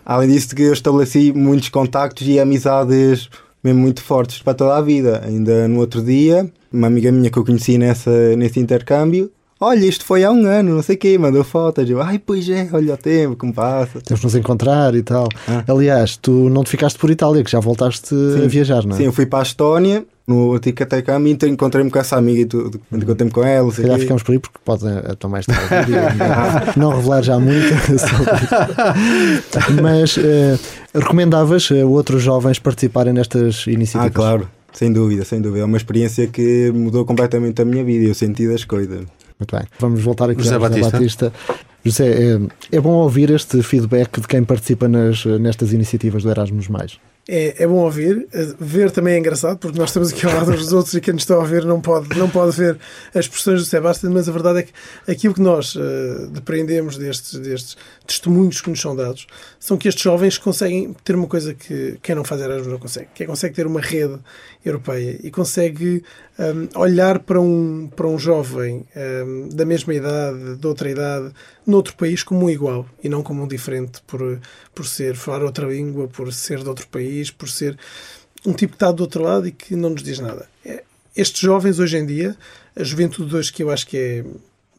Além 0.06 0.30
disso, 0.30 0.56
que 0.56 0.62
eu 0.62 0.74
estabeleci 0.74 1.34
muitos 1.34 1.70
contactos 1.70 2.28
e 2.28 2.40
amizades 2.40 3.30
mesmo 3.64 3.82
muito 3.82 4.02
fortes 4.02 4.42
para 4.42 4.54
toda 4.54 4.78
a 4.78 4.82
vida. 4.82 5.22
Ainda 5.26 5.68
no 5.68 5.80
outro 5.80 6.02
dia, 6.02 6.50
uma 6.72 6.88
amiga 6.88 7.12
minha 7.12 7.30
que 7.30 7.38
eu 7.38 7.46
conheci 7.46 7.78
nessa, 7.78 8.36
nesse 8.36 8.60
intercâmbio, 8.60 9.32
olha, 9.60 9.86
isto 9.86 10.06
foi 10.06 10.24
há 10.24 10.32
um 10.32 10.46
ano, 10.46 10.76
não 10.76 10.82
sei 10.82 10.96
o 10.96 11.00
quê, 11.00 11.18
mandou 11.18 11.44
fotos. 11.44 11.90
Eu, 11.90 12.02
ai, 12.02 12.20
pois 12.20 12.48
é, 12.50 12.70
olha 12.72 12.94
o 12.94 12.98
tempo, 12.98 13.36
como 13.36 13.54
passa. 13.54 14.00
Temos 14.02 14.22
de 14.22 14.26
nos 14.26 14.36
encontrar 14.36 14.96
e 14.96 15.04
tal. 15.04 15.28
Ah. 15.48 15.64
Aliás, 15.68 16.16
tu 16.18 16.50
não 16.50 16.64
te 16.64 16.70
ficaste 16.70 16.98
por 16.98 17.10
Itália, 17.10 17.44
que 17.44 17.52
já 17.52 17.60
voltaste 17.60 18.10
sim. 18.10 18.46
a 18.46 18.48
viajar, 18.48 18.86
não 18.86 18.96
é? 18.96 18.98
Sim, 18.98 19.06
eu 19.06 19.14
fui 19.14 19.26
para 19.26 19.40
a 19.40 19.44
Estónia, 19.44 20.06
no 20.28 20.60
Ticatecam, 20.60 21.26
e 21.26 21.38
encontrei-me 21.46 21.90
com 21.90 22.00
essa 22.00 22.18
amiga 22.18 22.42
e 22.42 22.46
tudo. 22.46 22.82
Encontrei-me 22.92 23.32
com 23.32 23.44
ela. 23.44 23.72
Se 23.72 23.82
calhar 23.82 23.98
ficamos 23.98 24.24
por 24.24 24.34
aí, 24.34 24.40
porque 24.40 24.60
pode 24.64 24.84
estar 24.86 25.28
mais 25.30 25.46
tarde. 25.46 25.94
não 26.76 26.94
revelar 26.94 27.24
já 27.24 27.40
muito. 27.40 27.68
Mas 29.82 30.18
uh, 30.18 30.60
recomendavas 30.94 31.70
a 31.72 31.86
outros 31.86 32.22
jovens 32.22 32.60
participarem 32.60 33.14
nestas 33.14 33.66
iniciativas? 33.68 34.08
Ah, 34.08 34.10
claro. 34.10 34.50
Sem 34.74 34.92
dúvida, 34.92 35.24
sem 35.24 35.42
dúvida. 35.42 35.62
É 35.62 35.66
uma 35.66 35.78
experiência 35.78 36.28
que 36.28 36.72
mudou 36.72 37.06
completamente 37.06 37.62
a 37.62 37.66
minha 37.66 37.84
vida 37.84 38.04
e 38.04 38.08
eu 38.10 38.14
senti 38.14 38.48
das 38.48 38.66
coisas. 38.66 39.06
Muito 39.40 39.56
bem. 39.56 39.66
Vamos 39.80 40.02
voltar 40.02 40.30
aqui 40.30 40.44
José 40.44 40.56
ao 40.56 40.62
Batista. 40.62 40.92
Batista. 40.92 41.34
José, 41.86 42.10
é, 42.10 42.76
é, 42.76 42.82
bom 42.82 42.92
ouvir 42.92 43.32
este 43.32 43.64
feedback 43.64 44.20
de 44.20 44.28
quem 44.28 44.44
participa 44.44 44.90
nas, 44.90 45.24
nestas 45.26 45.72
iniciativas 45.72 46.24
do 46.24 46.30
Erasmus. 46.30 46.68
É, 47.28 47.64
é 47.64 47.68
bom 47.68 47.76
ouvir. 47.76 48.28
Ver 48.60 48.92
também 48.92 49.16
é 49.16 49.18
engraçado, 49.20 49.58
porque 49.58 49.78
nós 49.78 49.90
estamos 49.90 50.14
aqui 50.14 50.26
ao 50.26 50.34
lado 50.34 50.52
dos 50.52 50.72
outros 50.72 50.94
e 50.94 51.02
quem 51.02 51.14
nos 51.14 51.24
está 51.24 51.36
a 51.36 51.40
ouvir 51.40 51.66
não 51.66 51.82
pode, 51.82 52.18
não 52.18 52.30
pode 52.30 52.56
ver 52.56 52.78
as 53.14 53.26
expressões 53.26 53.62
do 53.62 53.66
Sebastião, 53.66 54.12
mas 54.14 54.30
a 54.30 54.32
verdade 54.32 54.60
é 54.60 54.64
que 54.64 55.12
aquilo 55.12 55.34
que 55.34 55.42
nós 55.42 55.76
uh, 55.76 56.28
depreendemos 56.32 56.98
destes, 56.98 57.38
destes 57.40 57.78
testemunhos 58.06 58.62
que 58.62 58.70
nos 58.70 58.80
são 58.80 58.96
dados 58.96 59.28
são 59.60 59.78
que 59.78 59.88
estes 59.88 60.04
jovens 60.04 60.38
conseguem 60.38 60.96
ter 61.04 61.16
uma 61.16 61.28
coisa 61.28 61.54
que 61.54 61.98
quem 62.02 62.16
não 62.16 62.24
faz 62.24 62.42
Erasmus 62.42 62.68
não 62.68 62.80
consegue, 62.80 63.08
que 63.14 63.24
é 63.24 63.26
consegue 63.26 63.56
ter 63.56 63.68
uma 63.68 63.82
rede 63.82 64.18
europeia 64.64 65.20
e 65.22 65.30
consegue 65.30 66.04
um, 66.40 66.80
olhar 66.80 67.20
para 67.20 67.42
um, 67.42 67.90
para 67.96 68.08
um 68.08 68.18
jovem 68.18 68.86
um, 68.96 69.50
da 69.50 69.66
mesma 69.66 69.94
idade, 69.94 70.56
de 70.56 70.68
outra 70.68 70.90
idade, 70.90 71.32
noutro 71.68 71.96
país 71.96 72.24
como 72.24 72.46
um 72.46 72.50
igual 72.50 72.88
e 73.04 73.10
não 73.10 73.22
como 73.22 73.44
um 73.44 73.48
diferente 73.48 74.02
por, 74.08 74.40
por 74.74 74.88
ser 74.88 75.16
falar 75.16 75.44
outra 75.44 75.68
língua, 75.68 76.08
por 76.08 76.32
ser 76.32 76.64
de 76.64 76.70
outro 76.70 76.88
país, 76.88 77.30
por 77.30 77.50
ser 77.50 77.78
um 78.46 78.54
tipo 78.54 78.72
que 78.72 78.76
está 78.78 78.92
do 78.92 79.02
outro 79.02 79.22
lado 79.22 79.48
e 79.48 79.52
que 79.52 79.76
não 79.76 79.90
nos 79.90 80.02
diz 80.02 80.20
nada. 80.20 80.48
É, 80.66 80.84
estes 81.16 81.42
jovens 81.42 81.78
hoje 81.78 81.98
em 81.98 82.06
dia, 82.06 82.36
a 82.76 82.84
juventude 82.84 83.30
de 83.30 83.36
hoje 83.36 83.52
que 83.52 83.62
eu 83.62 83.70
acho 83.70 83.86
que 83.86 83.98
é 83.98 84.26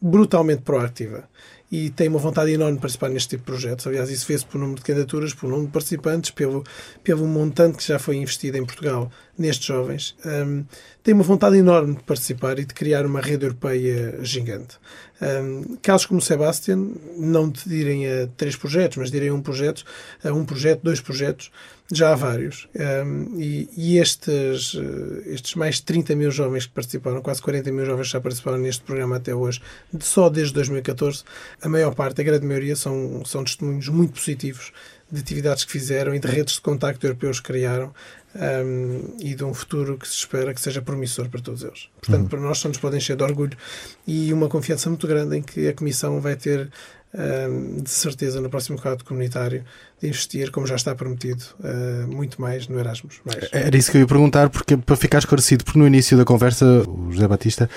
brutalmente 0.01 0.63
proativa 0.63 1.29
e 1.71 1.91
tem 1.91 2.07
uma 2.07 2.17
vontade 2.17 2.51
enorme 2.51 2.75
de 2.75 2.81
participar 2.81 3.09
neste 3.09 3.29
tipo 3.29 3.43
de 3.43 3.51
projetos. 3.51 3.85
Aliás, 3.85 4.09
isso 4.09 4.25
fez-se 4.25 4.45
por 4.45 4.57
número 4.57 4.79
de 4.79 4.85
candidaturas, 4.85 5.33
por 5.33 5.49
número 5.49 5.67
de 5.67 5.73
participantes, 5.73 6.31
pelo, 6.31 6.63
pelo 7.03 7.27
montante 7.27 7.77
que 7.77 7.87
já 7.87 7.99
foi 7.99 8.15
investido 8.15 8.57
em 8.57 8.65
Portugal 8.65 9.11
nestes 9.39 9.65
jovens. 9.65 10.15
Um, 10.25 10.65
tem 11.01 11.13
uma 11.13 11.23
vontade 11.23 11.57
enorme 11.57 11.95
de 11.95 12.03
participar 12.03 12.59
e 12.59 12.65
de 12.65 12.73
criar 12.73 13.05
uma 13.05 13.21
rede 13.21 13.45
europeia 13.45 14.19
gigante. 14.21 14.77
Um, 15.21 15.77
casos 15.81 16.05
como 16.05 16.19
o 16.19 16.21
Sebastian, 16.21 16.89
não 17.17 17.49
te 17.49 17.67
direm 17.67 18.05
a 18.07 18.27
três 18.37 18.55
projetos, 18.55 18.97
mas 18.97 19.09
direm 19.09 19.31
um 19.31 19.41
projeto, 19.41 19.83
a 20.23 20.31
um 20.31 20.45
projeto, 20.45 20.81
dois 20.83 21.01
projetos, 21.01 21.51
já 21.91 22.11
há 22.11 22.15
vários. 22.15 22.67
Um, 23.05 23.39
e, 23.39 23.69
e 23.75 23.97
estes, 23.97 24.75
eh, 24.75 25.33
estes 25.33 25.55
mais 25.55 25.75
de 25.75 25.83
30 25.83 26.15
mil 26.15 26.29
jovens 26.29 26.67
que 26.67 26.73
participaram, 26.73 27.21
quase 27.21 27.41
40 27.41 27.71
mil 27.71 27.85
jovens 27.85 28.07
que 28.07 28.13
já 28.13 28.21
participaram 28.21 28.59
neste 28.59 28.83
programa 28.83 29.15
até 29.15 29.33
hoje, 29.33 29.61
só 29.99 30.29
desde 30.29 30.53
2014, 30.53 31.23
a 31.61 31.67
maior 31.67 31.95
parte, 31.95 32.21
a 32.21 32.23
grande 32.23 32.45
maioria, 32.45 32.75
são, 32.75 33.23
são 33.25 33.43
testemunhos 33.43 33.87
muito 33.87 34.13
positivos 34.13 34.71
de 35.11 35.19
atividades 35.19 35.65
que 35.65 35.71
fizeram 35.71 36.13
e 36.13 36.19
de 36.19 36.27
redes 36.27 36.55
de 36.55 36.61
contacto 36.61 37.05
europeus 37.05 37.39
que 37.39 37.47
criaram 37.47 37.93
um, 38.35 39.15
e 39.19 39.33
de 39.33 39.43
um 39.43 39.53
futuro 39.53 39.97
que 39.97 40.07
se 40.07 40.15
espera 40.15 40.53
que 40.53 40.61
seja 40.61 40.81
promissor 40.81 41.27
para 41.29 41.41
todos 41.41 41.63
eles. 41.63 41.89
Portanto, 41.99 42.23
uhum. 42.23 42.27
para 42.27 42.39
nós 42.39 42.57
só 42.57 42.67
nos 42.67 42.77
pode 42.77 42.97
encher 42.97 43.15
de 43.15 43.23
orgulho 43.23 43.57
e 44.05 44.31
uma 44.31 44.47
confiança 44.47 44.89
muito 44.89 45.07
grande 45.07 45.37
em 45.37 45.41
que 45.41 45.67
a 45.67 45.73
Comissão 45.73 46.19
vai 46.21 46.35
ter 46.35 46.69
de 47.11 47.89
certeza 47.89 48.39
no 48.39 48.49
próximo 48.49 48.79
quadro 48.79 49.03
comunitário 49.03 49.63
de 49.99 50.07
investir, 50.07 50.51
como 50.51 50.67
já 50.67 50.75
está 50.75 50.93
prometido, 50.93 51.43
uh, 51.59 52.07
muito 52.07 52.39
mais 52.39 52.67
no 52.67 52.79
Erasmus. 52.79 53.19
Mais. 53.25 53.49
Era 53.51 53.75
isso 53.75 53.91
que 53.91 53.97
eu 53.97 54.01
ia 54.01 54.07
perguntar, 54.07 54.49
porque 54.49 54.77
para 54.77 54.95
ficar 54.95 55.17
esclarecido, 55.17 55.63
porque 55.63 55.79
no 55.79 55.87
início 55.87 56.15
da 56.15 56.23
conversa 56.23 56.65
o 56.87 57.11
José 57.11 57.27
Batista 57.27 57.69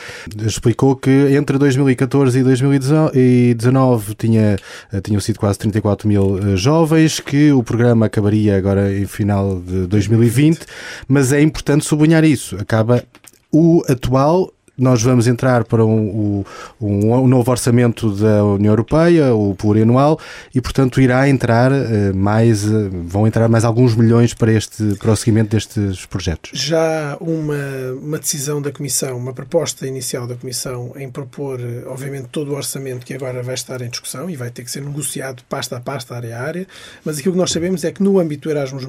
explicou 0.47 0.95
que 0.95 1.11
entre 1.35 1.57
2014 1.59 2.39
e 2.39 2.43
2019 2.43 4.15
tinha, 4.15 4.57
eh, 4.93 5.01
tinham 5.01 5.21
sido 5.21 5.39
quase 5.39 5.59
34 5.59 6.07
mil 6.07 6.39
eh, 6.39 6.57
jovens, 6.57 7.19
que 7.19 7.53
o 7.53 7.63
programa 7.63 8.07
acabaria 8.07 8.57
agora 8.57 8.93
em 8.95 9.07
final 9.07 9.61
de 9.61 9.87
2020, 9.87 10.61
mas 11.09 11.33
é 11.33 11.41
importante 11.41 11.85
sublinhar 11.85 12.25
isso. 12.25 12.57
Acaba 12.57 13.03
o 13.51 13.83
atual 13.89 14.53
nós 14.77 15.03
vamos 15.03 15.27
entrar 15.27 15.65
para 15.65 15.85
um, 15.85 16.45
um, 16.81 17.15
um, 17.15 17.29
novo 17.29 17.51
orçamento 17.51 18.11
da 18.11 18.45
União 18.45 18.73
Europeia, 18.73 19.35
o 19.35 19.55
plurianual, 19.55 20.19
e 20.55 20.61
portanto 20.61 21.01
irá 21.01 21.29
entrar 21.29 21.71
uh, 21.71 22.15
mais, 22.15 22.65
uh, 22.65 22.91
vão 23.05 23.27
entrar 23.27 23.49
mais 23.49 23.65
alguns 23.65 23.95
milhões 23.95 24.35
para 24.35 24.53
este 24.53 24.97
para 24.97 25.13
o 25.13 25.17
seguimento 25.17 25.51
destes 25.51 26.07
projetos. 26.07 26.51
Já 26.55 27.17
uma, 27.21 27.55
uma 28.01 28.19
decisão 28.19 28.63
da 28.63 28.73
Comissão, 28.73 29.17
uma 29.17 29.33
proposta 29.33 29.87
inicial 29.87 30.27
da 30.27 30.35
Comissão 30.35 30.93
em 30.97 31.11
propor, 31.11 31.61
eh, 31.61 31.85
obviamente, 31.87 32.29
todo 32.31 32.53
o 32.53 32.55
orçamento 32.55 33.05
que 33.05 33.15
agora 33.15 33.43
vai 33.43 33.55
estar 33.55 33.81
em 33.83 33.89
discussão 33.89 34.29
e 34.31 34.37
vai 34.37 34.51
ter 34.51 34.65
que 34.65 34.71
ser 34.71 34.83
negociado 34.83 35.43
pasta 35.49 35.77
a 35.77 35.81
pasta, 35.81 36.15
área 36.15 36.39
a 36.39 36.43
área, 36.43 36.67
mas 37.05 37.19
aquilo 37.19 37.35
que 37.35 37.39
nós 37.39 37.53
sabemos 37.53 37.85
é 37.85 37.93
que 37.93 38.03
no 38.03 38.19
âmbito 38.19 38.49
do 38.49 38.51
Erasmus, 38.51 38.87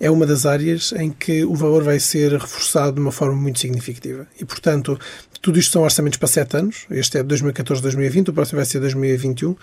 é 0.00 0.10
uma 0.10 0.26
das 0.26 0.46
áreas 0.46 0.92
em 0.92 1.10
que 1.10 1.44
o 1.44 1.54
valor 1.54 1.82
vai 1.82 1.98
ser 1.98 2.32
reforçado 2.32 2.94
de 2.94 3.00
uma 3.00 3.12
forma 3.12 3.36
muito 3.36 3.58
significativa. 3.58 4.26
E, 4.40 4.44
portanto, 4.44 4.95
tudo 5.40 5.58
isto 5.58 5.72
são 5.72 5.82
orçamentos 5.82 6.18
para 6.18 6.28
sete 6.28 6.56
anos. 6.56 6.86
Este 6.90 7.18
é 7.18 7.22
de 7.22 7.34
2014-2020, 7.34 8.28
o 8.28 8.32
próximo 8.32 8.56
vai 8.56 8.66
ser 8.66 8.80
2021. 8.80 9.50
Um, 9.50 9.56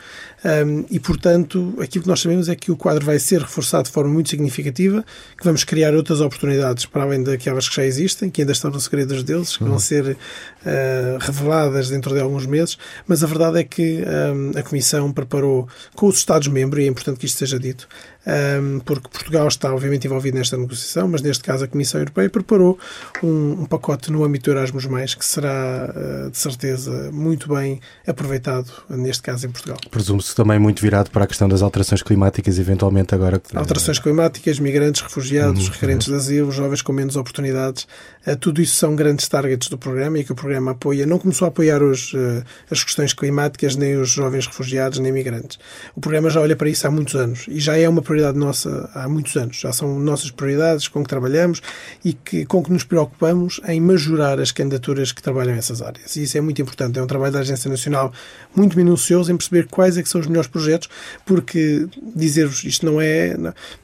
e, 0.89 0.99
portanto, 0.99 1.75
aquilo 1.81 2.03
que 2.03 2.09
nós 2.09 2.21
sabemos 2.21 2.47
é 2.47 2.55
que 2.55 2.71
o 2.71 2.77
quadro 2.77 3.05
vai 3.05 3.19
ser 3.19 3.41
reforçado 3.41 3.83
de 3.83 3.91
forma 3.91 4.11
muito 4.11 4.29
significativa, 4.29 5.03
que 5.37 5.43
vamos 5.43 5.63
criar 5.63 5.93
outras 5.93 6.21
oportunidades 6.21 6.85
para 6.85 7.03
além 7.03 7.23
daquelas 7.23 7.67
que 7.67 7.75
já 7.75 7.85
existem, 7.85 8.29
que 8.29 8.41
ainda 8.41 8.53
estão 8.53 8.71
no 8.71 8.79
segredo 8.79 9.21
deles, 9.23 9.57
que 9.57 9.63
vão 9.63 9.73
uhum. 9.73 9.79
ser 9.79 10.17
uh, 10.65 11.17
reveladas 11.19 11.89
dentro 11.89 12.13
de 12.13 12.19
alguns 12.19 12.45
meses. 12.45 12.77
Mas 13.07 13.23
a 13.23 13.27
verdade 13.27 13.59
é 13.59 13.63
que 13.63 14.03
um, 14.03 14.57
a 14.57 14.63
Comissão 14.63 15.11
preparou 15.11 15.67
com 15.95 16.07
os 16.07 16.17
Estados-membros, 16.17 16.83
e 16.83 16.85
é 16.85 16.89
importante 16.89 17.19
que 17.19 17.25
isto 17.25 17.37
seja 17.37 17.59
dito, 17.59 17.87
um, 18.25 18.79
porque 18.79 19.09
Portugal 19.09 19.47
está 19.47 19.73
obviamente 19.73 20.07
envolvido 20.07 20.37
nesta 20.37 20.57
negociação, 20.57 21.07
mas 21.09 21.21
neste 21.21 21.43
caso 21.43 21.65
a 21.65 21.67
Comissão 21.67 21.99
Europeia 21.99 22.29
preparou 22.29 22.79
um, 23.21 23.63
um 23.63 23.65
pacote 23.65 24.11
no 24.11 24.23
âmbito 24.23 24.49
Erasmus, 24.49 24.85
que 25.15 25.25
será 25.25 25.89
uh, 25.93 26.31
de 26.31 26.37
certeza 26.37 27.11
muito 27.11 27.53
bem 27.53 27.81
aproveitado, 28.07 28.71
neste 28.89 29.21
caso 29.23 29.45
em 29.45 29.51
Portugal. 29.51 29.77
Presumo-se 29.91 30.33
também 30.35 30.57
muito 30.57 30.81
virado 30.81 31.11
para 31.11 31.25
a 31.25 31.27
questão 31.27 31.49
das 31.49 31.61
alterações 31.61 32.01
climáticas, 32.01 32.57
eventualmente 32.57 33.13
agora. 33.13 33.41
Alterações 33.53 33.99
climáticas, 33.99 34.57
migrantes, 34.59 35.01
refugiados, 35.01 35.67
uhum. 35.67 35.73
requerentes 35.73 36.07
de 36.07 36.15
asilo, 36.15 36.51
jovens 36.51 36.81
com 36.81 36.93
menos 36.93 37.17
oportunidades, 37.17 37.85
uh, 38.25 38.35
tudo 38.37 38.61
isso 38.61 38.75
são 38.75 38.95
grandes 38.95 39.27
targets 39.27 39.67
do 39.67 39.77
programa 39.77 40.19
e 40.19 40.23
que 40.23 40.31
o 40.31 40.35
programa 40.35 40.52
apoia. 40.71 41.05
Não 41.05 41.17
começou 41.19 41.45
a 41.45 41.49
apoiar 41.49 41.81
hoje 41.81 42.17
uh, 42.17 42.43
as 42.69 42.83
questões 42.83 43.13
climáticas, 43.13 43.75
nem 43.75 43.97
os 43.97 44.09
jovens 44.09 44.47
refugiados, 44.47 44.99
nem 44.99 45.11
migrantes. 45.11 45.57
O 45.95 46.01
programa 46.01 46.29
já 46.29 46.41
olha 46.41 46.55
para 46.55 46.69
isso 46.69 46.85
há 46.87 46.91
muitos 46.91 47.15
anos 47.15 47.45
e 47.47 47.59
já 47.59 47.77
é 47.77 47.87
uma 47.87 48.01
prioridade 48.01 48.37
nossa 48.37 48.89
há 48.93 49.07
muitos 49.07 49.35
anos. 49.35 49.59
Já 49.59 49.71
são 49.71 49.99
nossas 49.99 50.31
prioridades 50.31 50.87
com 50.87 51.03
que 51.03 51.09
trabalhamos 51.09 51.61
e 52.03 52.13
que, 52.13 52.45
com 52.45 52.63
que 52.63 52.71
nos 52.71 52.83
preocupamos 52.83 53.61
em 53.67 53.79
majorar 53.79 54.39
as 54.39 54.51
candidaturas 54.51 55.11
que 55.11 55.21
trabalham 55.21 55.55
nessas 55.55 55.81
áreas. 55.81 56.15
E 56.15 56.23
isso 56.23 56.37
é 56.37 56.41
muito 56.41 56.61
importante. 56.61 56.99
É 56.99 57.01
um 57.01 57.07
trabalho 57.07 57.33
da 57.33 57.39
Agência 57.39 57.69
Nacional 57.69 58.11
muito 58.55 58.77
minucioso 58.77 59.31
em 59.31 59.37
perceber 59.37 59.67
quais 59.67 59.97
é 59.97 60.03
que 60.03 60.09
são 60.09 60.21
os 60.21 60.27
melhores 60.27 60.47
projetos, 60.49 60.89
porque 61.25 61.87
dizer-vos, 62.15 62.63
isto 62.63 62.85
não 62.85 63.01
é, 63.01 63.35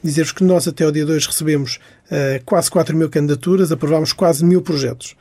dizer-vos 0.02 0.32
que 0.32 0.44
nós 0.44 0.66
até 0.68 0.86
o 0.86 0.92
dia 0.92 1.04
2 1.04 1.26
recebemos 1.26 1.78
quase 2.44 2.70
4 2.70 2.96
mil 2.96 3.08
candidaturas, 3.08 3.70
aprovámos 3.70 4.12
quase 4.12 4.44
mil 4.44 4.62
projetos 4.62 5.14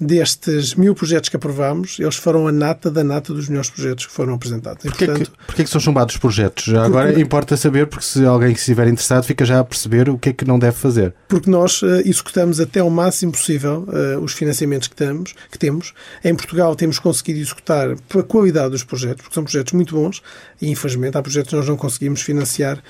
destes 0.00 0.74
mil 0.74 0.94
projetos 0.94 1.28
que 1.28 1.36
aprovámos, 1.36 1.98
eles 2.00 2.16
foram 2.16 2.48
a 2.48 2.52
nata 2.52 2.90
da 2.90 3.04
nata 3.04 3.32
dos 3.32 3.48
melhores 3.48 3.70
projetos 3.70 4.06
que 4.06 4.12
foram 4.12 4.34
apresentados. 4.34 4.82
Porquê, 4.82 5.06
portanto, 5.06 5.30
que, 5.30 5.46
porquê 5.46 5.64
que 5.64 5.70
são 5.70 5.80
chumbados 5.80 6.16
projetos? 6.16 6.64
Já 6.64 6.84
agora 6.84 7.06
porque, 7.08 7.22
importa 7.22 7.56
saber, 7.56 7.86
porque 7.86 8.04
se 8.04 8.24
alguém 8.24 8.52
que 8.52 8.58
estiver 8.58 8.86
interessado 8.88 9.24
fica 9.24 9.44
já 9.44 9.60
a 9.60 9.64
perceber 9.64 10.08
o 10.08 10.18
que 10.18 10.30
é 10.30 10.32
que 10.32 10.44
não 10.44 10.58
deve 10.58 10.76
fazer. 10.76 11.14
Porque 11.28 11.48
nós 11.48 11.82
uh, 11.82 12.00
executamos 12.04 12.60
até 12.60 12.82
o 12.82 12.90
máximo 12.90 13.32
possível 13.32 13.86
uh, 13.88 14.20
os 14.20 14.32
financiamentos 14.32 14.88
que 14.88 14.96
temos, 14.96 15.34
que 15.50 15.58
temos. 15.58 15.94
Em 16.24 16.34
Portugal 16.34 16.74
temos 16.74 16.98
conseguido 16.98 17.40
executar 17.40 17.96
pela 18.08 18.24
qualidade 18.24 18.70
dos 18.70 18.82
projetos, 18.82 19.22
porque 19.22 19.34
são 19.34 19.44
projetos 19.44 19.72
muito 19.72 19.94
bons 19.94 20.22
e 20.60 20.70
infelizmente 20.70 21.16
há 21.16 21.22
projetos 21.22 21.50
que 21.50 21.56
nós 21.56 21.68
não 21.68 21.76
conseguimos 21.76 22.20
financiar 22.22 22.82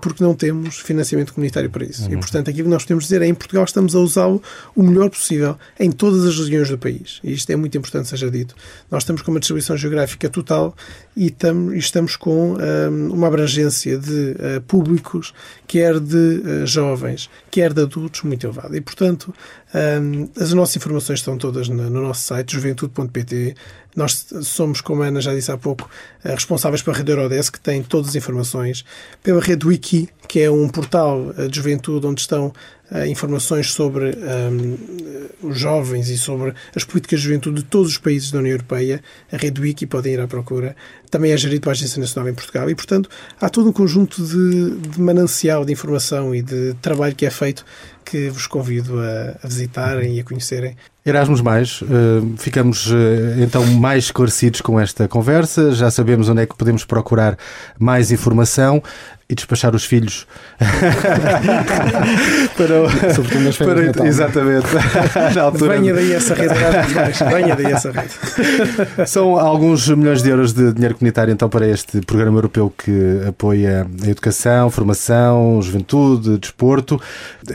porque 0.00 0.22
não 0.24 0.34
temos 0.34 0.78
financiamento 0.78 1.34
comunitário 1.34 1.68
para 1.68 1.84
isso. 1.84 2.06
Uhum. 2.06 2.14
E 2.14 2.16
portanto 2.16 2.48
aquilo 2.48 2.64
que 2.64 2.70
nós 2.70 2.82
podemos 2.82 3.04
dizer 3.04 3.22
é 3.22 3.26
em 3.26 3.34
Portugal 3.34 3.64
estamos 3.64 3.94
a 3.94 3.98
usá-lo 3.98 4.42
o 4.74 4.82
melhor 4.82 5.10
possível 5.10 5.58
em 5.78 5.90
todas 5.90 6.24
as 6.24 6.38
regiões 6.38 6.68
do 6.68 6.78
país. 6.78 7.20
E 7.22 7.32
isto 7.32 7.50
é 7.50 7.56
muito 7.56 7.76
importante 7.76 8.08
seja 8.08 8.30
dito. 8.30 8.54
Nós 8.90 9.02
estamos 9.02 9.22
com 9.22 9.30
uma 9.30 9.40
distribuição 9.40 9.76
geográfica 9.76 10.28
total 10.28 10.74
e 11.16 11.34
estamos, 11.76 12.16
com 12.16 12.54
um, 12.54 13.12
uma 13.12 13.26
abrangência 13.26 13.98
de 13.98 14.32
uh, 14.32 14.60
públicos, 14.66 15.34
quer 15.66 15.98
de 16.00 16.66
jovens, 16.66 17.28
quer 17.50 17.72
de 17.72 17.82
adultos, 17.82 18.22
muito 18.22 18.46
elevada. 18.46 18.76
E, 18.76 18.80
portanto, 18.80 19.34
as 20.40 20.52
nossas 20.52 20.76
informações 20.76 21.20
estão 21.20 21.38
todas 21.38 21.68
no, 21.68 21.88
no 21.88 22.02
nosso 22.02 22.22
site, 22.22 22.54
juventude.pt. 22.54 23.54
Nós 23.94 24.26
somos, 24.42 24.80
como 24.80 25.02
a 25.02 25.06
Ana 25.06 25.20
já 25.20 25.34
disse 25.34 25.50
há 25.50 25.56
pouco, 25.56 25.88
uh, 26.24 26.28
responsáveis 26.28 26.82
pela 26.82 26.96
rede 26.96 27.10
Eurodesk, 27.10 27.54
que 27.54 27.60
tem 27.60 27.82
todas 27.82 28.10
as 28.10 28.16
informações, 28.16 28.84
pela 29.22 29.40
rede 29.40 29.66
Wiki, 29.66 30.08
que 30.28 30.40
é 30.40 30.50
um 30.50 30.68
portal 30.68 31.32
de 31.48 31.56
juventude 31.56 32.06
onde 32.06 32.20
estão 32.20 32.52
uh, 32.90 33.04
informações 33.06 33.72
sobre 33.72 34.16
um, 34.16 35.48
os 35.48 35.58
jovens 35.58 36.08
e 36.08 36.16
sobre 36.16 36.54
as 36.74 36.84
políticas 36.84 37.20
de 37.20 37.26
juventude 37.26 37.62
de 37.62 37.64
todos 37.64 37.90
os 37.90 37.98
países 37.98 38.30
da 38.30 38.38
União 38.38 38.52
Europeia. 38.52 39.02
A 39.32 39.36
rede 39.36 39.60
Wiki 39.60 39.86
podem 39.86 40.14
ir 40.14 40.20
à 40.20 40.26
procura. 40.26 40.76
Também 41.10 41.32
é 41.32 41.36
gerido 41.36 41.62
pela 41.62 41.72
Agência 41.72 42.00
Nacional 42.00 42.30
em 42.30 42.34
Portugal 42.34 42.70
e, 42.70 42.74
portanto, 42.74 43.08
há 43.40 43.48
todo 43.48 43.68
um 43.68 43.72
conjunto 43.72 44.22
de, 44.24 44.88
de 44.88 45.00
manancial 45.00 45.64
de 45.64 45.72
informação 45.72 46.34
e 46.34 46.42
de 46.42 46.74
trabalho 46.74 47.14
que 47.14 47.26
é 47.26 47.30
feito 47.30 47.64
que 48.10 48.28
vos 48.28 48.46
convido 48.46 49.00
a, 49.00 49.36
a 49.42 49.46
visitarem 49.46 50.16
e 50.16 50.20
a 50.20 50.24
conhecerem. 50.24 50.76
Erasmus 51.06 51.40
Mais, 51.40 51.80
uh, 51.82 51.86
ficamos 52.36 52.88
uh, 52.90 52.96
então 53.38 53.64
mais 53.66 54.04
esclarecidos 54.04 54.60
com 54.60 54.78
esta 54.78 55.06
conversa, 55.06 55.72
já 55.72 55.90
sabemos 55.90 56.28
onde 56.28 56.42
é 56.42 56.46
que 56.46 56.56
podemos 56.56 56.84
procurar 56.84 57.38
mais 57.78 58.10
informação. 58.10 58.82
E 59.30 59.34
despachar 59.34 59.74
os 59.76 59.84
filhos 59.84 60.26
para, 62.56 63.14
Sobretudo 63.14 63.44
nas 63.44 63.56
férias 63.56 63.58
de 63.58 63.64
para 63.64 63.86
Natal. 63.86 64.06
exatamente 64.06 64.66
na 65.34 65.42
altura 65.42 65.78
Venha 65.78 65.94
daí 65.94 66.12
essa 66.12 66.34
rede. 66.34 66.54
Venha 67.32 67.54
daí 67.54 67.72
essa 67.72 67.92
rede. 67.92 68.10
São 69.06 69.38
alguns 69.38 69.88
milhões 69.88 70.20
de 70.22 70.30
euros 70.30 70.52
de 70.52 70.72
dinheiro 70.72 70.96
comunitário 70.96 71.32
então 71.32 71.48
para 71.48 71.68
este 71.68 72.00
programa 72.00 72.38
europeu 72.38 72.72
que 72.76 73.20
apoia 73.28 73.86
a 74.04 74.08
educação, 74.08 74.68
formação, 74.70 75.62
juventude, 75.62 76.36
desporto. 76.38 77.00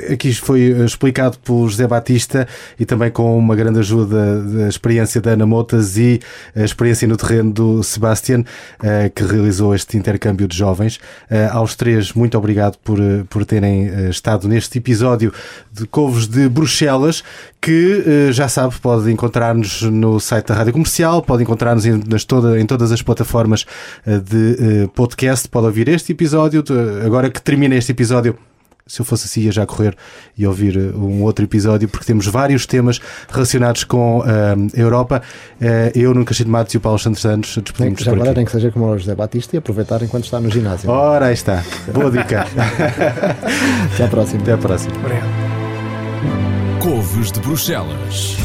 Aqui 0.09 0.34
foi 0.34 0.61
explicado 0.86 1.38
por 1.39 1.67
José 1.67 1.86
Batista 1.88 2.47
e 2.80 2.86
também 2.86 3.11
com 3.11 3.38
uma 3.38 3.55
grande 3.55 3.80
ajuda 3.80 4.41
da 4.41 4.69
experiência 4.69 5.19
da 5.19 5.32
Ana 5.32 5.45
Motas 5.45 5.97
e 5.97 6.21
a 6.55 6.63
experiência 6.63 7.05
no 7.07 7.17
terreno 7.17 7.51
do 7.51 7.84
Sebastian, 7.84 8.43
eh, 8.82 9.11
que 9.13 9.23
realizou 9.23 9.76
este 9.76 9.97
intercâmbio 9.97 10.47
de 10.47 10.55
jovens. 10.55 10.99
Eh, 11.30 11.49
Aos 11.66 11.74
três, 11.74 12.13
muito 12.13 12.38
obrigado 12.38 12.78
por, 12.84 12.99
eh, 12.99 13.24
por 13.28 13.43
terem 13.43 13.88
eh, 13.88 14.09
estado 14.11 14.47
neste 14.47 14.78
episódio 14.78 15.34
de 15.74 15.88
Covos 15.88 16.28
de 16.28 16.47
Bruxelas, 16.47 17.24
que 17.59 18.03
eh, 18.05 18.32
já 18.32 18.47
sabe, 18.47 18.76
pode 18.80 19.11
encontrar-nos 19.11 19.82
no 19.82 20.20
site 20.20 20.45
da 20.45 20.53
Rádio 20.53 20.74
Comercial, 20.74 21.24
pode 21.24 21.41
encontrar-nos 21.41 21.84
em, 21.88 21.99
toda, 22.28 22.59
em 22.59 22.68
todas 22.68 22.91
as 22.91 23.01
plataformas 23.01 23.66
de 24.05 24.88
podcast, 24.93 25.47
pode 25.47 25.66
ouvir 25.66 25.89
este 25.89 26.11
episódio. 26.11 26.63
Agora 27.03 27.32
que 27.32 27.41
termina 27.41 27.74
este 27.74 27.93
episódio, 27.93 28.38
se 28.88 29.01
eu 29.01 29.05
fosse 29.05 29.25
assim, 29.25 29.41
ia 29.41 29.51
já 29.51 29.65
correr 29.65 29.95
e 30.38 30.45
ouvir 30.45 30.77
eh, 30.77 30.95
um 30.95 31.23
outro 31.23 31.43
episódio, 31.43 31.89
porque 31.89 32.05
temos 32.05 32.27
vários 32.27 32.67
temas 32.67 32.99
relacionados 33.29 33.83
com 33.83 34.21
a 34.21 34.79
Europa. 34.79 35.23
Eh, 35.59 35.91
eu, 35.95 36.13
Nuno 36.13 36.23
Castilho 36.23 36.45
de 36.45 36.51
Matos 36.51 36.73
e 36.73 36.77
o 36.77 36.79
Paulo 36.79 36.99
Santos 36.99 37.21
Santos, 37.21 37.55
Tem, 37.55 37.63
despedimos 37.63 37.99
já 38.01 38.11
por 38.11 38.17
agora 38.17 38.29
aqui. 38.29 38.36
tem 38.36 38.45
que 38.45 38.51
seja 38.51 38.71
como 38.71 38.86
o 38.86 38.97
José 38.97 39.15
Batista 39.15 39.55
e 39.55 39.59
aproveitar 39.59 40.03
enquanto 40.03 40.25
está 40.25 40.39
no 40.39 40.51
ginásio. 40.51 40.88
Ora, 40.89 41.27
aí 41.27 41.33
está. 41.33 41.63
Boa 41.91 42.11
dica. 42.11 42.45
Até 43.93 44.03
à 44.03 44.07
próxima. 44.07 44.41
Até 44.43 44.53
a 44.53 44.57
próxima. 44.57 44.95
Obrigado. 44.97 45.25
Couves 46.79 47.31
de 47.31 47.39
Bruxelas. 47.39 48.36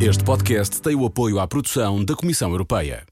Este 0.00 0.24
podcast 0.24 0.82
tem 0.82 0.96
o 0.96 1.06
apoio 1.06 1.38
à 1.38 1.46
produção 1.46 2.04
da 2.04 2.16
Comissão 2.16 2.50
Europeia. 2.50 3.04